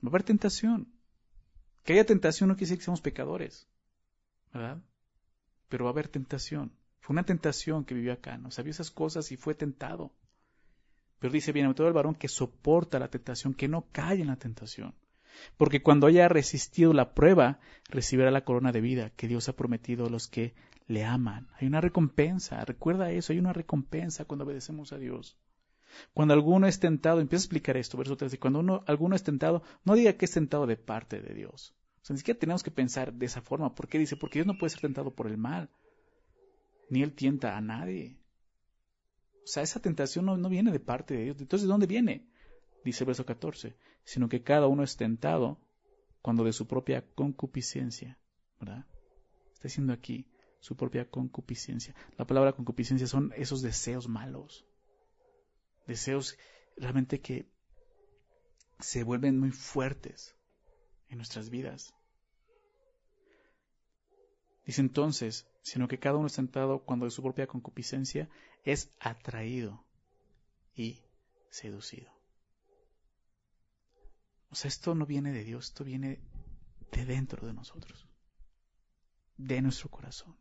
Va 0.05 0.07
a 0.07 0.09
haber 0.09 0.25
tentación. 0.25 0.93
Que 1.85 1.93
haya 1.93 2.05
tentación 2.05 2.49
no 2.49 2.57
quiere 2.57 2.67
decir 2.67 2.79
que 2.79 2.85
seamos 2.85 3.01
pecadores, 3.01 3.69
¿verdad? 4.53 4.83
Pero 5.69 5.85
va 5.85 5.91
a 5.91 5.93
haber 5.93 6.09
tentación. 6.09 6.73
Fue 6.99 7.15
una 7.15 7.23
tentación 7.23 7.85
que 7.85 7.95
vivió 7.95 8.13
acá, 8.13 8.37
no 8.37 8.51
sabía 8.51 8.73
esas 8.73 8.91
cosas 8.91 9.31
y 9.31 9.37
fue 9.37 9.55
tentado. 9.55 10.13
Pero 11.21 11.33
dice, 11.33 11.53
bienaventurado 11.53 11.89
el 11.89 11.95
varón 11.95 12.17
que 12.17 12.29
soporta 12.29 12.99
la 12.99 13.09
tentación, 13.09 13.55
que 13.55 13.69
no 13.69 13.87
cae 13.93 14.21
en 14.21 14.27
la 14.27 14.37
tentación 14.37 14.95
porque 15.57 15.83
cuando 15.83 16.07
haya 16.07 16.29
resistido 16.29 16.93
la 16.93 17.15
prueba, 17.15 17.59
recibirá 17.89 18.31
la 18.31 18.45
corona 18.45 18.73
de 18.73 18.81
vida 18.81 19.11
que 19.11 19.29
Dios 19.29 19.49
ha 19.49 19.57
prometido 19.57 20.07
a 20.07 20.11
los 20.11 20.29
que 20.29 20.55
le 20.87 21.05
aman. 21.05 21.49
Hay 21.59 21.67
una 21.67 21.81
recompensa, 21.81 22.65
recuerda 22.65 23.11
eso, 23.11 23.33
hay 23.33 23.39
una 23.39 23.53
recompensa 23.53 24.25
cuando 24.25 24.45
obedecemos 24.45 24.93
a 24.93 24.99
Dios. 24.99 25.37
Cuando 26.13 26.35
alguno 26.35 26.67
es 26.67 26.79
tentado, 26.79 27.21
empieza 27.21 27.43
a 27.43 27.47
explicar 27.47 27.77
esto, 27.77 27.97
verso 27.97 28.17
13, 28.17 28.39
cuando 28.39 28.61
uno, 28.61 28.85
alguno 28.87 29.17
es 29.17 29.23
tentado, 29.23 29.63
no 29.85 29.95
diga 29.95 30.15
que 30.15 30.27
es 30.27 30.33
tentado 30.33 30.67
de 30.67 30.77
parte 30.77 31.21
de 31.21 31.35
Dios. 31.35 31.75
O 32.03 32.05
sea, 32.05 32.15
ni 32.15 32.19
siquiera 32.19 32.39
tenemos 32.39 32.63
que 32.63 32.71
pensar 32.71 33.13
de 33.13 33.27
esa 33.27 33.41
forma. 33.41 33.75
¿Por 33.75 33.89
qué 33.89 33.99
dice? 33.99 34.17
Porque 34.17 34.39
Dios 34.39 34.47
no 34.47 34.59
puede 34.59 34.71
ser 34.71 34.81
tentado 34.81 35.15
por 35.15 35.27
el 35.27 35.39
mal. 35.39 35.71
Ni 36.89 37.03
Él 37.03 37.15
tienta 37.15 37.57
a 37.57 37.61
nadie. 37.61 38.19
O 39.43 39.47
sea, 39.47 39.63
esa 39.63 39.81
tentación 39.81 40.25
no, 40.25 40.37
no 40.37 40.49
viene 40.49 40.71
de 40.71 40.81
parte 40.81 41.15
de 41.15 41.25
Dios. 41.25 41.37
Entonces, 41.41 41.67
¿de 41.67 41.73
dónde 41.73 41.87
viene? 41.87 42.29
dice 42.85 43.03
el 43.03 43.09
verso 43.09 43.27
14, 43.27 43.77
sino 44.05 44.29
que 44.29 44.43
cada 44.43 44.69
uno 44.69 44.85
es 44.85 44.97
tentado 44.97 45.59
cuando 46.23 46.45
de 46.45 46.53
su 46.53 46.67
propia 46.67 47.05
concupiscencia, 47.15 48.19
¿verdad? 48.61 48.87
Está 49.55 49.65
diciendo 49.65 49.93
aquí 49.93 50.27
su 50.67 50.77
propia 50.77 51.09
concupiscencia. 51.09 51.95
La 52.19 52.27
palabra 52.27 52.53
concupiscencia 52.53 53.07
son 53.07 53.33
esos 53.37 53.63
deseos 53.63 54.09
malos, 54.09 54.67
deseos 55.87 56.37
realmente 56.77 57.21
que 57.21 57.49
se 58.81 59.05
vuelven 59.05 59.39
muy 59.39 59.53
fuertes 59.53 60.35
en 61.09 61.19
nuestras 61.19 61.51
vidas. 61.51 61.95
Dice 64.65 64.81
entonces, 64.81 65.47
sino 65.63 65.87
que 65.87 66.01
cada 66.01 66.19
uno 66.19 66.27
es 66.27 66.35
tentado 66.35 66.83
cuando 66.83 67.05
de 67.05 67.13
su 67.13 67.23
propia 67.23 67.47
concupiscencia 67.47 68.29
es 68.65 68.91
atraído 68.99 69.85
y 70.75 71.05
seducido. 71.49 72.11
O 74.51 74.57
sea, 74.57 74.69
esto 74.69 74.97
no 74.97 75.07
viene 75.07 75.31
de 75.31 75.45
Dios, 75.45 75.67
esto 75.67 75.85
viene 75.85 76.19
de 76.91 77.05
dentro 77.05 77.47
de 77.47 77.53
nosotros, 77.53 78.09
de 79.37 79.63
nuestro 79.63 79.91
corazón. 79.91 80.37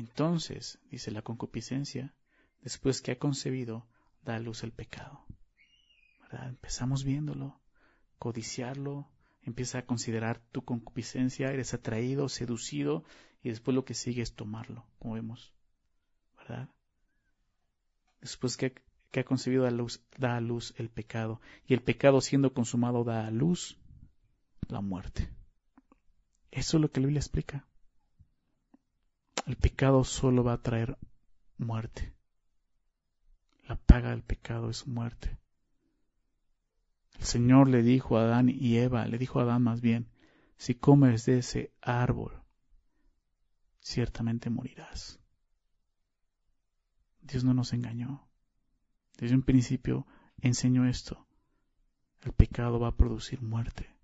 Entonces, 0.00 0.78
dice 0.90 1.10
la 1.10 1.20
concupiscencia, 1.20 2.14
después 2.62 3.02
que 3.02 3.10
ha 3.10 3.18
concebido, 3.18 3.86
da 4.24 4.36
a 4.36 4.38
luz 4.38 4.62
el 4.62 4.72
pecado. 4.72 5.26
¿Verdad? 6.22 6.48
Empezamos 6.48 7.04
viéndolo, 7.04 7.60
codiciarlo, 8.18 9.10
empieza 9.42 9.76
a 9.76 9.84
considerar 9.84 10.40
tu 10.52 10.64
concupiscencia, 10.64 11.52
eres 11.52 11.74
atraído, 11.74 12.30
seducido, 12.30 13.04
y 13.42 13.50
después 13.50 13.74
lo 13.74 13.84
que 13.84 13.92
sigue 13.92 14.22
es 14.22 14.32
tomarlo, 14.34 14.86
como 14.98 15.16
vemos. 15.16 15.52
¿Verdad? 16.38 16.70
Después 18.22 18.56
que 18.56 18.72
ha 19.14 19.24
concebido 19.24 19.70
luz, 19.70 20.00
da 20.16 20.38
a 20.38 20.40
luz 20.40 20.72
el 20.78 20.88
pecado, 20.88 21.42
y 21.66 21.74
el 21.74 21.82
pecado 21.82 22.22
siendo 22.22 22.54
consumado 22.54 23.04
da 23.04 23.26
a 23.26 23.30
luz 23.30 23.76
la 24.66 24.80
muerte. 24.80 25.28
Eso 26.50 26.78
es 26.78 26.80
lo 26.80 26.90
que 26.90 27.00
la 27.00 27.06
Biblia 27.08 27.20
explica. 27.20 27.66
El 29.46 29.56
pecado 29.56 30.04
solo 30.04 30.44
va 30.44 30.54
a 30.54 30.62
traer 30.62 30.98
muerte. 31.56 32.14
La 33.66 33.76
paga 33.76 34.10
del 34.10 34.22
pecado 34.22 34.70
es 34.70 34.86
muerte. 34.86 35.38
El 37.18 37.24
Señor 37.24 37.68
le 37.68 37.82
dijo 37.82 38.16
a 38.16 38.22
Adán 38.22 38.48
y 38.48 38.78
Eva, 38.78 39.06
le 39.06 39.18
dijo 39.18 39.40
a 39.40 39.42
Adán 39.42 39.62
más 39.62 39.80
bien, 39.80 40.08
si 40.56 40.74
comes 40.74 41.26
de 41.26 41.38
ese 41.38 41.72
árbol, 41.80 42.42
ciertamente 43.80 44.50
morirás. 44.50 45.20
Dios 47.20 47.44
no 47.44 47.54
nos 47.54 47.72
engañó. 47.72 48.26
Desde 49.18 49.34
un 49.34 49.42
principio 49.42 50.06
enseñó 50.38 50.88
esto. 50.88 51.26
El 52.22 52.32
pecado 52.32 52.80
va 52.80 52.88
a 52.88 52.96
producir 52.96 53.42
muerte, 53.42 53.94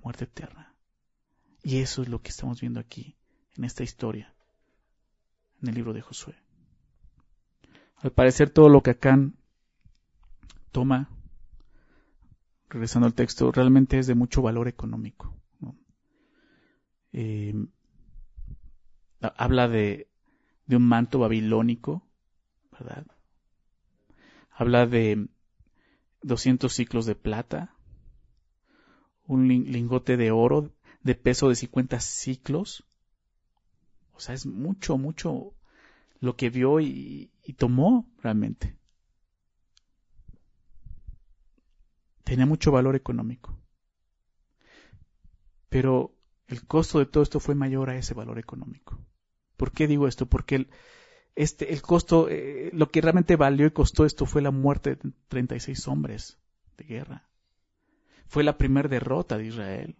muerte 0.00 0.24
eterna. 0.24 0.74
Y 1.62 1.78
eso 1.78 2.02
es 2.02 2.08
lo 2.08 2.22
que 2.22 2.30
estamos 2.30 2.60
viendo 2.60 2.80
aquí, 2.80 3.16
en 3.58 3.64
esta 3.64 3.82
historia, 3.82 4.34
en 5.62 5.68
el 5.68 5.74
libro 5.74 5.92
de 5.92 6.02
Josué. 6.02 6.34
Al 7.96 8.12
parecer 8.12 8.50
todo 8.50 8.68
lo 8.68 8.82
que 8.82 8.90
Acán 8.90 9.36
toma, 10.70 11.08
regresando 12.68 13.06
al 13.06 13.14
texto, 13.14 13.50
realmente 13.52 13.98
es 13.98 14.06
de 14.06 14.14
mucho 14.14 14.42
valor 14.42 14.68
económico. 14.68 15.34
Eh, 17.12 17.54
habla 19.20 19.68
de, 19.68 20.08
de 20.66 20.76
un 20.76 20.86
manto 20.86 21.18
babilónico, 21.18 22.06
¿verdad? 22.70 23.06
Habla 24.50 24.86
de 24.86 25.28
200 26.22 26.72
ciclos 26.72 27.06
de 27.06 27.14
plata, 27.14 27.74
un 29.24 29.48
lingote 29.48 30.16
de 30.16 30.30
oro 30.30 30.72
de 31.02 31.14
peso 31.14 31.48
de 31.48 31.54
50 31.54 32.00
ciclos. 32.00 32.84
O 34.16 34.20
sea, 34.20 34.34
es 34.34 34.46
mucho, 34.46 34.96
mucho 34.98 35.54
lo 36.20 36.36
que 36.36 36.50
vio 36.50 36.80
y, 36.80 37.30
tomó 37.56 38.08
realmente. 38.22 38.76
Tenía 42.24 42.46
mucho 42.46 42.72
valor 42.72 42.96
económico. 42.96 43.58
Pero 45.68 46.14
el 46.48 46.66
costo 46.66 46.98
de 46.98 47.06
todo 47.06 47.22
esto 47.22 47.40
fue 47.40 47.54
mayor 47.54 47.90
a 47.90 47.96
ese 47.96 48.14
valor 48.14 48.38
económico. 48.38 48.98
¿Por 49.56 49.72
qué 49.72 49.86
digo 49.86 50.08
esto? 50.08 50.26
Porque 50.26 50.56
el, 50.56 50.68
este, 51.34 51.72
el 51.72 51.82
costo, 51.82 52.28
eh, 52.28 52.70
lo 52.72 52.88
que 52.88 53.00
realmente 53.00 53.36
valió 53.36 53.66
y 53.66 53.70
costó 53.70 54.04
esto 54.04 54.26
fue 54.26 54.42
la 54.42 54.50
muerte 54.50 54.96
de 54.96 55.12
36 55.28 55.86
hombres 55.88 56.38
de 56.76 56.84
guerra. 56.84 57.28
Fue 58.26 58.42
la 58.42 58.58
primera 58.58 58.88
derrota 58.88 59.38
de 59.38 59.46
Israel. 59.46 59.96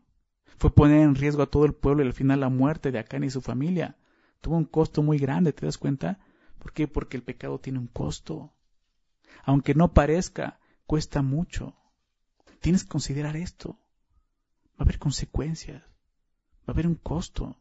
Fue 0.58 0.74
poner 0.74 1.02
en 1.02 1.14
riesgo 1.14 1.42
a 1.42 1.50
todo 1.50 1.64
el 1.64 1.74
pueblo 1.74 2.02
y 2.02 2.06
al 2.06 2.12
final 2.12 2.40
la 2.40 2.48
muerte 2.48 2.90
de 2.90 2.98
Acán 2.98 3.24
y 3.24 3.30
su 3.30 3.40
familia. 3.40 3.96
Tuvo 4.40 4.56
un 4.56 4.64
costo 4.64 5.02
muy 5.02 5.18
grande, 5.18 5.52
¿te 5.52 5.66
das 5.66 5.78
cuenta? 5.78 6.18
¿Por 6.58 6.72
qué? 6.72 6.88
Porque 6.88 7.16
el 7.16 7.22
pecado 7.22 7.58
tiene 7.58 7.78
un 7.78 7.88
costo. 7.88 8.52
Aunque 9.44 9.74
no 9.74 9.92
parezca, 9.92 10.60
cuesta 10.86 11.22
mucho. 11.22 11.76
Tienes 12.60 12.84
que 12.84 12.90
considerar 12.90 13.36
esto. 13.36 13.78
Va 14.70 14.80
a 14.80 14.82
haber 14.84 14.98
consecuencias. 14.98 15.82
Va 15.82 16.68
a 16.68 16.72
haber 16.72 16.86
un 16.86 16.96
costo. 16.96 17.56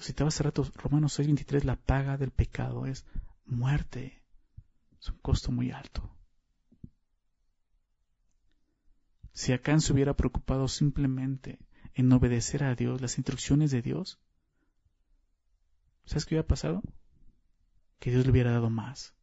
Citaba 0.00 0.28
hace 0.28 0.42
rato 0.42 0.64
Romanos 0.74 1.18
6:23, 1.18 1.64
la 1.64 1.76
paga 1.76 2.16
del 2.16 2.30
pecado 2.30 2.86
es 2.86 3.04
muerte. 3.44 4.22
Es 5.00 5.08
un 5.08 5.18
costo 5.18 5.52
muy 5.52 5.70
alto. 5.70 6.14
Si 9.32 9.52
Acán 9.52 9.80
se 9.80 9.92
hubiera 9.92 10.14
preocupado 10.16 10.66
simplemente 10.66 11.60
en 11.94 12.12
obedecer 12.12 12.64
a 12.64 12.74
Dios, 12.74 13.00
las 13.00 13.18
instrucciones 13.18 13.70
de 13.70 13.82
Dios, 13.82 14.18
¿sabes 16.08 16.24
qué 16.24 16.34
hubiera 16.34 16.46
pasado? 16.46 16.82
Que 17.98 18.10
Dios 18.10 18.24
le 18.24 18.32
hubiera 18.32 18.52
dado 18.52 18.70
más. 18.70 19.14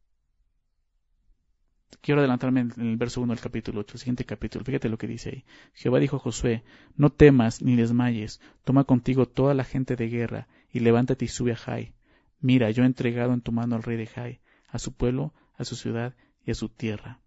Quiero 2.00 2.20
adelantarme 2.20 2.60
en 2.60 2.72
el 2.76 2.96
verso 2.96 3.20
1 3.20 3.32
del 3.32 3.42
capítulo 3.42 3.80
8, 3.80 3.94
el 3.94 3.98
siguiente 3.98 4.24
capítulo. 4.24 4.64
Fíjate 4.64 4.88
lo 4.88 4.98
que 4.98 5.08
dice 5.08 5.30
ahí. 5.30 5.44
Jehová 5.74 5.98
dijo 5.98 6.16
a 6.16 6.20
Josué, 6.20 6.62
no 6.94 7.10
temas 7.10 7.62
ni 7.62 7.74
desmayes, 7.74 8.40
toma 8.64 8.84
contigo 8.84 9.26
toda 9.26 9.54
la 9.54 9.64
gente 9.64 9.96
de 9.96 10.08
guerra 10.08 10.46
y 10.70 10.80
levántate 10.80 11.24
y 11.24 11.28
sube 11.28 11.52
a 11.52 11.56
Jai. 11.56 11.94
Mira, 12.40 12.70
yo 12.70 12.84
he 12.84 12.86
entregado 12.86 13.32
en 13.32 13.40
tu 13.40 13.50
mano 13.50 13.74
al 13.74 13.82
rey 13.82 13.96
de 13.96 14.06
Jai, 14.06 14.40
a 14.68 14.78
su 14.78 14.92
pueblo, 14.92 15.34
a 15.56 15.64
su 15.64 15.74
ciudad 15.74 16.14
y 16.44 16.52
a 16.52 16.54
su 16.54 16.68
tierra. 16.68 17.20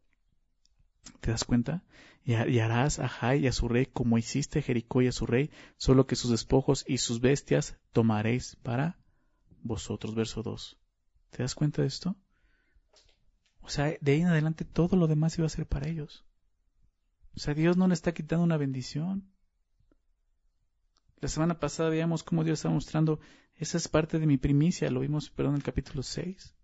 ¿Te 1.19 1.31
das 1.31 1.43
cuenta? 1.43 1.83
Y, 2.23 2.33
harás 2.33 2.99
a 2.99 3.09
Jai 3.09 3.39
y 3.39 3.47
a 3.47 3.51
su 3.51 3.67
rey 3.67 3.87
como 3.87 4.17
hiciste 4.17 4.59
a 4.59 4.61
Jericó 4.61 5.01
y 5.01 5.07
a 5.07 5.11
su 5.11 5.25
rey, 5.25 5.49
solo 5.77 6.05
que 6.05 6.15
sus 6.15 6.31
despojos 6.31 6.85
y 6.87 6.99
sus 6.99 7.19
bestias 7.19 7.77
tomaréis 7.91 8.55
para 8.57 8.98
vosotros. 9.61 10.15
Verso 10.15 10.43
2. 10.43 10.77
¿Te 11.31 11.43
das 11.43 11.55
cuenta 11.55 11.81
de 11.81 11.87
esto? 11.87 12.15
O 13.61 13.69
sea, 13.69 13.95
de 14.01 14.11
ahí 14.11 14.21
en 14.21 14.27
adelante 14.27 14.65
todo 14.65 14.95
lo 14.95 15.07
demás 15.07 15.37
iba 15.37 15.45
a 15.45 15.49
ser 15.49 15.67
para 15.67 15.87
ellos. 15.87 16.25
O 17.35 17.39
sea, 17.39 17.53
Dios 17.53 17.77
no 17.77 17.87
le 17.87 17.93
está 17.93 18.13
quitando 18.13 18.43
una 18.43 18.57
bendición. 18.57 19.31
La 21.21 21.27
semana 21.27 21.59
pasada 21.59 21.89
veíamos 21.89 22.23
cómo 22.23 22.43
Dios 22.43 22.59
está 22.59 22.69
mostrando, 22.69 23.19
esa 23.55 23.77
es 23.77 23.87
parte 23.87 24.19
de 24.19 24.25
mi 24.25 24.37
primicia, 24.37 24.89
lo 24.89 25.01
vimos, 25.01 25.29
perdón, 25.29 25.53
en 25.53 25.57
el 25.57 25.63
capítulo 25.63 26.01
6. 26.01 26.55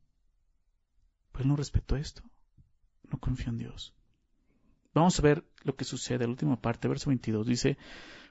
Pero 1.32 1.44
él 1.44 1.50
no 1.50 1.56
respetó 1.56 1.98
esto. 1.98 2.24
No 3.12 3.20
confió 3.20 3.50
en 3.50 3.58
Dios. 3.58 3.94
Vamos 4.94 5.20
a 5.20 5.22
ver 5.22 5.46
lo 5.66 5.76
que 5.76 5.84
sucede, 5.84 6.26
la 6.26 6.30
última 6.30 6.62
parte, 6.62 6.88
verso 6.88 7.10
22. 7.10 7.46
Dice, 7.46 7.78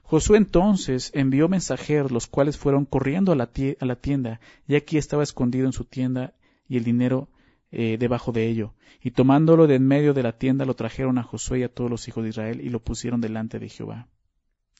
Josué 0.01 0.37
entonces 0.37 1.11
envió 1.13 1.47
mensajeros, 1.47 2.11
los 2.11 2.25
cuales 2.25 2.57
fueron 2.57 2.85
corriendo 2.85 3.31
a 3.31 3.35
la, 3.35 3.51
a 3.79 3.85
la 3.85 3.95
tienda, 3.95 4.39
y 4.67 4.75
aquí 4.75 4.97
estaba 4.97 5.21
escondido 5.21 5.67
en 5.67 5.73
su 5.73 5.83
tienda, 5.83 6.33
y 6.67 6.77
el 6.77 6.83
dinero 6.83 7.29
eh, 7.71 7.97
debajo 7.99 8.31
de 8.31 8.47
ello. 8.47 8.73
Y 9.01 9.11
tomándolo 9.11 9.67
de 9.67 9.75
en 9.75 9.85
medio 9.85 10.13
de 10.13 10.23
la 10.23 10.37
tienda, 10.37 10.65
lo 10.65 10.75
trajeron 10.75 11.17
a 11.17 11.23
Josué 11.23 11.59
y 11.59 11.63
a 11.63 11.73
todos 11.73 11.91
los 11.91 12.07
hijos 12.07 12.23
de 12.23 12.29
Israel 12.29 12.61
y 12.61 12.69
lo 12.69 12.79
pusieron 12.79 13.21
delante 13.21 13.59
de 13.59 13.69
Jehová. 13.69 14.07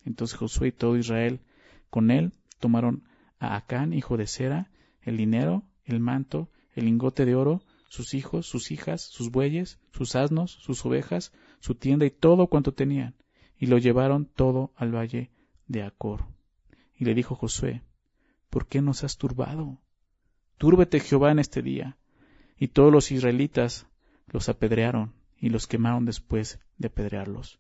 Entonces 0.05 0.37
Josué 0.37 0.69
y 0.69 0.71
todo 0.71 0.97
Israel 0.97 1.41
con 1.89 2.09
él 2.09 2.31
tomaron 2.59 3.03
a 3.39 3.55
Acán, 3.55 3.93
hijo 3.93 4.17
de 4.17 4.27
Sera, 4.27 4.71
el 5.01 5.17
dinero, 5.17 5.63
el 5.83 5.99
manto, 5.99 6.49
el 6.73 6.85
lingote 6.85 7.25
de 7.25 7.35
oro, 7.35 7.61
sus 7.89 8.13
hijos, 8.13 8.47
sus 8.47 8.71
hijas, 8.71 9.01
sus 9.01 9.29
bueyes, 9.29 9.79
sus 9.91 10.15
asnos, 10.15 10.51
sus 10.51 10.85
ovejas, 10.85 11.31
su 11.65 11.73
tienda 11.73 12.05
y 12.05 12.11
todo 12.11 12.45
cuanto 12.45 12.75
tenían, 12.75 13.15
y 13.57 13.65
lo 13.65 13.79
llevaron 13.79 14.27
todo 14.27 14.71
al 14.75 14.93
valle 14.93 15.31
de 15.65 15.81
Acor. 15.81 16.27
Y 16.95 17.05
le 17.05 17.15
dijo 17.15 17.33
Josué, 17.33 17.81
¿por 18.51 18.67
qué 18.67 18.83
nos 18.83 19.03
has 19.03 19.17
turbado? 19.17 19.79
Túrbete 20.59 20.99
Jehová 20.99 21.31
en 21.31 21.39
este 21.39 21.63
día, 21.63 21.97
y 22.55 22.67
todos 22.67 22.91
los 22.93 23.11
israelitas 23.11 23.87
los 24.27 24.47
apedrearon 24.47 25.13
y 25.39 25.49
los 25.49 25.65
quemaron 25.65 26.05
después 26.05 26.59
de 26.77 26.89
apedrearlos. 26.89 27.59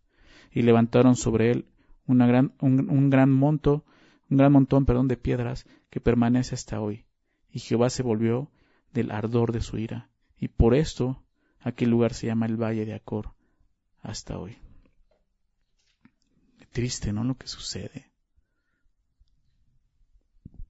Y 0.51 0.61
levantaron 0.61 1.15
sobre 1.15 1.49
él 1.49 1.65
gran, 2.05 2.53
un, 2.61 3.09
gran 3.09 3.31
monto, 3.31 3.85
un 4.29 4.37
gran 4.37 4.51
montón, 4.51 4.85
perdón, 4.85 5.07
de 5.07 5.17
piedras 5.17 5.65
que 5.89 5.99
permanece 5.99 6.53
hasta 6.53 6.79
hoy. 6.79 7.05
Y 7.49 7.57
Jehová 7.57 7.89
se 7.89 8.03
volvió 8.03 8.51
del 8.93 9.09
ardor 9.09 9.51
de 9.51 9.61
su 9.61 9.79
ira. 9.79 10.11
Y 10.37 10.49
por 10.49 10.75
esto 10.75 11.23
aquel 11.59 11.89
lugar 11.89 12.13
se 12.13 12.27
llama 12.27 12.45
el 12.45 12.55
Valle 12.55 12.85
de 12.85 12.93
Acor 12.93 13.34
hasta 14.05 14.37
hoy. 14.37 14.57
triste, 16.71 17.13
¿no? 17.13 17.23
Lo 17.23 17.37
que 17.37 17.47
sucede. 17.47 18.11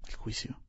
El 0.08 0.16
juicio 0.16 0.66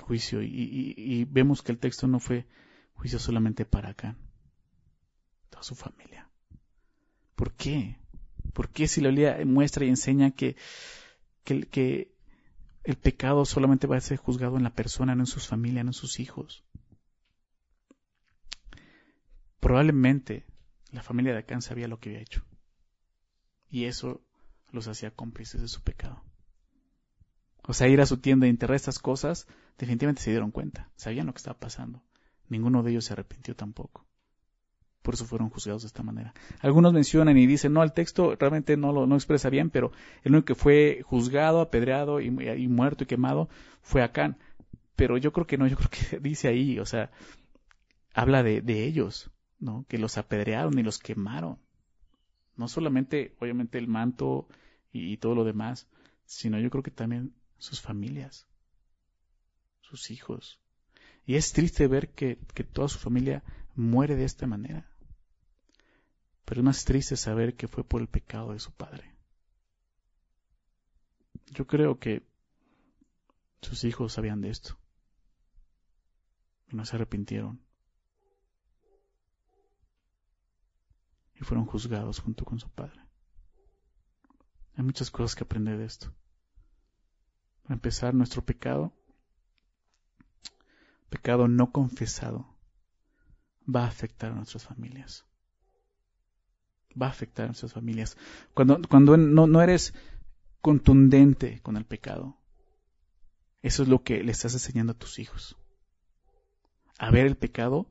juicio 0.00 0.42
y, 0.42 1.24
vemos 1.24 1.62
que 1.62 1.72
el 1.72 1.78
texto 1.78 2.06
no 2.06 2.20
fue 2.20 2.46
juicio 2.94 3.18
solamente 3.18 3.64
para 3.64 3.90
acá, 3.90 4.16
toda 5.50 5.62
su 5.62 5.74
familia. 5.74 6.30
¿Por 7.34 7.52
qué? 7.54 7.98
¿Por 8.52 8.70
qué 8.70 8.88
si 8.88 9.00
la 9.00 9.08
Biblia 9.08 9.38
muestra 9.44 9.84
y 9.84 9.88
enseña 9.88 10.30
que, 10.30 10.56
que, 11.44 11.66
que 11.66 12.14
el 12.84 12.96
pecado 12.96 13.44
solamente 13.44 13.86
va 13.86 13.96
a 13.96 14.00
ser 14.00 14.16
juzgado 14.16 14.56
en 14.56 14.62
la 14.62 14.74
persona, 14.74 15.14
no 15.14 15.22
en 15.22 15.26
sus 15.26 15.46
familias, 15.46 15.84
no 15.84 15.90
en 15.90 15.94
sus 15.94 16.20
hijos? 16.20 16.64
Probablemente 19.60 20.46
la 20.96 21.02
familia 21.02 21.32
de 21.34 21.40
Acán 21.40 21.60
sabía 21.60 21.88
lo 21.88 22.00
que 22.00 22.08
había 22.08 22.22
hecho. 22.22 22.42
Y 23.68 23.84
eso 23.84 24.22
los 24.70 24.88
hacía 24.88 25.10
cómplices 25.10 25.60
de 25.60 25.68
su 25.68 25.82
pecado. 25.82 26.22
O 27.62 27.74
sea, 27.74 27.88
ir 27.88 28.00
a 28.00 28.06
su 28.06 28.16
tienda 28.16 28.46
y 28.46 28.50
enterrar 28.50 28.76
estas 28.76 28.98
cosas, 28.98 29.46
definitivamente 29.78 30.22
se 30.22 30.30
dieron 30.30 30.50
cuenta, 30.50 30.90
sabían 30.96 31.26
lo 31.26 31.34
que 31.34 31.38
estaba 31.38 31.58
pasando. 31.58 32.02
Ninguno 32.48 32.82
de 32.82 32.92
ellos 32.92 33.04
se 33.04 33.12
arrepintió 33.12 33.54
tampoco. 33.54 34.06
Por 35.02 35.14
eso 35.14 35.26
fueron 35.26 35.50
juzgados 35.50 35.82
de 35.82 35.88
esta 35.88 36.02
manera. 36.02 36.32
Algunos 36.60 36.94
mencionan 36.94 37.36
y 37.36 37.46
dicen, 37.46 37.74
no, 37.74 37.82
el 37.82 37.92
texto 37.92 38.34
realmente 38.36 38.76
no 38.76 38.92
lo 38.92 39.06
no 39.06 39.16
expresa 39.16 39.50
bien, 39.50 39.68
pero 39.68 39.92
el 40.24 40.32
único 40.32 40.46
que 40.46 40.54
fue 40.54 41.02
juzgado, 41.04 41.60
apedreado 41.60 42.20
y, 42.20 42.30
muerto 42.30 43.04
y 43.04 43.06
quemado 43.06 43.50
fue 43.82 44.02
Acán. 44.02 44.38
Pero 44.94 45.18
yo 45.18 45.32
creo 45.32 45.46
que 45.46 45.58
no, 45.58 45.66
yo 45.66 45.76
creo 45.76 45.90
que 45.90 46.18
dice 46.20 46.48
ahí, 46.48 46.78
o 46.78 46.86
sea, 46.86 47.10
habla 48.14 48.42
de, 48.42 48.62
de 48.62 48.84
ellos, 48.84 49.30
¿no? 49.58 49.84
Que 49.88 49.98
los 49.98 50.18
apedrearon 50.18 50.78
y 50.78 50.82
los 50.82 50.98
quemaron. 50.98 51.58
No 52.56 52.68
solamente, 52.68 53.36
obviamente, 53.40 53.78
el 53.78 53.88
manto 53.88 54.48
y 54.92 55.16
todo 55.18 55.34
lo 55.34 55.44
demás, 55.44 55.86
sino 56.24 56.58
yo 56.58 56.70
creo 56.70 56.82
que 56.82 56.90
también 56.90 57.34
sus 57.58 57.80
familias, 57.80 58.46
sus 59.80 60.10
hijos. 60.10 60.60
Y 61.24 61.34
es 61.34 61.52
triste 61.52 61.86
ver 61.86 62.10
que, 62.10 62.36
toda 62.72 62.88
su 62.88 62.98
familia 62.98 63.42
muere 63.74 64.14
de 64.16 64.24
esta 64.24 64.46
manera. 64.46 64.88
Pero 66.44 66.60
es 66.60 66.64
más 66.64 66.84
triste 66.84 67.16
saber 67.16 67.56
que 67.56 67.68
fue 67.68 67.84
por 67.84 68.00
el 68.00 68.08
pecado 68.08 68.52
de 68.52 68.60
su 68.60 68.72
padre. 68.72 69.12
Yo 71.46 71.66
creo 71.66 71.98
que 71.98 72.22
sus 73.60 73.84
hijos 73.84 74.12
sabían 74.12 74.40
de 74.40 74.50
esto. 74.50 74.78
Y 76.68 76.76
no 76.76 76.84
se 76.84 76.96
arrepintieron. 76.96 77.60
Y 81.38 81.44
fueron 81.44 81.66
juzgados 81.66 82.20
junto 82.20 82.44
con 82.44 82.58
su 82.58 82.68
padre. 82.70 83.00
Hay 84.76 84.84
muchas 84.84 85.10
cosas 85.10 85.34
que 85.34 85.44
aprender 85.44 85.78
de 85.78 85.86
esto. 85.86 86.12
Para 87.62 87.74
empezar, 87.74 88.14
nuestro 88.14 88.44
pecado, 88.44 88.92
pecado 91.08 91.48
no 91.48 91.72
confesado, 91.72 92.56
va 93.68 93.84
a 93.84 93.88
afectar 93.88 94.32
a 94.32 94.34
nuestras 94.34 94.64
familias. 94.64 95.24
Va 97.00 97.06
a 97.06 97.10
afectar 97.10 97.44
a 97.44 97.48
nuestras 97.48 97.72
familias. 97.72 98.16
Cuando, 98.54 98.80
cuando 98.88 99.16
no, 99.16 99.46
no 99.46 99.62
eres 99.62 99.94
contundente 100.60 101.60
con 101.62 101.76
el 101.76 101.84
pecado, 101.84 102.38
eso 103.62 103.82
es 103.82 103.88
lo 103.88 104.02
que 104.02 104.22
le 104.22 104.32
estás 104.32 104.52
enseñando 104.52 104.92
a 104.92 104.98
tus 104.98 105.18
hijos. 105.18 105.56
A 106.98 107.10
ver 107.10 107.26
el 107.26 107.36
pecado 107.36 107.88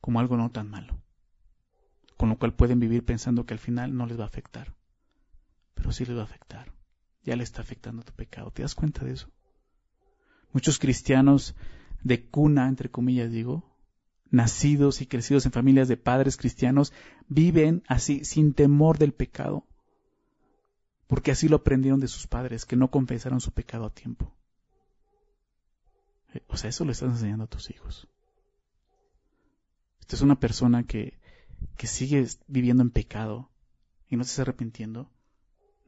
como 0.00 0.20
algo 0.20 0.36
no 0.36 0.50
tan 0.50 0.68
malo. 0.68 1.00
Con 2.16 2.28
lo 2.30 2.38
cual 2.38 2.54
pueden 2.54 2.80
vivir 2.80 3.04
pensando 3.04 3.44
que 3.44 3.54
al 3.54 3.60
final 3.60 3.96
no 3.96 4.06
les 4.06 4.18
va 4.18 4.24
a 4.24 4.28
afectar. 4.28 4.74
Pero 5.74 5.92
sí 5.92 6.04
les 6.04 6.16
va 6.16 6.22
a 6.22 6.24
afectar 6.24 6.76
ya 7.26 7.36
le 7.36 7.42
está 7.42 7.60
afectando 7.60 8.02
tu 8.02 8.12
pecado. 8.12 8.52
¿Te 8.52 8.62
das 8.62 8.74
cuenta 8.74 9.04
de 9.04 9.12
eso? 9.12 9.28
Muchos 10.52 10.78
cristianos 10.78 11.56
de 12.02 12.24
cuna, 12.24 12.68
entre 12.68 12.88
comillas 12.88 13.32
digo, 13.32 13.64
nacidos 14.30 15.02
y 15.02 15.06
crecidos 15.06 15.44
en 15.44 15.52
familias 15.52 15.88
de 15.88 15.96
padres 15.96 16.36
cristianos, 16.36 16.92
viven 17.28 17.82
así 17.88 18.24
sin 18.24 18.54
temor 18.54 18.96
del 18.98 19.12
pecado, 19.12 19.66
porque 21.08 21.32
así 21.32 21.48
lo 21.48 21.56
aprendieron 21.56 21.98
de 21.98 22.08
sus 22.08 22.28
padres, 22.28 22.64
que 22.64 22.76
no 22.76 22.90
confesaron 22.92 23.40
su 23.40 23.50
pecado 23.50 23.86
a 23.86 23.90
tiempo. 23.90 24.32
Eh, 26.32 26.42
o 26.46 26.56
sea, 26.56 26.70
eso 26.70 26.84
lo 26.84 26.92
estás 26.92 27.10
enseñando 27.10 27.44
a 27.44 27.48
tus 27.48 27.70
hijos. 27.70 28.06
Esta 30.00 30.14
es 30.14 30.22
una 30.22 30.38
persona 30.38 30.84
que, 30.84 31.18
que 31.76 31.86
sigue 31.86 32.26
viviendo 32.46 32.82
en 32.82 32.90
pecado 32.90 33.50
y 34.08 34.16
no 34.16 34.24
se 34.24 34.30
está 34.30 34.42
arrepintiendo. 34.42 35.10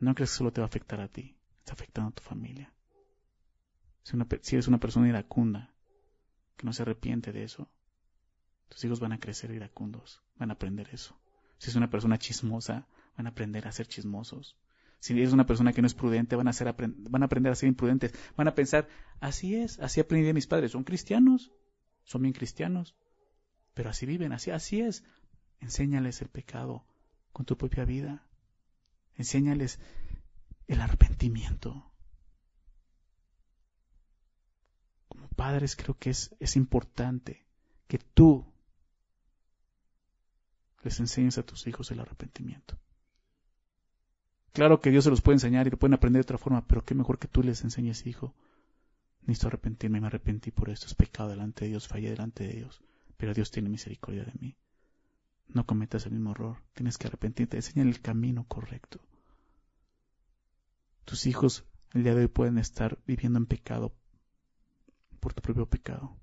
No 0.01 0.15
crees 0.15 0.31
que 0.31 0.37
solo 0.37 0.53
te 0.53 0.61
va 0.61 0.67
a 0.67 0.69
afectar 0.69 1.01
a 1.01 1.09
ti, 1.09 1.37
está 1.61 1.73
afectando 1.73 2.11
a 2.11 2.15
tu 2.15 2.23
familia. 2.23 2.73
Si, 4.03 4.55
eres 4.55 4.69
una 4.69 4.79
persona 4.79 5.09
iracunda, 5.09 5.75
que 6.57 6.65
no 6.65 6.73
se 6.73 6.83
arrepiente 6.83 7.33
de 7.33 7.45
eso, 7.45 7.69
tus 8.69 8.83
hijos 8.85 9.01
van 9.01 9.13
a 9.13 9.19
crecer 9.19 9.51
iracundos, 9.51 10.23
van 10.37 10.51
a 10.51 10.55
aprender 10.55 10.89
eso. 10.93 11.19
Si 11.59 11.71
es 11.71 11.77
una 11.77 11.91
persona 11.91 12.19
chismosa, 12.19 12.87
van 13.17 13.27
a 13.27 13.31
aprender 13.31 13.67
a 13.67 13.73
ser 13.73 13.87
chismosos. 13.87 14.57
Si 15.01 15.13
eres 15.13 15.33
una 15.33 15.47
persona 15.47 15.73
que 15.73 15.83
no 15.83 15.87
es 15.87 15.95
prudente, 15.95 16.37
van 16.37 16.49
a, 16.49 16.53
van 16.79 17.23
a 17.23 17.27
aprender 17.27 17.53
a 17.53 17.57
ser 17.57 17.69
imprudentes. 17.69 18.13
Van 18.37 18.49
a 18.49 18.55
pensar, 18.55 18.89
así 19.21 19.55
es, 19.57 19.79
así 19.81 20.01
aprendí 20.01 20.27
de 20.27 20.35
mis 20.35 20.47
padres. 20.47 20.73
Son 20.73 20.85
cristianos, 20.85 21.53
son 22.05 22.23
bien 22.23 22.33
cristianos, 22.33 22.97
pero 23.75 23.91
así 23.91 24.07
viven, 24.07 24.33
así, 24.33 24.51
así 24.51 24.81
es. 24.81 25.05
Enséñales 25.61 26.23
el 26.23 26.29
pecado 26.29 26.85
con 27.33 27.47
tu 27.47 27.57
propia 27.57 27.85
vida. 27.85 28.23
Enséñales 29.17 29.79
el 30.69 30.81
arrepentimiento. 30.81 31.91
Como 35.09 35.29
padres 35.29 35.75
creo 35.75 35.99
que 35.99 36.11
es, 36.11 36.57
importante 36.57 37.45
que 37.89 37.99
tú 37.99 38.45
les 40.83 41.01
enseñes 41.01 41.39
a 41.39 41.43
tus 41.43 41.67
hijos 41.67 41.91
el 41.91 42.01
arrepentimiento. 42.01 42.79
Claro 44.53 44.81
que 44.81 44.91
Dios 44.91 45.05
se 45.05 45.11
los 45.11 45.23
puede 45.23 45.37
enseñar 45.37 45.67
y 45.67 45.71
lo 45.71 45.79
pueden 45.79 45.95
aprender 45.95 46.21
de 46.21 46.27
otra 46.27 46.39
forma, 46.39 46.67
pero 46.67 46.85
qué 46.85 46.95
mejor 46.95 47.19
que 47.19 47.29
tú 47.29 47.43
les 47.43 47.63
enseñes, 47.65 48.07
hijo. 48.07 48.35
Necesito 49.23 49.49
arrepentirme, 49.49 50.01
me 50.01 50.07
arrepentí 50.07 50.51
por 50.51 50.71
esto, 50.71 50.87
es 50.87 50.95
pecado 50.95 51.29
delante 51.29 51.65
de 51.65 51.71
Dios, 51.71 51.89
fallé 51.89 52.11
delante 52.11 52.45
de 52.45 52.55
Dios, 52.55 52.81
pero 53.17 53.35
Dios 53.35 53.51
tiene 53.51 53.69
misericordia 53.69 54.25
de 54.25 54.33
mí. 54.41 54.57
No 55.49 55.67
cometas 55.67 56.07
el 56.07 56.13
mismo 56.13 56.33
error, 56.33 56.63
tienes 56.75 56.99
que 56.99 57.07
arrepentirte, 57.07 57.57
enseñar 57.57 57.87
el 57.87 58.01
camino 58.01 58.45
correcto. 58.47 59.01
Tus 61.05 61.27
hijos 61.27 61.65
el 61.95 62.03
día 62.03 62.15
de 62.15 62.23
hoy 62.23 62.29
pueden 62.29 62.59
estar 62.59 62.99
viviendo 63.07 63.39
en 63.39 63.47
pecado 63.47 63.97
por 65.21 65.33
tu 65.33 65.41
propio 65.41 65.69
pecado 65.69 66.21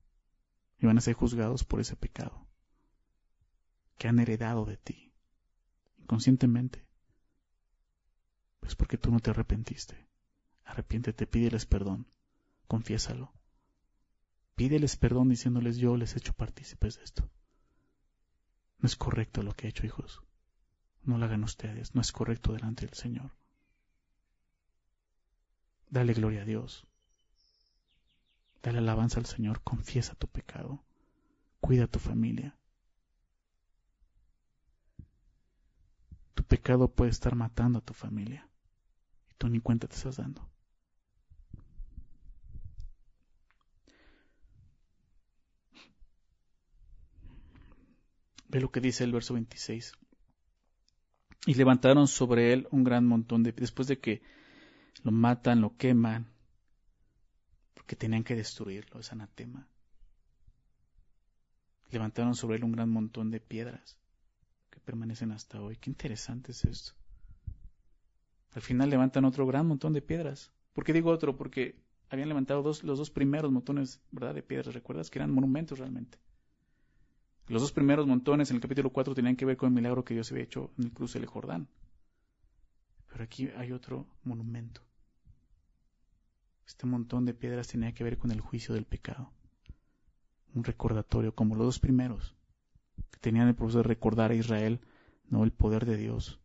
y 0.78 0.86
van 0.86 0.98
a 0.98 1.02
ser 1.02 1.16
juzgados 1.16 1.64
por 1.64 1.80
ese 1.80 1.96
pecado 1.96 2.48
que 3.98 4.08
han 4.08 4.20
heredado 4.20 4.66
de 4.66 4.78
ti 4.78 5.12
inconscientemente. 5.98 6.86
Pues 8.60 8.76
porque 8.76 8.98
tú 8.98 9.12
no 9.12 9.20
te 9.20 9.32
arrepentiste. 9.32 10.08
Arrepiéntete, 10.64 11.26
pídeles 11.26 11.66
perdón, 11.66 12.08
confiésalo. 12.68 13.34
Pídeles 14.56 14.98
perdón 14.98 15.30
diciéndoles 15.30 15.78
yo 15.78 15.98
les 15.98 16.16
he 16.16 16.20
hecho 16.20 16.34
partícipes 16.34 16.98
de 16.98 17.04
esto. 17.04 17.30
No 18.80 18.88
es 18.88 18.96
correcto 18.96 19.42
lo 19.44 19.54
que 19.54 19.68
he 19.68 19.70
hecho, 19.70 19.86
hijos. 19.86 20.22
No 21.04 21.18
lo 21.18 21.26
hagan 21.26 21.44
ustedes, 21.44 21.96
no 21.96 22.02
es 22.02 22.12
correcto 22.12 22.54
delante 22.54 22.86
del 22.86 22.96
Señor. 22.96 23.32
Dale 25.90 26.14
gloria 26.14 26.42
a 26.42 26.46
Dios. 26.46 26.86
Dale 28.64 28.80
alabanza 28.80 29.20
al 29.20 29.28
Señor, 29.28 29.62
confiesa 29.62 30.16
tu 30.16 30.28
pecado, 30.28 30.84
cuida 31.60 31.84
a 31.84 31.88
tu 31.88 32.00
familia. 32.00 32.58
Tu 36.34 36.44
pecado 36.44 36.88
puede 36.88 37.12
estar 37.12 37.36
matando 37.36 37.80
a 37.80 37.82
tu 37.82 37.94
familia 37.94 38.50
y 39.30 39.36
tú 39.36 39.48
ni 39.48 39.60
cuenta 39.60 39.88
te 39.88 39.96
estás 39.96 40.18
dando. 40.18 40.50
Ve 48.48 48.62
lo 48.62 48.72
que 48.72 48.82
dice 48.82 49.04
el 49.04 49.12
verso 49.12 49.34
26. 49.34 49.94
Y 51.48 51.54
levantaron 51.54 52.08
sobre 52.08 52.54
él 52.54 52.68
un 52.72 52.84
gran 52.84 53.06
montón 53.06 53.44
de... 53.44 53.52
Después 53.52 53.88
de 53.88 54.00
que 54.00 54.22
lo 55.04 55.12
matan, 55.12 55.62
lo 55.62 55.78
queman, 55.78 56.28
porque 57.74 57.96
tenían 57.96 58.24
que 58.24 58.36
destruirlo, 58.36 59.00
es 59.00 59.12
anatema. 59.12 59.68
Levantaron 61.92 62.34
sobre 62.36 62.58
él 62.58 62.64
un 62.64 62.72
gran 62.72 62.90
montón 62.90 63.30
de 63.30 63.40
piedras 63.40 63.98
que 64.72 64.80
permanecen 64.80 65.32
hasta 65.32 65.62
hoy. 65.62 65.78
Qué 65.78 65.90
interesante 65.90 66.52
es 66.52 66.66
esto. 66.66 66.94
Al 68.54 68.62
final 68.62 68.90
levantan 68.90 69.26
otro 69.26 69.46
gran 69.46 69.68
montón 69.68 69.94
de 69.94 70.02
piedras. 70.02 70.52
¿Por 70.74 70.84
qué 70.84 70.94
digo 70.94 71.12
otro? 71.12 71.38
Porque 71.38 71.76
habían 72.10 72.30
levantado 72.30 72.64
los 72.64 72.82
dos 72.82 73.12
primeros 73.12 73.52
montones, 73.52 74.02
¿verdad? 74.12 74.34
De 74.34 74.42
piedras. 74.42 74.74
¿Recuerdas? 74.74 75.10
Que 75.10 75.20
eran 75.20 75.32
monumentos 75.32 75.78
realmente. 75.78 76.18
Los 77.48 77.62
dos 77.62 77.72
primeros 77.72 78.08
montones 78.08 78.50
en 78.50 78.56
el 78.56 78.62
capítulo 78.62 78.90
4 78.90 79.14
tenían 79.14 79.36
que 79.36 79.46
ver 79.46 79.56
con 79.56 79.68
el 79.68 79.76
milagro 79.76 80.04
que 80.04 80.16
Dios 80.16 80.32
había 80.32 80.44
hecho 80.44 80.72
en 80.80 80.86
el 80.86 80.92
cruce 80.92 81.20
del 81.20 81.28
Jordán. 81.28 81.68
Pero 83.08 83.24
aquí 83.24 83.50
hay 83.56 83.72
otro 83.72 84.08
monumento. 84.24 84.82
Este 86.66 86.88
montón 86.88 87.26
de 87.26 87.36
piedras 87.36 87.68
tenía 87.68 87.94
que 87.94 88.04
ver 88.04 88.18
con 88.18 88.32
el 88.32 88.42
juicio 88.42 88.74
del 88.74 88.86
pecado. 88.86 89.32
Un 90.56 90.64
recordatorio, 90.64 91.36
como 91.36 91.56
los 91.56 91.66
dos 91.68 91.80
primeros, 91.80 92.36
que 93.12 93.20
tenían 93.20 93.48
el 93.48 93.56
propósito 93.56 93.84
de 93.84 93.90
recordar 93.90 94.32
a 94.32 94.36
Israel, 94.36 94.82
no 95.30 95.44
el 95.44 95.52
poder 95.52 95.86
de 95.86 95.98
Dios. 95.98 96.40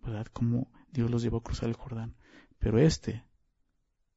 ¿Verdad? 0.00 0.26
Como 0.26 0.70
Dios 0.92 1.10
los 1.10 1.22
llevó 1.22 1.38
a 1.38 1.42
cruzar 1.42 1.68
el 1.68 1.74
Jordán. 1.74 2.14
Pero 2.60 2.78
este, 2.78 3.24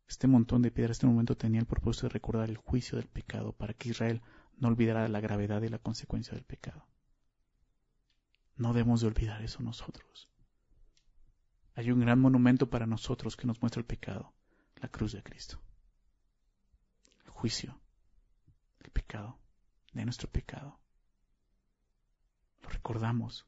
este 0.08 0.28
montón 0.28 0.62
de 0.62 0.70
piedras, 0.70 0.98
este 0.98 1.08
momento 1.08 1.36
tenía 1.36 1.60
el 1.60 1.66
propósito 1.66 2.06
de 2.06 2.14
recordar 2.14 2.50
el 2.50 2.58
juicio 2.58 3.00
del 3.00 3.08
pecado 3.08 3.54
para 3.54 3.74
que 3.74 3.90
Israel 3.90 4.22
no 4.60 4.68
olvidara 4.68 5.08
la 5.08 5.20
gravedad 5.20 5.62
y 5.62 5.70
la 5.70 5.80
consecuencia 5.80 6.34
del 6.34 6.44
pecado. 6.44 6.86
No 8.56 8.74
debemos 8.74 9.02
de 9.02 9.08
olvidar 9.08 9.42
eso 9.42 9.64
nosotros. 9.64 10.30
Hay 11.76 11.92
un 11.92 12.02
gran 12.02 12.20
monumento 12.20 12.70
para 12.70 12.86
nosotros 12.86 13.38
que 13.38 13.48
nos 13.48 13.62
muestra 13.62 13.80
el 13.80 13.86
pecado 13.86 14.34
la 14.82 14.90
cruz 14.90 15.14
de 15.14 15.24
Cristo. 15.24 15.62
El 17.26 17.32
juicio 17.32 17.80
del 18.80 18.92
pecado, 18.92 19.40
de 19.94 20.06
nuestro 20.06 20.30
pecado. 20.30 20.80
Lo 22.64 22.70
recordamos. 22.70 23.46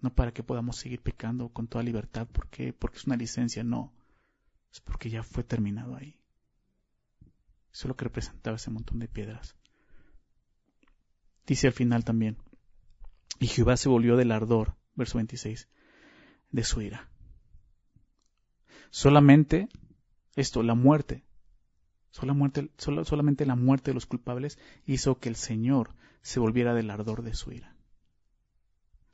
No 0.00 0.12
para 0.14 0.32
que 0.32 0.42
podamos 0.42 0.76
seguir 0.76 1.00
pecando 1.00 1.50
con 1.50 1.68
toda 1.68 1.84
libertad, 1.84 2.26
porque 2.32 2.74
es 2.92 3.04
una 3.06 3.16
licencia, 3.16 3.62
no. 3.62 3.92
Es 4.72 4.80
porque 4.80 5.10
ya 5.10 5.22
fue 5.22 5.44
terminado 5.44 5.94
ahí. 5.94 6.18
Eso 7.72 7.84
es 7.84 7.88
lo 7.88 7.96
que 7.96 8.04
representaba 8.04 8.56
ese 8.56 8.70
montón 8.70 8.98
de 8.98 9.08
piedras. 9.08 9.56
Dice 11.46 11.66
al 11.66 11.72
final 11.72 12.04
también, 12.04 12.36
y 13.38 13.46
Jehová 13.46 13.76
se 13.76 13.88
volvió 13.88 14.16
del 14.16 14.32
ardor, 14.32 14.76
verso 14.94 15.18
26, 15.18 15.68
de 16.50 16.64
su 16.64 16.80
ira. 16.80 17.08
Solamente 18.90 19.68
esto, 20.36 20.62
la 20.62 20.74
muerte, 20.74 21.24
solamente 22.10 23.46
la 23.46 23.56
muerte 23.56 23.90
de 23.90 23.94
los 23.94 24.06
culpables 24.06 24.58
hizo 24.86 25.18
que 25.18 25.28
el 25.28 25.36
Señor 25.36 25.94
se 26.20 26.40
volviera 26.40 26.74
del 26.74 26.90
ardor 26.90 27.22
de 27.22 27.34
su 27.34 27.52
ira. 27.52 27.74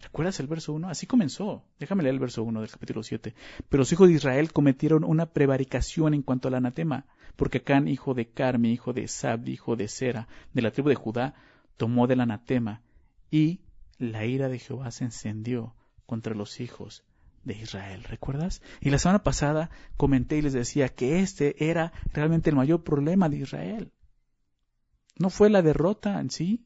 ¿Recuerdas 0.00 0.38
el 0.38 0.46
verso 0.46 0.72
1? 0.74 0.88
Así 0.88 1.06
comenzó. 1.06 1.64
Déjame 1.80 2.02
leer 2.02 2.14
el 2.14 2.20
verso 2.20 2.44
1 2.44 2.60
del 2.60 2.70
capítulo 2.70 3.02
7. 3.02 3.34
Pero 3.68 3.80
los 3.80 3.92
hijos 3.92 4.08
de 4.08 4.14
Israel 4.14 4.52
cometieron 4.52 5.02
una 5.02 5.26
prevaricación 5.26 6.14
en 6.14 6.22
cuanto 6.22 6.48
al 6.48 6.54
anatema, 6.54 7.06
porque 7.34 7.62
Can, 7.62 7.88
hijo 7.88 8.14
de 8.14 8.28
Carmi, 8.30 8.72
hijo 8.72 8.92
de 8.92 9.08
Sab, 9.08 9.48
hijo 9.48 9.74
de 9.74 9.88
Sera, 9.88 10.28
de 10.52 10.62
la 10.62 10.70
tribu 10.70 10.88
de 10.88 10.94
Judá, 10.94 11.34
tomó 11.78 12.06
del 12.06 12.20
anatema, 12.20 12.82
y 13.30 13.62
la 13.96 14.26
ira 14.26 14.50
de 14.50 14.58
Jehová 14.58 14.90
se 14.90 15.04
encendió 15.04 15.74
contra 16.04 16.34
los 16.34 16.60
hijos 16.60 17.04
de 17.44 17.54
Israel, 17.54 18.04
¿recuerdas? 18.04 18.60
Y 18.80 18.90
la 18.90 18.98
semana 18.98 19.22
pasada 19.22 19.70
comenté 19.96 20.36
y 20.36 20.42
les 20.42 20.52
decía 20.52 20.90
que 20.90 21.20
este 21.20 21.70
era 21.70 21.92
realmente 22.12 22.50
el 22.50 22.56
mayor 22.56 22.84
problema 22.84 23.28
de 23.28 23.38
Israel. 23.38 23.92
No 25.16 25.30
fue 25.30 25.48
la 25.48 25.62
derrota 25.62 26.20
en 26.20 26.30
sí. 26.30 26.64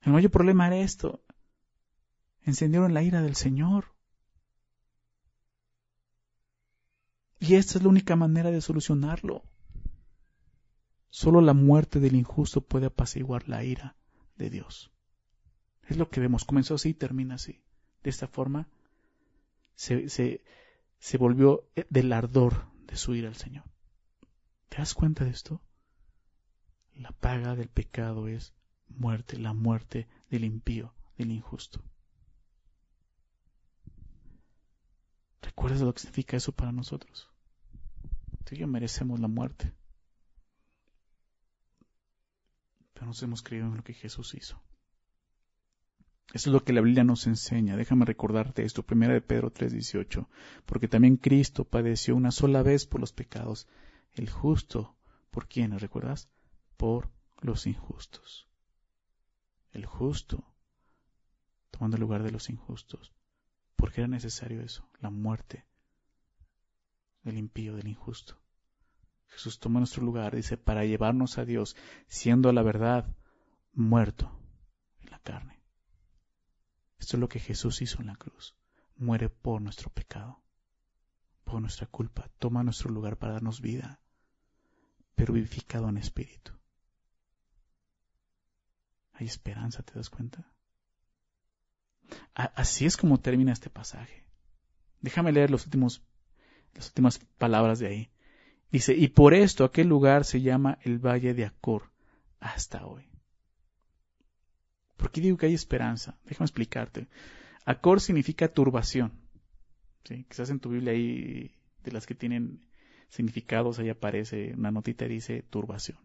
El 0.00 0.12
mayor 0.12 0.30
problema 0.30 0.66
era 0.66 0.78
esto. 0.78 1.22
Encendieron 2.44 2.92
la 2.92 3.02
ira 3.02 3.22
del 3.22 3.36
Señor. 3.36 3.94
Y 7.38 7.54
esta 7.54 7.78
es 7.78 7.84
la 7.84 7.90
única 7.90 8.16
manera 8.16 8.50
de 8.50 8.60
solucionarlo. 8.60 9.44
Solo 11.14 11.42
la 11.42 11.52
muerte 11.52 12.00
del 12.00 12.16
injusto 12.16 12.62
puede 12.62 12.86
apaciguar 12.86 13.48
la 13.48 13.62
ira 13.62 13.96
de 14.36 14.48
Dios. 14.48 14.90
Es 15.86 15.98
lo 15.98 16.08
que 16.08 16.20
vemos. 16.20 16.44
Comenzó 16.44 16.74
así 16.74 16.88
y 16.88 16.94
termina 16.94 17.34
así 17.34 17.62
de 18.02 18.10
esta 18.10 18.26
forma, 18.26 18.68
se, 19.74 20.08
se, 20.08 21.18
volvió 21.18 21.68
del 21.88 22.12
ardor 22.12 22.66
de 22.86 22.96
su 22.96 23.14
ira 23.14 23.28
al 23.28 23.36
Señor. 23.36 23.64
¿Te 24.68 24.78
das 24.78 24.94
cuenta 24.94 25.24
de 25.24 25.30
esto? 25.30 25.60
La 26.94 27.12
paga 27.12 27.56
del 27.56 27.68
pecado 27.68 28.28
es 28.28 28.54
muerte, 28.88 29.38
la 29.38 29.52
muerte 29.52 30.08
del 30.30 30.44
impío, 30.44 30.94
del 31.16 31.30
injusto. 31.30 31.82
¿Recuerdas 35.42 35.80
lo 35.80 35.92
que 35.92 36.00
significa 36.00 36.36
eso 36.36 36.52
para 36.52 36.72
nosotros? 36.72 37.30
Tú 38.44 38.54
y 38.54 38.58
yo 38.58 38.66
merecemos 38.66 39.20
la 39.20 39.28
muerte. 39.28 39.72
Pero 43.02 43.08
nos 43.08 43.22
hemos 43.24 43.42
creído 43.42 43.66
en 43.66 43.74
lo 43.74 43.82
que 43.82 43.94
Jesús 43.94 44.32
hizo. 44.34 44.62
Eso 46.32 46.50
es 46.50 46.52
lo 46.52 46.62
que 46.62 46.72
la 46.72 46.82
Biblia 46.82 47.02
nos 47.02 47.26
enseña. 47.26 47.76
Déjame 47.76 48.04
recordarte 48.04 48.62
esto, 48.62 48.84
primera 48.84 49.12
de 49.12 49.20
Pedro 49.20 49.50
3:18, 49.50 50.28
porque 50.66 50.86
también 50.86 51.16
Cristo 51.16 51.64
padeció 51.64 52.14
una 52.14 52.30
sola 52.30 52.62
vez 52.62 52.86
por 52.86 53.00
los 53.00 53.12
pecados, 53.12 53.66
el 54.12 54.30
justo, 54.30 54.94
¿por 55.32 55.48
quiénes? 55.48 55.82
¿Recuerdas? 55.82 56.30
Por 56.76 57.10
los 57.40 57.66
injustos. 57.66 58.46
El 59.72 59.84
justo, 59.84 60.44
tomando 61.72 61.96
el 61.96 62.02
lugar 62.02 62.22
de 62.22 62.30
los 62.30 62.50
injustos. 62.50 63.12
¿Por 63.74 63.90
qué 63.90 64.02
era 64.02 64.08
necesario 64.08 64.60
eso? 64.60 64.88
La 65.00 65.10
muerte 65.10 65.66
del 67.24 67.36
impío, 67.36 67.74
del 67.74 67.88
injusto. 67.88 68.41
Jesús 69.32 69.58
toma 69.58 69.80
nuestro 69.80 70.04
lugar, 70.04 70.36
dice, 70.36 70.58
para 70.58 70.84
llevarnos 70.84 71.38
a 71.38 71.46
Dios, 71.46 71.74
siendo 72.06 72.52
la 72.52 72.62
verdad 72.62 73.16
muerto 73.72 74.30
en 75.00 75.10
la 75.10 75.18
carne 75.20 75.62
Esto 76.98 77.16
es 77.16 77.20
lo 77.20 77.28
que 77.28 77.40
Jesús 77.40 77.80
hizo 77.80 78.00
en 78.00 78.08
la 78.08 78.16
cruz. 78.16 78.54
Muere 78.96 79.30
por 79.30 79.62
nuestro 79.62 79.90
pecado, 79.90 80.42
por 81.44 81.60
nuestra 81.60 81.86
culpa. 81.86 82.30
Toma 82.38 82.62
nuestro 82.62 82.90
lugar 82.90 83.16
para 83.16 83.32
darnos 83.32 83.62
vida, 83.62 84.00
pero 85.14 85.32
vivificado 85.32 85.88
en 85.88 85.96
espíritu. 85.96 86.52
Hay 89.14 89.26
esperanza, 89.26 89.82
¿te 89.82 89.94
das 89.94 90.10
cuenta? 90.10 90.46
Así 92.34 92.84
es 92.84 92.98
como 92.98 93.18
termina 93.18 93.52
este 93.52 93.70
pasaje. 93.70 94.26
Déjame 95.00 95.32
leer 95.32 95.50
los 95.50 95.64
últimos, 95.64 96.02
las 96.74 96.88
últimas 96.88 97.18
palabras 97.38 97.78
de 97.78 97.86
ahí. 97.86 98.12
Dice, 98.72 98.94
y 98.94 99.08
por 99.08 99.34
esto 99.34 99.64
aquel 99.64 99.86
lugar 99.86 100.24
se 100.24 100.40
llama 100.40 100.78
el 100.80 100.98
Valle 100.98 101.34
de 101.34 101.44
Acor 101.44 101.92
hasta 102.40 102.86
hoy. 102.86 103.04
¿Por 104.96 105.10
qué 105.10 105.20
digo 105.20 105.36
que 105.36 105.44
hay 105.44 105.52
esperanza? 105.52 106.18
Déjame 106.24 106.46
explicarte. 106.46 107.06
Acor 107.66 108.00
significa 108.00 108.48
turbación. 108.48 109.12
¿Sí? 110.04 110.24
Quizás 110.24 110.48
en 110.48 110.58
tu 110.58 110.70
Biblia 110.70 110.92
ahí, 110.92 111.54
de 111.84 111.92
las 111.92 112.06
que 112.06 112.14
tienen 112.14 112.64
significados, 113.10 113.78
ahí 113.78 113.90
aparece 113.90 114.54
una 114.56 114.70
notita 114.70 115.04
y 115.04 115.08
dice 115.08 115.42
turbación. 115.42 115.98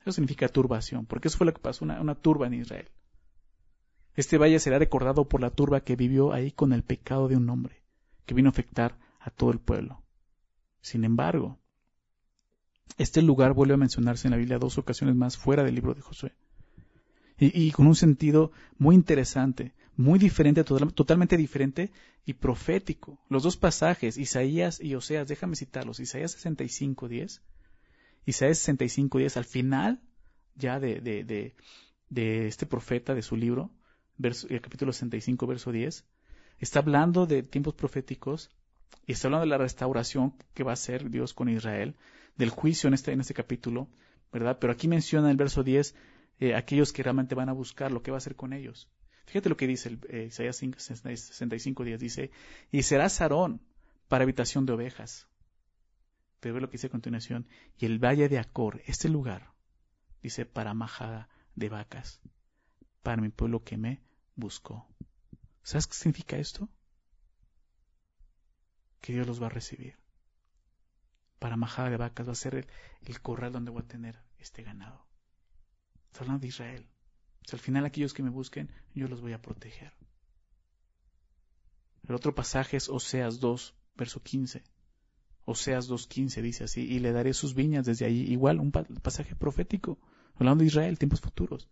Eso 0.00 0.10
significa 0.10 0.48
turbación, 0.48 1.06
porque 1.06 1.28
eso 1.28 1.38
fue 1.38 1.46
lo 1.46 1.54
que 1.54 1.62
pasó, 1.62 1.84
una, 1.84 2.00
una 2.00 2.16
turba 2.16 2.48
en 2.48 2.54
Israel. 2.54 2.88
Este 4.16 4.38
valle 4.38 4.58
será 4.58 4.80
recordado 4.80 5.28
por 5.28 5.40
la 5.40 5.50
turba 5.50 5.82
que 5.82 5.94
vivió 5.94 6.32
ahí 6.32 6.50
con 6.50 6.72
el 6.72 6.82
pecado 6.82 7.28
de 7.28 7.36
un 7.36 7.48
hombre, 7.48 7.84
que 8.24 8.34
vino 8.34 8.48
a 8.48 8.50
afectar 8.50 8.98
a 9.20 9.30
todo 9.30 9.52
el 9.52 9.60
pueblo. 9.60 10.02
Sin 10.80 11.04
embargo, 11.04 11.60
este 12.98 13.22
lugar 13.22 13.52
vuelve 13.52 13.74
a 13.74 13.78
mencionarse 13.78 14.26
en 14.26 14.32
la 14.32 14.38
Biblia 14.38 14.58
dos 14.58 14.78
ocasiones 14.78 15.16
más 15.16 15.36
fuera 15.36 15.62
del 15.62 15.74
libro 15.74 15.94
de 15.94 16.00
Josué 16.00 16.32
y, 17.38 17.70
con 17.72 17.86
un 17.86 17.94
sentido 17.94 18.50
muy 18.78 18.94
interesante, 18.94 19.74
muy 19.96 20.18
diferente, 20.18 20.64
totalmente 20.64 21.36
diferente 21.36 21.90
y 22.24 22.34
profético. 22.34 23.18
Los 23.28 23.42
dos 23.42 23.56
pasajes, 23.56 24.16
Isaías 24.16 24.80
y 24.80 24.94
Oseas, 24.94 25.28
déjame 25.28 25.56
citarlos, 25.56 26.00
Isaías 26.00 26.32
65, 26.32 27.08
10, 27.08 27.42
Isaías 28.24 28.58
65, 28.58 29.18
10, 29.18 29.36
al 29.36 29.44
final 29.44 30.00
ya 30.54 30.80
de, 30.80 31.00
de, 31.00 31.54
de, 32.08 32.46
este 32.46 32.66
profeta, 32.66 33.14
de 33.14 33.22
su 33.22 33.36
libro, 33.36 33.70
el 34.18 34.60
capítulo 34.62 34.92
65, 34.92 35.46
verso 35.46 35.72
10, 35.72 36.04
está 36.58 36.78
hablando 36.78 37.26
de 37.26 37.42
tiempos 37.42 37.74
proféticos 37.74 38.50
y 39.06 39.12
está 39.12 39.28
hablando 39.28 39.44
de 39.44 39.50
la 39.50 39.58
restauración 39.58 40.34
que 40.54 40.64
va 40.64 40.70
a 40.70 40.74
hacer 40.74 41.10
Dios 41.10 41.34
con 41.34 41.50
Israel, 41.50 41.96
del 42.36 42.50
juicio 42.50 42.88
en 42.88 42.94
este, 42.94 43.12
en 43.12 43.20
este 43.20 43.34
capítulo, 43.34 43.88
¿verdad? 44.32 44.58
Pero 44.60 44.72
aquí 44.72 44.88
menciona 44.88 45.26
en 45.26 45.32
el 45.32 45.36
verso 45.36 45.62
10 45.62 45.94
eh, 46.38 46.54
aquellos 46.54 46.92
que 46.92 47.02
realmente 47.02 47.34
van 47.34 47.48
a 47.48 47.52
buscar 47.52 47.92
lo 47.92 48.02
que 48.02 48.10
va 48.10 48.16
a 48.16 48.18
hacer 48.18 48.36
con 48.36 48.52
ellos. 48.52 48.88
Fíjate 49.26 49.48
lo 49.48 49.56
que 49.56 49.66
dice 49.66 49.88
el, 49.88 50.00
eh, 50.08 50.24
Isaías 50.28 50.56
65 50.56 51.84
días. 51.84 52.00
Dice, 52.00 52.30
y 52.70 52.82
será 52.82 53.08
Sarón 53.08 53.60
para 54.08 54.24
habitación 54.24 54.66
de 54.66 54.72
ovejas. 54.72 55.26
Pero 56.40 56.54
ve 56.54 56.60
lo 56.60 56.68
que 56.68 56.74
dice 56.76 56.86
a 56.86 56.90
continuación. 56.90 57.46
Y 57.78 57.86
el 57.86 57.98
valle 57.98 58.28
de 58.28 58.38
Acor, 58.38 58.82
este 58.86 59.08
lugar, 59.08 59.52
dice, 60.22 60.46
para 60.46 60.74
majada 60.74 61.28
de 61.54 61.68
vacas, 61.68 62.20
para 63.02 63.20
mi 63.20 63.30
pueblo 63.30 63.64
que 63.64 63.76
me 63.76 64.02
buscó. 64.36 64.86
¿Sabes 65.62 65.86
qué 65.86 65.94
significa 65.94 66.36
esto? 66.36 66.68
Que 69.00 69.12
Dios 69.12 69.26
los 69.26 69.42
va 69.42 69.46
a 69.46 69.50
recibir. 69.50 69.96
Para 71.38 71.56
majada 71.56 71.90
de 71.90 71.96
vacas 71.96 72.28
va 72.28 72.32
a 72.32 72.36
ser 72.36 72.54
el, 72.54 72.66
el 73.02 73.20
corral 73.20 73.52
donde 73.52 73.70
voy 73.70 73.82
a 73.82 73.88
tener 73.88 74.18
este 74.38 74.62
ganado. 74.62 75.06
Está 76.06 76.20
hablando 76.20 76.42
de 76.42 76.48
Israel. 76.48 76.86
al 77.52 77.58
final 77.58 77.84
aquellos 77.84 78.14
que 78.14 78.22
me 78.22 78.30
busquen, 78.30 78.70
yo 78.94 79.08
los 79.08 79.20
voy 79.20 79.32
a 79.32 79.42
proteger. 79.42 79.92
El 82.08 82.14
otro 82.14 82.34
pasaje 82.34 82.76
es 82.76 82.88
Oseas 82.88 83.40
2, 83.40 83.74
verso 83.96 84.22
15. 84.22 84.62
Oseas 85.44 85.88
2.15 85.88 86.42
dice 86.42 86.64
así, 86.64 86.82
y 86.82 86.98
le 86.98 87.12
daré 87.12 87.32
sus 87.32 87.54
viñas 87.54 87.86
desde 87.86 88.04
allí. 88.04 88.22
Igual, 88.32 88.58
un 88.60 88.72
pasaje 88.72 89.36
profético, 89.36 89.98
hablando 90.34 90.62
de 90.62 90.66
Israel, 90.66 90.98
tiempos 90.98 91.20
futuros. 91.20 91.68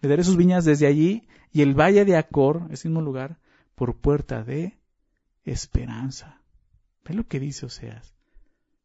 Le 0.00 0.08
daré 0.08 0.24
sus 0.24 0.36
viñas 0.36 0.64
desde 0.64 0.86
allí 0.86 1.28
y 1.52 1.60
el 1.62 1.78
valle 1.78 2.04
de 2.04 2.16
Acor, 2.16 2.66
ese 2.70 2.88
mismo 2.88 3.02
lugar, 3.02 3.38
por 3.74 4.00
puerta 4.00 4.42
de 4.42 4.78
esperanza. 5.44 6.42
¿Ven 7.04 7.18
lo 7.18 7.26
que 7.26 7.38
dice 7.38 7.66
Oseas? 7.66 8.14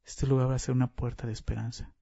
Este 0.08 0.26
lugar 0.26 0.49
va 0.49 0.55
a 0.55 0.60
ser 0.60 0.74
una 0.74 0.88
puerta 0.88 1.28
de 1.28 1.34
esperanza. 1.34 1.93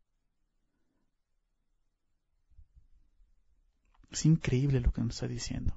Es 4.12 4.26
increíble 4.28 4.80
lo 4.80 4.94
que 4.94 5.02
nos 5.02 5.16
está 5.16 5.28
diciendo. 5.28 5.74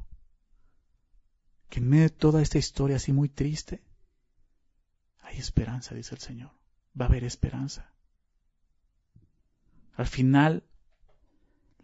Que 1.70 1.80
en 1.80 1.88
medio 1.88 2.04
de 2.04 2.10
toda 2.10 2.42
esta 2.42 2.58
historia 2.58 2.96
así 2.96 3.14
muy 3.14 3.30
triste, 3.30 3.82
hay 5.22 5.38
esperanza, 5.38 5.94
dice 5.94 6.14
el 6.14 6.20
Señor. 6.20 6.50
Va 7.00 7.06
a 7.06 7.08
haber 7.08 7.24
esperanza. 7.24 7.90
Al 9.94 10.06
final, 10.06 10.64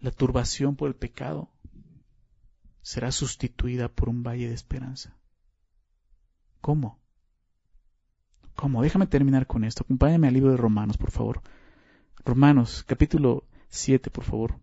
la 0.01 0.11
turbación 0.11 0.77
por 0.77 0.89
el 0.89 0.95
pecado 0.95 1.51
será 2.83 3.13
sustituida 3.13 3.89
por 3.89 4.11
un 4.11 4.23
valle 4.23 4.49
de 4.49 4.55
esperanza. 4.55 5.17
¿Cómo? 6.61 7.04
¿Cómo? 8.55 8.83
Déjame 8.83 9.07
terminar 9.07 9.47
con 9.47 9.65
esto. 9.65 9.83
Acompáñame 9.83 10.29
al 10.29 10.35
libro 10.35 10.51
de 10.51 10.57
Romanos, 10.57 10.97
por 10.97 11.11
favor. 11.11 11.43
Romanos, 12.25 12.85
capítulo 12.87 13.45
7, 13.69 14.11
por 14.11 14.25
favor. 14.25 14.59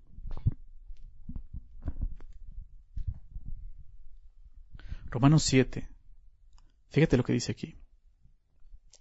Romanos 5.09 5.43
7. 5.43 5.87
Fíjate 6.89 7.17
lo 7.17 7.23
que 7.23 7.33
dice 7.33 7.51
aquí. 7.51 7.75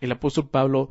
El 0.01 0.12
apóstol 0.12 0.49
Pablo 0.49 0.91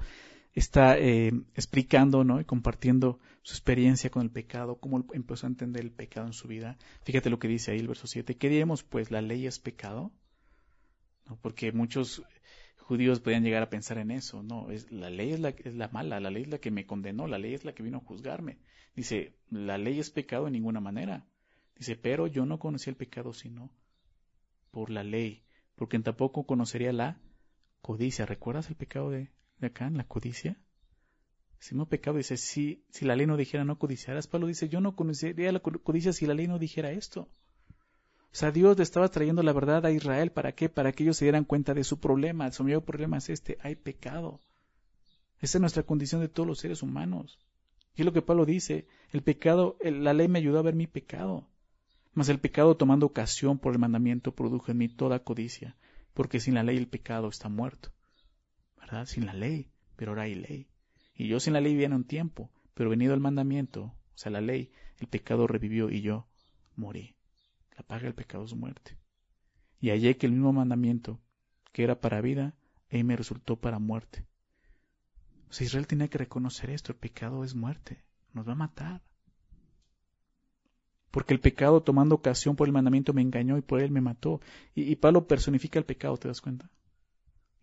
está 0.53 0.97
eh, 0.97 1.31
explicando 1.55 2.23
¿no? 2.23 2.39
y 2.39 2.45
compartiendo 2.45 3.19
su 3.41 3.53
experiencia 3.53 4.09
con 4.09 4.23
el 4.23 4.31
pecado, 4.31 4.79
cómo 4.79 5.05
empezó 5.13 5.47
a 5.47 5.49
entender 5.49 5.83
el 5.83 5.91
pecado 5.91 6.27
en 6.27 6.33
su 6.33 6.47
vida. 6.47 6.77
Fíjate 7.03 7.29
lo 7.29 7.39
que 7.39 7.47
dice 7.47 7.71
ahí 7.71 7.79
el 7.79 7.87
verso 7.87 8.07
7. 8.07 8.37
¿Qué 8.37 8.49
diremos 8.49 8.83
pues? 8.83 9.11
¿La 9.11 9.21
ley 9.21 9.45
es 9.45 9.59
pecado? 9.59 10.11
¿No? 11.27 11.37
Porque 11.41 11.71
muchos 11.71 12.23
judíos 12.89 13.19
podían 13.19 13.43
llegar 13.43 13.61
a 13.61 13.69
pensar 13.69 13.99
en 13.99 14.09
eso. 14.09 14.41
No, 14.41 14.71
es, 14.71 14.91
la 14.91 15.11
ley 15.11 15.31
es 15.31 15.39
la, 15.39 15.49
es 15.49 15.75
la 15.75 15.89
mala, 15.89 16.19
la 16.19 16.31
ley 16.31 16.41
es 16.41 16.49
la 16.49 16.57
que 16.57 16.71
me 16.71 16.87
condenó, 16.87 17.27
la 17.27 17.37
ley 17.37 17.53
es 17.53 17.63
la 17.63 17.75
que 17.75 17.83
vino 17.83 17.97
a 17.97 18.01
juzgarme. 18.01 18.57
Dice, 18.95 19.35
la 19.51 19.77
ley 19.77 19.99
es 19.99 20.09
pecado 20.09 20.47
en 20.47 20.53
ninguna 20.53 20.79
manera. 20.79 21.27
Dice, 21.77 21.95
pero 21.95 22.25
yo 22.25 22.47
no 22.47 22.57
conocí 22.57 22.89
el 22.89 22.95
pecado 22.95 23.31
sino 23.31 23.71
por 24.71 24.89
la 24.89 25.03
ley, 25.03 25.43
porque 25.75 25.99
tampoco 25.99 26.47
conocería 26.47 26.91
la 26.91 27.21
codicia. 27.83 28.25
¿Recuerdas 28.25 28.69
el 28.69 28.75
pecado 28.75 29.11
de, 29.11 29.29
de 29.59 29.67
acá, 29.67 29.87
la 29.91 30.05
codicia? 30.05 30.57
Si 31.59 31.75
no 31.75 31.87
pecado 31.87 32.17
dice, 32.17 32.37
si, 32.37 32.83
si 32.89 33.05
la 33.05 33.15
ley 33.15 33.27
no 33.27 33.37
dijera 33.37 33.65
no 33.65 33.77
codiciarás, 33.77 34.25
Pablo 34.25 34.47
dice, 34.47 34.67
yo 34.67 34.81
no 34.81 34.95
conocería 34.95 35.51
la 35.51 35.59
codicia 35.59 36.11
si 36.11 36.25
la 36.25 36.33
ley 36.33 36.47
no 36.47 36.57
dijera 36.57 36.89
esto. 36.89 37.29
O 38.31 38.35
sea, 38.35 38.51
Dios 38.51 38.77
le 38.77 38.83
estaba 38.83 39.09
trayendo 39.09 39.41
la 39.41 39.53
verdad 39.53 39.85
a 39.85 39.91
Israel. 39.91 40.31
¿Para 40.31 40.51
qué? 40.51 40.69
Para 40.69 40.91
que 40.91 41.03
ellos 41.03 41.17
se 41.17 41.25
dieran 41.25 41.45
cuenta 41.45 41.73
de 41.73 41.83
su 41.83 41.99
problema. 41.99 42.51
Su 42.51 42.63
mayor 42.63 42.83
problema 42.83 43.17
es 43.17 43.29
este. 43.29 43.57
Hay 43.61 43.75
pecado. 43.75 44.39
Esa 45.39 45.57
es 45.57 45.61
nuestra 45.61 45.83
condición 45.83 46.21
de 46.21 46.29
todos 46.29 46.47
los 46.47 46.59
seres 46.59 46.83
humanos. 46.83 47.39
Y 47.95 48.01
es 48.01 48.05
lo 48.05 48.13
que 48.13 48.21
Pablo 48.21 48.45
dice. 48.45 48.87
El 49.11 49.23
pecado, 49.23 49.77
la 49.81 50.13
ley 50.13 50.27
me 50.27 50.39
ayudó 50.39 50.59
a 50.59 50.63
ver 50.63 50.75
mi 50.75 50.85
pecado. 50.85 51.49
Mas 52.13 52.29
el 52.29 52.39
pecado 52.39 52.75
tomando 52.75 53.05
ocasión 53.05 53.59
por 53.59 53.73
el 53.73 53.79
mandamiento 53.79 54.35
produjo 54.35 54.71
en 54.71 54.77
mí 54.77 54.89
toda 54.89 55.23
codicia, 55.23 55.75
porque 56.13 56.39
sin 56.39 56.55
la 56.55 56.63
ley 56.63 56.77
el 56.77 56.87
pecado 56.87 57.29
está 57.29 57.49
muerto. 57.49 57.91
¿Verdad? 58.79 59.05
Sin 59.05 59.25
la 59.25 59.33
ley, 59.33 59.71
pero 59.95 60.11
ahora 60.11 60.23
hay 60.23 60.35
ley. 60.35 60.67
Y 61.15 61.27
yo 61.27 61.39
sin 61.39 61.53
la 61.53 61.61
ley 61.61 61.73
vivía 61.73 61.95
un 61.95 62.03
tiempo, 62.03 62.51
pero 62.73 62.89
venido 62.89 63.13
el 63.13 63.19
mandamiento, 63.19 63.83
o 63.83 63.95
sea, 64.15 64.31
la 64.31 64.41
ley, 64.41 64.71
el 64.99 65.07
pecado 65.07 65.47
revivió 65.47 65.89
y 65.89 66.01
yo 66.01 66.27
morí. 66.75 67.15
La 67.79 67.83
paga 67.83 68.03
del 68.03 68.13
pecado 68.13 68.43
es 68.43 68.53
muerte. 68.53 68.97
Y 69.79 69.89
hallé 69.89 70.17
que 70.17 70.25
el 70.25 70.33
mismo 70.33 70.51
mandamiento, 70.51 71.21
que 71.71 71.83
era 71.83 72.01
para 72.01 72.19
vida, 72.19 72.53
ahí 72.91 73.05
me 73.05 73.15
resultó 73.15 73.55
para 73.55 73.79
muerte. 73.79 74.27
O 75.49 75.53
sea, 75.53 75.65
Israel 75.65 75.87
tenía 75.87 76.09
que 76.09 76.17
reconocer 76.17 76.71
esto, 76.71 76.91
el 76.91 76.97
pecado 76.97 77.45
es 77.45 77.55
muerte, 77.55 78.03
nos 78.33 78.45
va 78.45 78.51
a 78.51 78.55
matar 78.55 79.01
porque 81.11 81.33
el 81.33 81.39
pecado 81.39 81.81
tomando 81.81 82.15
ocasión 82.15 82.55
por 82.55 82.67
el 82.67 82.73
mandamiento 82.73 83.13
me 83.13 83.21
engañó 83.21 83.57
y 83.57 83.61
por 83.61 83.81
él 83.81 83.91
me 83.91 84.01
mató. 84.01 84.41
Y, 84.75 84.95
Pablo 84.97 85.25
personifica 85.25 85.79
el 85.79 85.85
pecado, 85.85 86.17
¿te 86.17 86.27
das 86.27 86.41
cuenta? 86.41 86.69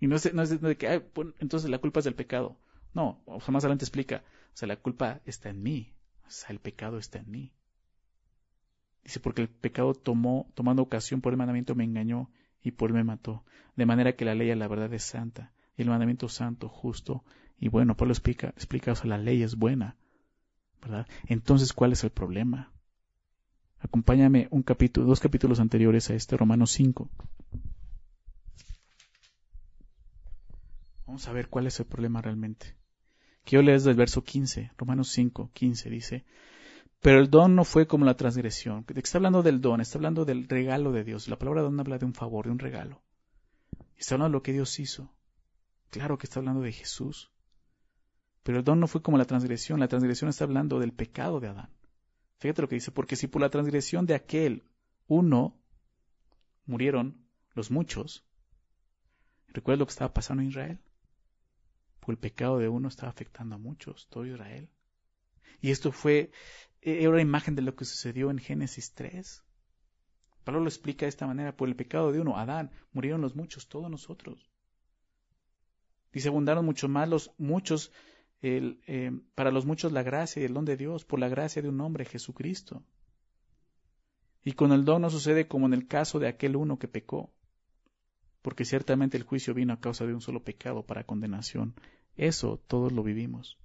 Y 0.01 0.09
no 0.09 0.17
es, 0.17 0.35
no 0.35 0.43
es 0.43 0.61
de, 0.61 0.77
que, 0.77 1.07
entonces 1.39 1.71
la 1.71 1.79
culpa 1.79 2.01
es 2.01 2.05
del 2.05 2.14
pecado. 2.14 2.57
No, 2.93 3.23
o 3.27 3.41
sea, 3.41 3.53
más 3.53 3.62
adelante 3.62 3.85
explica, 3.85 4.25
o 4.53 4.57
sea, 4.57 4.67
la 4.67 4.77
culpa 4.77 5.21
está 5.27 5.51
en 5.51 5.62
mí, 5.62 5.95
o 6.27 6.31
sea, 6.31 6.49
el 6.51 6.59
pecado 6.59 6.99
está 6.99 7.19
en 7.19 7.31
mí. 7.31 7.53
Dice, 9.07 9.21
porque 9.21 9.41
el 9.41 9.49
pecado 9.49 9.95
tomó, 9.95 10.51
tomando 10.55 10.83
ocasión 10.83 11.21
por 11.21 11.33
el 11.33 11.37
mandamiento 11.37 11.77
me 11.77 11.85
engañó 11.85 12.29
y 12.61 12.73
por 12.73 12.91
él 12.91 12.97
me 12.97 13.05
mató. 13.05 13.45
De 13.77 13.87
manera 13.87 14.17
que 14.17 14.25
la 14.25 14.35
ley 14.35 14.51
a 14.51 14.57
la 14.57 14.67
verdad 14.67 14.93
es 14.93 15.05
santa, 15.05 15.53
y 15.77 15.83
el 15.83 15.89
mandamiento 15.89 16.29
santo, 16.29 16.69
justo 16.69 17.23
y 17.61 17.69
bueno. 17.69 17.97
Pablo 17.97 18.13
explica, 18.13 18.49
explica, 18.49 18.91
o 18.91 18.97
sea, 18.97 19.07
la 19.07 19.17
ley 19.17 19.45
es 19.45 19.55
buena, 19.55 19.97
¿verdad? 20.83 21.07
Entonces, 21.29 21.73
¿cuál 21.73 21.93
es 21.93 22.03
el 22.03 22.11
problema? 22.11 22.73
Acompáñame 23.79 24.49
un 24.51 24.65
capítulo, 24.65 25.07
dos 25.07 25.21
capítulos 25.21 25.61
anteriores 25.61 26.11
a 26.11 26.15
este, 26.15 26.37
Romanos 26.37 26.73
5. 26.73 27.09
Vamos 31.07 31.29
a 31.29 31.33
ver 31.33 31.49
cuál 31.49 31.69
es 31.69 31.79
el 31.79 31.87
problema 31.87 32.23
realmente. 32.23 32.75
Quiero 33.45 33.63
leer 33.63 33.79
desde 33.79 33.91
el 33.91 33.97
verso 33.97 34.25
15, 34.25 34.73
Romanos 34.77 35.11
5, 35.11 35.53
15, 35.55 35.91
dice, 35.91 36.25
pero 37.01 37.21
el 37.21 37.31
don 37.31 37.55
no 37.55 37.65
fue 37.65 37.87
como 37.87 38.05
la 38.05 38.17
transgresión. 38.17 38.85
Está 38.95 39.19
hablando 39.19 39.43
del 39.43 39.61
don, 39.61 39.81
está 39.81 39.99
hablando 39.99 40.25
del 40.25 40.49
regalo 40.49 40.93
de 40.93 41.05
Dios. 41.05 41.29
La 41.29 41.39
palabra 41.39 41.63
don 41.63 41.79
habla 41.79 41.99
de 41.99 42.07
un 42.07 42.15
favor, 42.15 42.47
de 42.47 42.53
un 42.53 42.59
regalo. 42.59 43.03
Está 43.97 44.15
hablando 44.15 44.31
de 44.31 44.39
lo 44.39 44.43
que 44.43 44.53
Dios 44.53 44.79
hizo. 44.81 45.13
Claro 45.91 46.19
que 46.19 46.27
está 46.27 46.41
hablando 46.41 46.63
de 46.63 46.73
Jesús. 46.73 47.31
Pero 48.43 48.59
el 48.59 48.65
don 48.65 48.81
no 48.81 48.87
fue 48.87 49.03
como 49.03 49.19
la 49.19 49.25
transgresión. 49.25 49.81
La 49.81 49.89
transgresión 49.89 50.31
está 50.31 50.45
hablando 50.45 50.79
del 50.79 50.93
pecado 50.93 51.41
de 51.41 51.49
Adán. 51.49 51.71
Fíjate 52.39 52.63
lo 52.63 52.69
que 52.69 52.77
dice, 52.77 52.91
porque 52.91 53.17
si 53.17 53.27
por 53.29 53.41
la 53.41 53.51
transgresión 53.51 54.07
de 54.07 54.15
aquel 54.15 54.65
uno 55.07 55.59
murieron 56.67 57.25
los 57.55 57.71
muchos, 57.71 58.25
¿recuerda 59.49 59.79
lo 59.79 59.87
que 59.87 59.93
estaba 59.93 60.13
pasando 60.13 60.43
en 60.43 60.51
Israel? 60.51 60.79
Porque 62.01 62.13
el 62.13 62.19
pecado 62.19 62.59
de 62.59 62.69
uno 62.69 62.89
estaba 62.89 63.09
afectando 63.09 63.55
a 63.55 63.59
muchos, 63.59 64.07
todo 64.11 64.27
Israel. 64.27 64.69
Y 65.61 65.71
esto 65.71 65.91
fue 65.91 66.31
era 66.87 67.11
una 67.11 67.20
imagen 67.20 67.57
de 67.57 67.62
lo 67.62 67.74
que 67.74 67.84
sucedió 67.84 68.30
en 68.30 68.39
Génesis 68.39 68.95
3. 68.95 69.43
Pablo 70.45 70.61
lo 70.61 70.68
explica 70.68 71.05
de 71.05 71.09
esta 71.09 71.26
manera, 71.26 71.57
por 71.57 71.68
el 71.68 71.74
pecado 71.74 72.12
de 72.12 72.20
uno, 72.20 72.39
Adán, 72.39 72.70
murieron 72.93 73.20
los 73.20 73.34
muchos, 73.34 73.68
todos 73.68 73.91
nosotros. 73.91 74.49
Dice, 76.12 76.28
abundaron 76.28 76.64
mucho 76.64 76.89
más 76.89 77.09
los 77.09 77.32
muchos, 77.39 77.91
eh, 78.41 79.11
para 79.34 79.51
los 79.51 79.66
muchos 79.66 79.91
la 79.91 80.05
gracia 80.05 80.41
y 80.41 80.45
el 80.45 80.55
don 80.55 80.64
de 80.64 80.76
Dios, 80.76 81.05
por 81.05 81.18
la 81.18 81.28
gracia 81.28 81.61
de 81.61 81.68
un 81.68 81.80
hombre, 81.80 82.05
Jesucristo. 82.05 82.84
Y 84.45 84.53
con 84.53 84.70
el 84.70 84.84
don 84.84 85.03
no 85.03 85.11
sucede 85.11 85.49
como 85.49 85.66
en 85.66 85.74
el 85.74 85.89
caso 85.89 86.20
de 86.20 86.28
aquel 86.28 86.55
uno 86.55 86.78
que 86.78 86.87
pecó, 86.87 87.32
porque 88.43 88.64
ciertamente 88.64 89.16
el 89.16 89.24
juicio 89.24 89.55
vino 89.55 89.72
a 89.72 89.80
causa 89.80 90.07
de 90.07 90.14
un 90.14 90.20
solo 90.20 90.45
pecado 90.45 90.87
para 90.87 91.03
condenación. 91.03 91.74
Eso 92.16 92.62
todos 92.68 92.93
lo 92.93 93.03
vivimos 93.03 93.59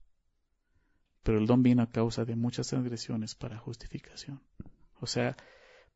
pero 1.23 1.37
el 1.37 1.47
don 1.47 1.63
vino 1.63 1.81
a 1.83 1.89
causa 1.89 2.25
de 2.25 2.35
muchas 2.35 2.67
transgresiones 2.67 3.35
para 3.35 3.57
justificación. 3.57 4.41
O 4.99 5.07
sea, 5.07 5.35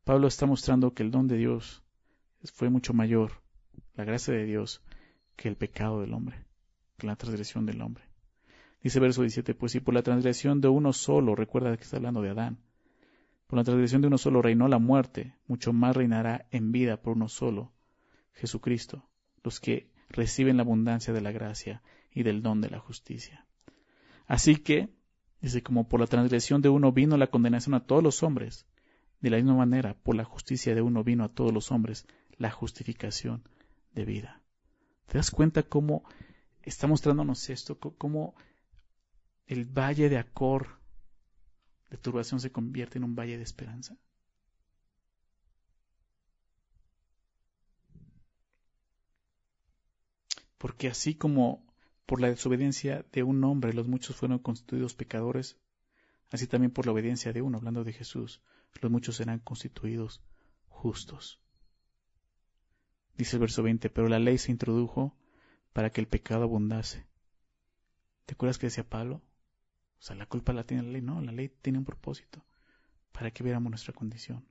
Pablo 0.04 0.28
está 0.28 0.46
mostrando 0.46 0.94
que 0.94 1.02
el 1.02 1.10
don 1.10 1.26
de 1.26 1.36
Dios 1.36 1.82
fue 2.52 2.70
mucho 2.70 2.92
mayor, 2.92 3.42
la 3.94 4.04
gracia 4.04 4.34
de 4.34 4.44
Dios, 4.44 4.82
que 5.36 5.48
el 5.48 5.56
pecado 5.56 6.00
del 6.00 6.14
hombre, 6.14 6.44
que 6.96 7.06
la 7.06 7.16
transgresión 7.16 7.66
del 7.66 7.82
hombre. 7.82 8.04
Dice 8.82 9.00
verso 9.00 9.22
17, 9.22 9.54
pues 9.54 9.72
si 9.72 9.80
por 9.80 9.94
la 9.94 10.02
transgresión 10.02 10.60
de 10.60 10.68
uno 10.68 10.92
solo, 10.92 11.34
recuerda 11.34 11.76
que 11.76 11.82
está 11.82 11.96
hablando 11.96 12.22
de 12.22 12.30
Adán, 12.30 12.60
por 13.46 13.58
la 13.58 13.64
transgresión 13.64 14.00
de 14.00 14.08
uno 14.08 14.18
solo 14.18 14.42
reinó 14.42 14.68
la 14.68 14.78
muerte, 14.78 15.34
mucho 15.46 15.72
más 15.72 15.96
reinará 15.96 16.46
en 16.50 16.72
vida 16.72 17.00
por 17.00 17.16
uno 17.16 17.28
solo, 17.28 17.72
Jesucristo, 18.32 19.08
los 19.42 19.60
que 19.60 19.90
reciben 20.08 20.56
la 20.56 20.62
abundancia 20.62 21.12
de 21.12 21.20
la 21.20 21.32
gracia 21.32 21.82
y 22.12 22.22
del 22.22 22.42
don 22.42 22.60
de 22.60 22.70
la 22.70 22.78
justicia. 22.78 23.46
Así 24.26 24.56
que, 24.56 24.88
Dice, 25.40 25.62
como 25.62 25.88
por 25.88 26.00
la 26.00 26.06
transgresión 26.06 26.62
de 26.62 26.68
uno 26.68 26.92
vino 26.92 27.16
la 27.16 27.28
condenación 27.28 27.74
a 27.74 27.84
todos 27.84 28.02
los 28.02 28.22
hombres, 28.22 28.66
de 29.20 29.30
la 29.30 29.36
misma 29.36 29.54
manera, 29.54 29.94
por 29.94 30.14
la 30.14 30.24
justicia 30.24 30.74
de 30.74 30.82
uno 30.82 31.04
vino 31.04 31.24
a 31.24 31.28
todos 31.28 31.52
los 31.52 31.70
hombres 31.70 32.06
la 32.38 32.50
justificación 32.50 33.42
de 33.94 34.04
vida. 34.04 34.42
¿Te 35.06 35.18
das 35.18 35.30
cuenta 35.30 35.62
cómo 35.62 36.04
está 36.62 36.86
mostrándonos 36.86 37.48
esto? 37.48 37.78
Cómo 37.78 38.34
el 39.46 39.64
valle 39.64 40.08
de 40.08 40.18
Acor, 40.18 40.80
de 41.90 41.96
turbación, 41.96 42.40
se 42.40 42.52
convierte 42.52 42.98
en 42.98 43.04
un 43.04 43.14
valle 43.14 43.36
de 43.36 43.44
esperanza. 43.44 43.96
Porque 50.58 50.88
así 50.88 51.14
como 51.14 51.65
por 52.06 52.20
la 52.20 52.28
desobediencia 52.28 53.04
de 53.12 53.24
un 53.24 53.42
hombre 53.42 53.72
los 53.72 53.88
muchos 53.88 54.14
fueron 54.14 54.38
constituidos 54.38 54.94
pecadores, 54.94 55.58
así 56.30 56.46
también 56.46 56.70
por 56.70 56.86
la 56.86 56.92
obediencia 56.92 57.32
de 57.32 57.42
uno, 57.42 57.58
hablando 57.58 57.82
de 57.82 57.92
Jesús, 57.92 58.42
los 58.80 58.92
muchos 58.92 59.16
serán 59.16 59.40
constituidos 59.40 60.22
justos. 60.68 61.40
Dice 63.16 63.36
el 63.36 63.40
verso 63.40 63.62
20, 63.62 63.90
pero 63.90 64.08
la 64.08 64.18
ley 64.18 64.38
se 64.38 64.52
introdujo 64.52 65.16
para 65.72 65.90
que 65.90 66.00
el 66.00 66.06
pecado 66.06 66.44
abundase. 66.44 67.06
¿Te 68.24 68.34
acuerdas 68.34 68.58
que 68.58 68.66
decía 68.66 68.88
Pablo? 68.88 69.22
O 69.98 70.02
sea, 70.02 70.14
la 70.14 70.26
culpa 70.26 70.52
la 70.52 70.64
tiene 70.64 70.82
la 70.82 70.90
ley. 70.90 71.02
No, 71.02 71.20
la 71.22 71.32
ley 71.32 71.48
tiene 71.48 71.78
un 71.78 71.84
propósito, 71.84 72.44
para 73.12 73.30
que 73.30 73.42
viéramos 73.42 73.70
nuestra 73.70 73.94
condición. 73.94 74.46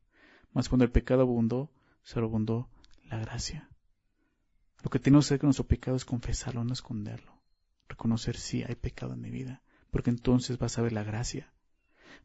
Mas 0.51 0.67
cuando 0.67 0.85
el 0.85 0.91
pecado 0.91 1.21
abundó, 1.21 1.71
se 2.03 2.19
abundó 2.19 2.69
la 3.03 3.19
gracia. 3.19 3.69
Lo 4.83 4.89
que 4.89 4.99
tenemos 4.99 5.25
que 5.25 5.27
hacer 5.27 5.39
con 5.39 5.47
nuestro 5.47 5.67
pecado 5.67 5.95
es 5.95 6.05
confesarlo, 6.05 6.63
no 6.63 6.73
esconderlo 6.73 7.34
reconocer 7.87 8.37
si 8.37 8.63
hay 8.63 8.75
pecado 8.75 9.13
en 9.13 9.21
mi 9.21 9.29
vida, 9.29 9.61
porque 9.91 10.09
entonces 10.09 10.57
vas 10.57 10.77
a 10.77 10.81
ver 10.81 10.93
la 10.93 11.03
gracia. 11.03 11.51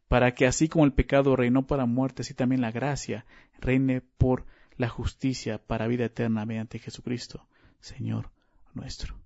Para 0.07 0.33
que 0.33 0.45
así 0.45 0.67
como 0.67 0.85
el 0.85 0.93
pecado 0.93 1.35
reinó 1.35 1.67
para 1.67 1.85
muerte, 1.85 2.21
así 2.21 2.33
también 2.33 2.61
la 2.61 2.71
gracia 2.71 3.25
reine 3.59 4.01
por 4.01 4.45
la 4.77 4.89
justicia 4.89 5.57
para 5.57 5.87
vida 5.87 6.05
eterna 6.05 6.45
mediante 6.45 6.79
Jesucristo, 6.79 7.47
Señor 7.79 8.31
nuestro. 8.73 9.19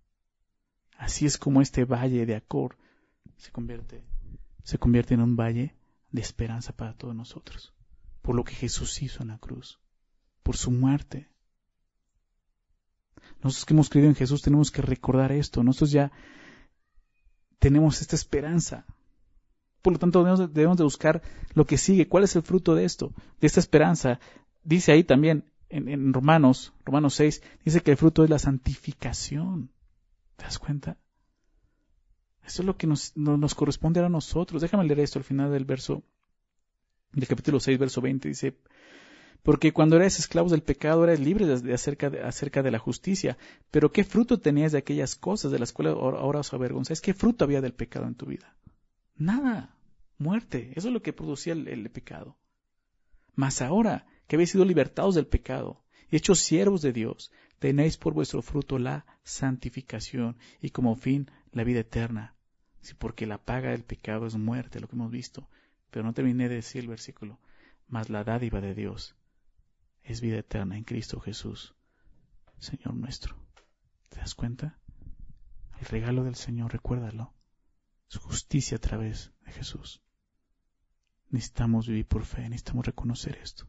Así 0.98 1.26
es 1.26 1.38
como 1.38 1.62
este 1.62 1.86
valle 1.86 2.26
de 2.26 2.36
Acor 2.36 2.78
se 3.38 3.52
convierte, 3.52 4.04
se 4.64 4.78
convierte 4.78 5.14
en 5.14 5.22
un 5.22 5.36
valle 5.36 5.76
de 6.12 6.22
esperanza 6.22 6.76
para 6.76 6.94
todos 6.94 7.16
nosotros, 7.16 7.74
por 8.22 8.36
lo 8.36 8.44
que 8.44 8.56
Jesús 8.56 9.02
hizo 9.02 9.22
en 9.22 9.30
la 9.30 9.38
cruz, 9.38 9.80
por 10.44 10.56
su 10.56 10.72
muerte, 10.72 11.30
nosotros 13.44 13.66
que 13.66 13.74
hemos 13.74 13.90
creído 13.90 14.10
en 14.10 14.16
Jesús 14.16 14.42
tenemos 14.42 14.72
que 14.72 14.82
recordar 14.82 15.32
esto. 15.32 15.64
Nosotros 15.64 15.92
ya 15.92 16.12
tenemos 17.60 18.02
esta 18.02 18.16
esperanza. 18.16 18.86
Por 19.82 19.94
lo 19.94 20.00
tanto, 20.00 20.24
debemos, 20.24 20.78
de 20.78 20.84
buscar 20.84 21.22
lo 21.54 21.66
que 21.66 21.78
sigue. 21.78 22.08
¿Cuál 22.08 22.24
es 22.24 22.36
el 22.36 22.42
fruto 22.42 22.74
de 22.74 22.86
esto? 22.86 23.14
De 23.40 23.48
esta 23.48 23.60
esperanza. 23.60 24.20
Dice 24.64 24.92
ahí 24.92 25.04
también 25.04 25.46
en, 25.70 26.12
Romanos, 26.12 26.74
Romanos 26.86 27.14
6, 27.16 27.44
dice 27.64 27.82
que 27.82 27.92
el 27.92 27.98
fruto 27.98 28.24
es 28.24 28.30
la 28.30 28.40
santificación. 28.40 29.70
¿Te 30.38 30.46
das 30.46 30.58
cuenta? 30.58 30.98
Eso 32.44 32.62
es 32.62 32.66
lo 32.66 32.78
que 32.78 32.88
nos, 32.88 33.16
nos 33.16 33.54
corresponde 33.54 34.04
a 34.04 34.10
nosotros. 34.10 34.62
Déjame 34.62 34.86
leer 34.86 35.02
esto 35.02 35.20
al 35.20 35.26
final 35.26 35.52
del 35.52 35.66
verso, 35.66 36.04
del 37.12 37.28
capítulo 37.28 37.60
6, 37.60 37.78
verso 37.78 38.02
20. 38.02 38.28
Dice, 38.28 38.58
porque 39.46 39.74
cuando 39.74 39.96
eras 39.96 40.18
esclavos 40.18 40.50
del 40.50 40.64
pecado 40.64 41.04
eras 41.04 41.20
libre 41.20 41.46
de, 41.46 41.74
acerca, 41.76 42.10
de, 42.10 42.72
la 42.72 42.80
justicia. 42.80 43.38
Pero 43.70 43.92
¿qué 43.92 44.04
fruto 44.04 44.40
tenías 44.40 44.72
de 44.72 44.80
aquellas 44.80 45.16
cosas 45.16 45.52
de 45.52 45.60
las 45.60 45.72
cuales 45.72 45.94
ahora 45.94 46.40
os 46.40 46.52
avergonzáis? 46.52 47.00
¿Qué 47.00 47.14
fruto 47.14 47.46
había 47.46 47.62
del 47.62 47.76
pecado 47.76 48.08
en 48.08 48.16
tu 48.16 48.26
vida? 48.26 48.58
Nada. 49.16 49.78
Muerte. 50.18 50.74
Eso 50.76 50.88
es 50.88 50.94
lo 50.96 51.04
que 51.04 51.14
producía 51.14 51.54
el, 51.54 51.92
pecado. 51.92 52.40
Mas 53.36 53.62
ahora 53.62 54.08
que 54.26 54.36
habéis 54.36 54.50
sido 54.50 54.66
libertados 54.66 55.14
del 55.14 55.28
pecado 55.28 55.84
y 56.10 56.16
hechos 56.16 56.40
siervos 56.40 56.82
de 56.82 56.92
Dios, 56.92 57.32
tenéis 57.60 57.98
por 57.98 58.16
vuestro 58.16 58.42
fruto 58.42 58.80
la 58.80 59.06
santificación 59.22 60.38
y 60.60 60.72
como 60.72 60.96
fin 60.96 61.30
la 61.52 61.64
vida 61.64 61.82
eterna. 61.82 62.34
Sí, 62.82 62.96
porque 62.98 63.28
la 63.28 63.38
paga 63.38 63.70
del 63.70 63.84
pecado 63.84 64.26
es 64.26 64.36
muerte, 64.38 64.80
lo 64.80 64.88
que 64.88 64.96
hemos 64.96 65.12
visto. 65.12 65.48
Pero 65.92 66.04
no 66.04 66.14
terminé 66.14 66.50
de 66.50 66.56
decir 66.56 66.82
el 66.82 66.88
versículo. 66.88 67.38
Mas 67.88 68.10
la 68.10 68.24
dádiva 68.24 68.60
de 68.60 68.74
Dios 68.74 69.16
es 70.06 70.22
vida 70.22 70.38
eterna 70.38 70.78
en 70.78 70.84
Cristo 70.84 71.20
Jesús, 71.20 71.76
Señor 72.60 72.94
nuestro. 72.94 73.36
¿Te 74.10 74.20
das 74.20 74.36
cuenta? 74.36 74.78
El 75.80 75.88
regalo 75.88 76.24
del 76.24 76.36
Señor, 76.36 76.72
recuérdalo, 76.72 77.34
es 78.10 78.18
justicia 78.18 78.78
a 78.78 78.80
través 78.80 79.34
de 79.46 79.52
Jesús. 79.52 80.02
Necesitamos 81.30 81.88
vivir 81.88 82.08
por 82.08 82.24
fe, 82.24 82.44
necesitamos 82.44 82.86
reconocer 82.86 83.38
esto. 83.38 83.68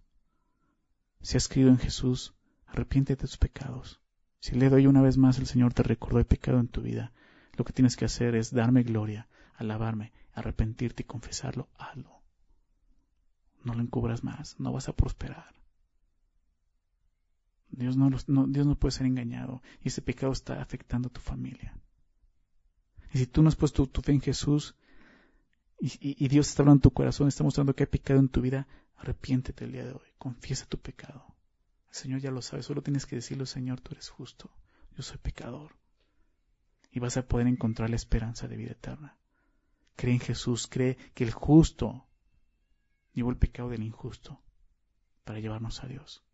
Si 1.22 1.36
has 1.36 1.48
creído 1.48 1.70
en 1.70 1.78
Jesús, 1.78 2.34
arrepiéntete 2.66 3.22
de 3.22 3.28
tus 3.28 3.38
pecados. 3.38 4.00
Si 4.38 4.54
le 4.54 4.68
doy 4.68 4.86
una 4.86 5.00
vez 5.00 5.16
más 5.16 5.38
el 5.38 5.46
Señor 5.46 5.72
te 5.72 5.82
recordó 5.82 6.18
el 6.18 6.26
pecado 6.26 6.60
en 6.60 6.68
tu 6.68 6.82
vida, 6.82 7.12
lo 7.54 7.64
que 7.64 7.72
tienes 7.72 7.96
que 7.96 8.04
hacer 8.04 8.34
es 8.34 8.52
darme 8.52 8.82
gloria, 8.82 9.26
alabarme, 9.56 10.12
arrepentirte 10.34 11.02
y 11.02 11.06
confesarlo, 11.06 11.70
hazlo. 11.78 12.20
No 13.64 13.74
lo 13.74 13.80
encubras 13.80 14.22
más, 14.22 14.60
no 14.60 14.70
vas 14.70 14.88
a 14.88 14.92
prosperar. 14.94 15.56
Dios 17.68 17.96
no, 17.96 18.10
Dios 18.10 18.66
no 18.66 18.78
puede 18.78 18.92
ser 18.92 19.06
engañado 19.06 19.62
y 19.82 19.88
ese 19.88 20.02
pecado 20.02 20.32
está 20.32 20.60
afectando 20.60 21.08
a 21.08 21.12
tu 21.12 21.20
familia. 21.20 21.76
Y 23.12 23.18
si 23.18 23.26
tú 23.26 23.42
no 23.42 23.48
has 23.48 23.56
puesto 23.56 23.86
tu, 23.86 24.02
fe 24.02 24.12
en 24.12 24.20
Jesús 24.20 24.76
y, 25.78 26.28
Dios 26.28 26.48
está 26.48 26.62
hablando 26.62 26.78
en 26.78 26.82
tu 26.82 26.92
corazón, 26.92 27.28
está 27.28 27.44
mostrando 27.44 27.74
que 27.74 27.84
hay 27.84 27.88
pecado 27.88 28.20
en 28.20 28.28
tu 28.28 28.40
vida, 28.40 28.66
arrepiéntete 28.96 29.64
el 29.64 29.72
día 29.72 29.84
de 29.84 29.92
hoy, 29.92 30.08
confiesa 30.18 30.66
tu 30.66 30.78
pecado. 30.78 31.36
El 31.88 31.94
Señor 31.94 32.20
ya 32.20 32.30
lo 32.30 32.42
sabe, 32.42 32.62
solo 32.62 32.82
tienes 32.82 33.06
que 33.06 33.16
decirlo, 33.16 33.46
Señor, 33.46 33.80
tú 33.80 33.92
eres 33.92 34.08
justo, 34.08 34.50
yo 34.96 35.02
soy 35.02 35.18
pecador. 35.18 35.76
Y 36.90 36.98
vas 36.98 37.16
a 37.18 37.26
poder 37.26 37.46
encontrar 37.46 37.90
la 37.90 37.96
esperanza 37.96 38.48
de 38.48 38.56
vida 38.56 38.72
eterna. 38.72 39.18
Cree 39.96 40.14
en 40.14 40.20
Jesús, 40.20 40.66
cree 40.66 40.96
que 41.14 41.24
el 41.24 41.30
justo 41.30 42.06
llevó 43.12 43.30
el 43.30 43.38
pecado 43.38 43.70
del 43.70 43.82
injusto 43.82 44.42
para 45.24 45.40
llevarnos 45.40 45.82
a 45.82 45.86
Dios. 45.86 46.25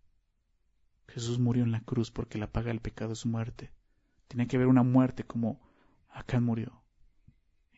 Jesús 1.13 1.39
murió 1.39 1.63
en 1.63 1.73
la 1.73 1.81
cruz 1.81 2.11
porque 2.11 2.39
la 2.39 2.51
paga 2.51 2.69
del 2.69 2.81
pecado 2.81 3.13
es 3.13 3.19
su 3.19 3.29
muerte. 3.29 3.71
Tiene 4.29 4.47
que 4.47 4.57
haber 4.57 4.69
una 4.69 4.83
muerte 4.83 5.25
como 5.25 5.61
acá 6.09 6.41
murió. 6.41 6.83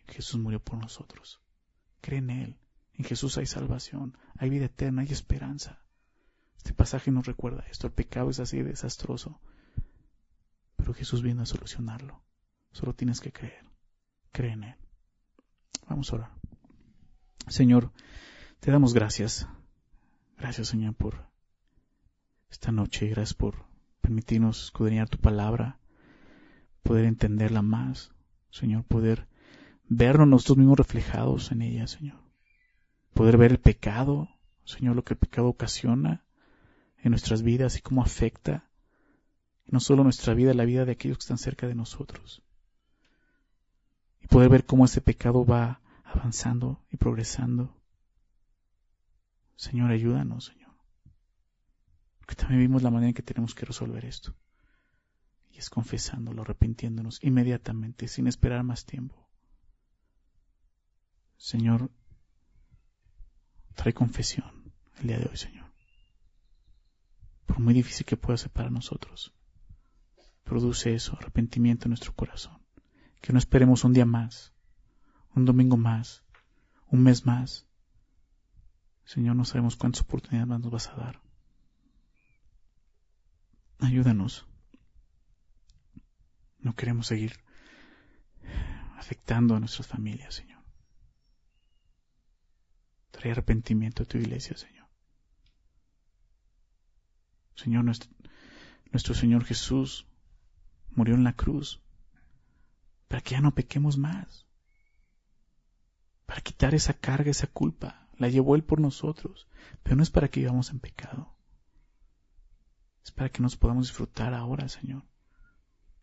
Jesús 0.07 0.41
murió 0.41 0.63
por 0.63 0.79
nosotros. 0.79 1.43
Cree 2.01 2.21
en 2.21 2.31
Él. 2.31 2.59
En 2.93 3.05
Jesús 3.05 3.37
hay 3.37 3.47
salvación, 3.47 4.17
hay 4.39 4.51
vida 4.51 4.67
eterna, 4.67 5.03
hay 5.03 5.09
esperanza. 5.09 5.83
Este 6.57 6.73
pasaje 6.73 7.11
nos 7.11 7.27
recuerda 7.27 7.65
esto. 7.69 7.89
El 7.89 7.93
pecado 7.93 8.31
es 8.31 8.39
así 8.39 8.63
desastroso. 8.63 9.41
Pero 10.77 10.95
Jesús 10.95 11.21
viene 11.21 11.43
a 11.43 11.47
solucionarlo. 11.47 12.23
Solo 12.71 12.95
tienes 12.95 13.21
que 13.21 13.33
creer. 13.33 13.65
Cree 14.31 14.53
en 14.53 14.63
Él. 14.63 14.77
Vamos 15.89 16.13
a 16.13 16.17
orar. 16.17 16.31
Señor, 17.49 17.91
te 18.61 18.71
damos 18.71 18.95
gracias. 18.95 19.49
Gracias, 20.39 20.69
Señor, 20.69 20.95
por 20.95 21.34
esta 22.51 22.73
noche. 22.73 23.09
Gracias 23.09 23.35
por 23.35 23.67
permitirnos 24.01 24.65
escudriñar 24.65 25.09
tu 25.09 25.19
palabra, 25.19 25.79
poder 26.83 27.05
entenderla 27.05 27.63
más. 27.63 28.13
Señor, 28.51 28.85
poder 28.85 29.27
vernos 29.89 30.29
nosotros 30.29 30.59
mismos 30.59 30.79
reflejados 30.79 31.53
en 31.53 31.63
ella, 31.63 31.87
Señor. 31.87 32.21
Poder 33.15 33.37
ver 33.37 33.53
el 33.53 33.61
pecado, 33.61 34.29
Señor, 34.65 34.97
lo 34.97 35.05
que 35.05 35.15
el 35.15 35.19
pecado 35.19 35.49
ocasiona 35.49 36.25
en 36.99 37.11
nuestras 37.11 37.43
vidas 37.43 37.77
y 37.79 37.83
cómo 37.83 38.03
afecta 38.03 38.69
no 39.67 39.81
solo 39.81 40.05
nuestra 40.05 40.35
vida, 40.35 40.55
la 40.55 40.65
vida 40.65 40.85
de 40.85 40.93
aquellos 40.93 41.19
que 41.19 41.23
están 41.23 41.39
cerca 41.39 41.67
de 41.67 41.75
nosotros. 41.75 42.43
Y 44.21 44.27
poder 44.27 44.49
ver 44.49 44.65
cómo 44.65 44.85
ese 44.85 45.01
pecado 45.01 45.45
va 45.45 45.81
avanzando 46.05 46.83
y 46.91 46.97
progresando. 46.97 47.77
Señor, 49.57 49.91
ayúdanos, 49.91 50.47
Señor. 50.47 50.64
Porque 52.25 52.37
también 52.37 52.61
vimos 52.63 52.83
la 52.83 52.91
manera 52.91 53.09
en 53.09 53.15
que 53.15 53.23
tenemos 53.23 53.55
que 53.55 53.67
resolver 53.67 54.03
esto. 54.07 54.35
Y 55.51 55.59
es 55.59 55.69
confesándolo, 55.69 56.41
arrepintiéndonos 56.41 57.23
inmediatamente, 57.23 58.09
sin 58.09 58.27
esperar 58.27 58.65
más 58.65 58.87
tiempo. 58.87 59.29
Señor, 61.37 61.91
trae 63.75 63.93
confesión 63.93 64.73
el 65.01 65.09
día 65.09 65.19
de 65.19 65.27
hoy, 65.27 65.37
Señor. 65.37 65.71
Por 67.45 67.61
muy 67.61 67.75
difícil 67.75 68.07
que 68.07 68.17
pueda 68.17 68.39
ser 68.39 68.51
para 68.51 68.71
nosotros, 68.71 69.35
produce 70.45 70.95
eso, 70.95 71.19
arrepentimiento 71.19 71.85
en 71.85 71.91
nuestro 71.91 72.15
corazón. 72.15 72.59
Que 73.21 73.35
no 73.35 73.39
esperemos 73.39 73.85
un 73.85 73.93
día 73.93 74.07
más, 74.07 74.55
un 75.35 75.45
domingo 75.45 75.77
más, 75.77 76.25
un 76.87 77.03
mes 77.03 77.27
más. 77.27 77.67
Señor, 79.05 79.37
no 79.37 79.45
sabemos 79.45 79.77
cuántas 79.77 80.01
oportunidades 80.01 80.49
más 80.49 80.61
nos 80.61 80.73
vas 80.73 80.89
a 80.89 80.95
dar. 80.95 81.24
Ayúdanos. 83.85 84.47
No 86.59 86.75
queremos 86.75 87.07
seguir 87.07 87.39
afectando 88.97 89.55
a 89.55 89.61
nuestras 89.61 89.87
familias, 89.87 90.35
Señor. 90.35 90.63
Trae 93.11 93.33
arrepentimiento 93.33 94.03
a 94.03 94.07
tu 94.07 94.17
iglesia, 94.17 94.57
Señor. 94.57 94.89
Señor, 97.55 97.85
nuestro, 97.85 99.15
Señor 99.15 99.45
Jesús 99.45 100.07
murió 100.91 101.15
en 101.15 101.25
la 101.25 101.35
cruz 101.35 101.83
para 103.07 103.21
que 103.21 103.33
ya 103.33 103.43
no 103.43 103.55
pequemos 103.55 103.99
más, 103.99 104.47
para 106.25 106.41
quitar 106.41 106.75
esa 106.75 106.95
carga, 106.95 107.31
esa 107.31 107.49
culpa. 107.49 108.09
La 108.17 108.29
llevó 108.29 108.57
Él 108.57 108.65
por 108.65 108.81
nosotros, 108.81 109.47
pero 109.83 109.97
no 109.97 110.03
es 110.03 110.11
para 110.11 110.29
que 110.29 110.41
vivamos 110.41 110.71
en 110.71 110.81
pecado. 110.81 111.34
Es 113.05 113.11
para 113.11 113.29
que 113.29 113.43
nos 113.43 113.57
podamos 113.57 113.89
disfrutar 113.89 114.33
ahora, 114.33 114.69
Señor, 114.69 115.03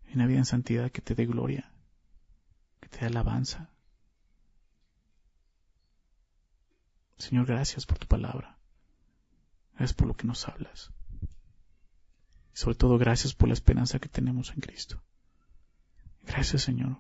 en 0.06 0.16
una 0.16 0.28
vida 0.28 0.38
en 0.38 0.46
santidad 0.46 0.92
que 0.92 1.02
te 1.02 1.16
dé 1.16 1.26
gloria, 1.26 1.72
que 2.80 2.90
te 2.90 3.00
dé 3.00 3.06
alabanza. 3.08 3.72
Señor, 7.18 7.46
gracias 7.46 7.86
por 7.86 7.98
tu 7.98 8.08
palabra. 8.08 8.58
Gracias 9.74 9.94
por 9.94 10.08
lo 10.08 10.16
que 10.16 10.28
nos 10.28 10.48
hablas. 10.48 10.92
Y 12.54 12.58
sobre 12.58 12.76
todo, 12.76 12.98
gracias 12.98 13.34
por 13.34 13.48
la 13.48 13.54
esperanza 13.54 14.00
que 14.00 14.10
tenemos 14.10 14.52
en 14.52 14.60
Cristo. 14.60 15.02
Gracias, 16.24 16.62
Señor, 16.64 16.98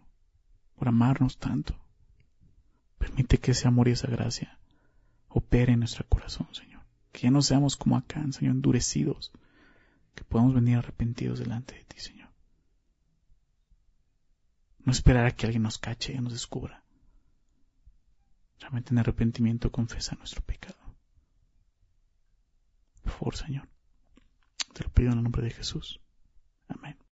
por 0.76 0.88
amarnos 0.88 1.38
tanto. 1.38 1.76
Permite 2.98 3.40
que 3.40 3.52
ese 3.52 3.68
amor 3.68 3.88
y 3.88 3.92
esa 3.92 4.08
gracia 4.08 4.58
opere 5.30 5.74
en 5.74 5.80
nuestro 5.80 6.08
corazón, 6.08 6.48
Señor. 6.54 6.82
Que 7.12 7.22
ya 7.22 7.32
no 7.32 7.42
seamos 7.42 7.76
como 7.76 7.98
acá, 7.98 8.24
Señor, 8.32 8.56
endurecidos. 8.56 9.32
Que 10.16 10.24
podamos 10.24 10.54
venir 10.54 10.78
arrepentidos 10.78 11.40
delante 11.40 11.76
de 11.76 11.84
ti, 11.86 12.00
Señor. 12.00 12.30
No 14.80 14.92
esperar 14.92 15.26
a 15.26 15.32
que 15.32 15.46
alguien 15.46 15.64
nos 15.64 15.78
cache 15.78 16.14
y 16.14 16.20
nos 16.20 16.34
descubra. 16.34 16.84
Realmente 18.60 18.92
en 18.92 19.00
arrepentimiento 19.00 19.72
confesa 19.72 20.16
nuestro 20.16 20.42
pecado. 20.42 20.78
Por 23.04 23.12
favor, 23.12 23.36
Señor. 23.36 23.68
Te 24.74 24.84
lo 24.84 24.92
pido 24.92 25.12
en 25.12 25.18
el 25.18 25.24
nombre 25.24 25.44
de 25.44 25.52
Jesús. 25.52 26.00
Amén. 26.68 27.02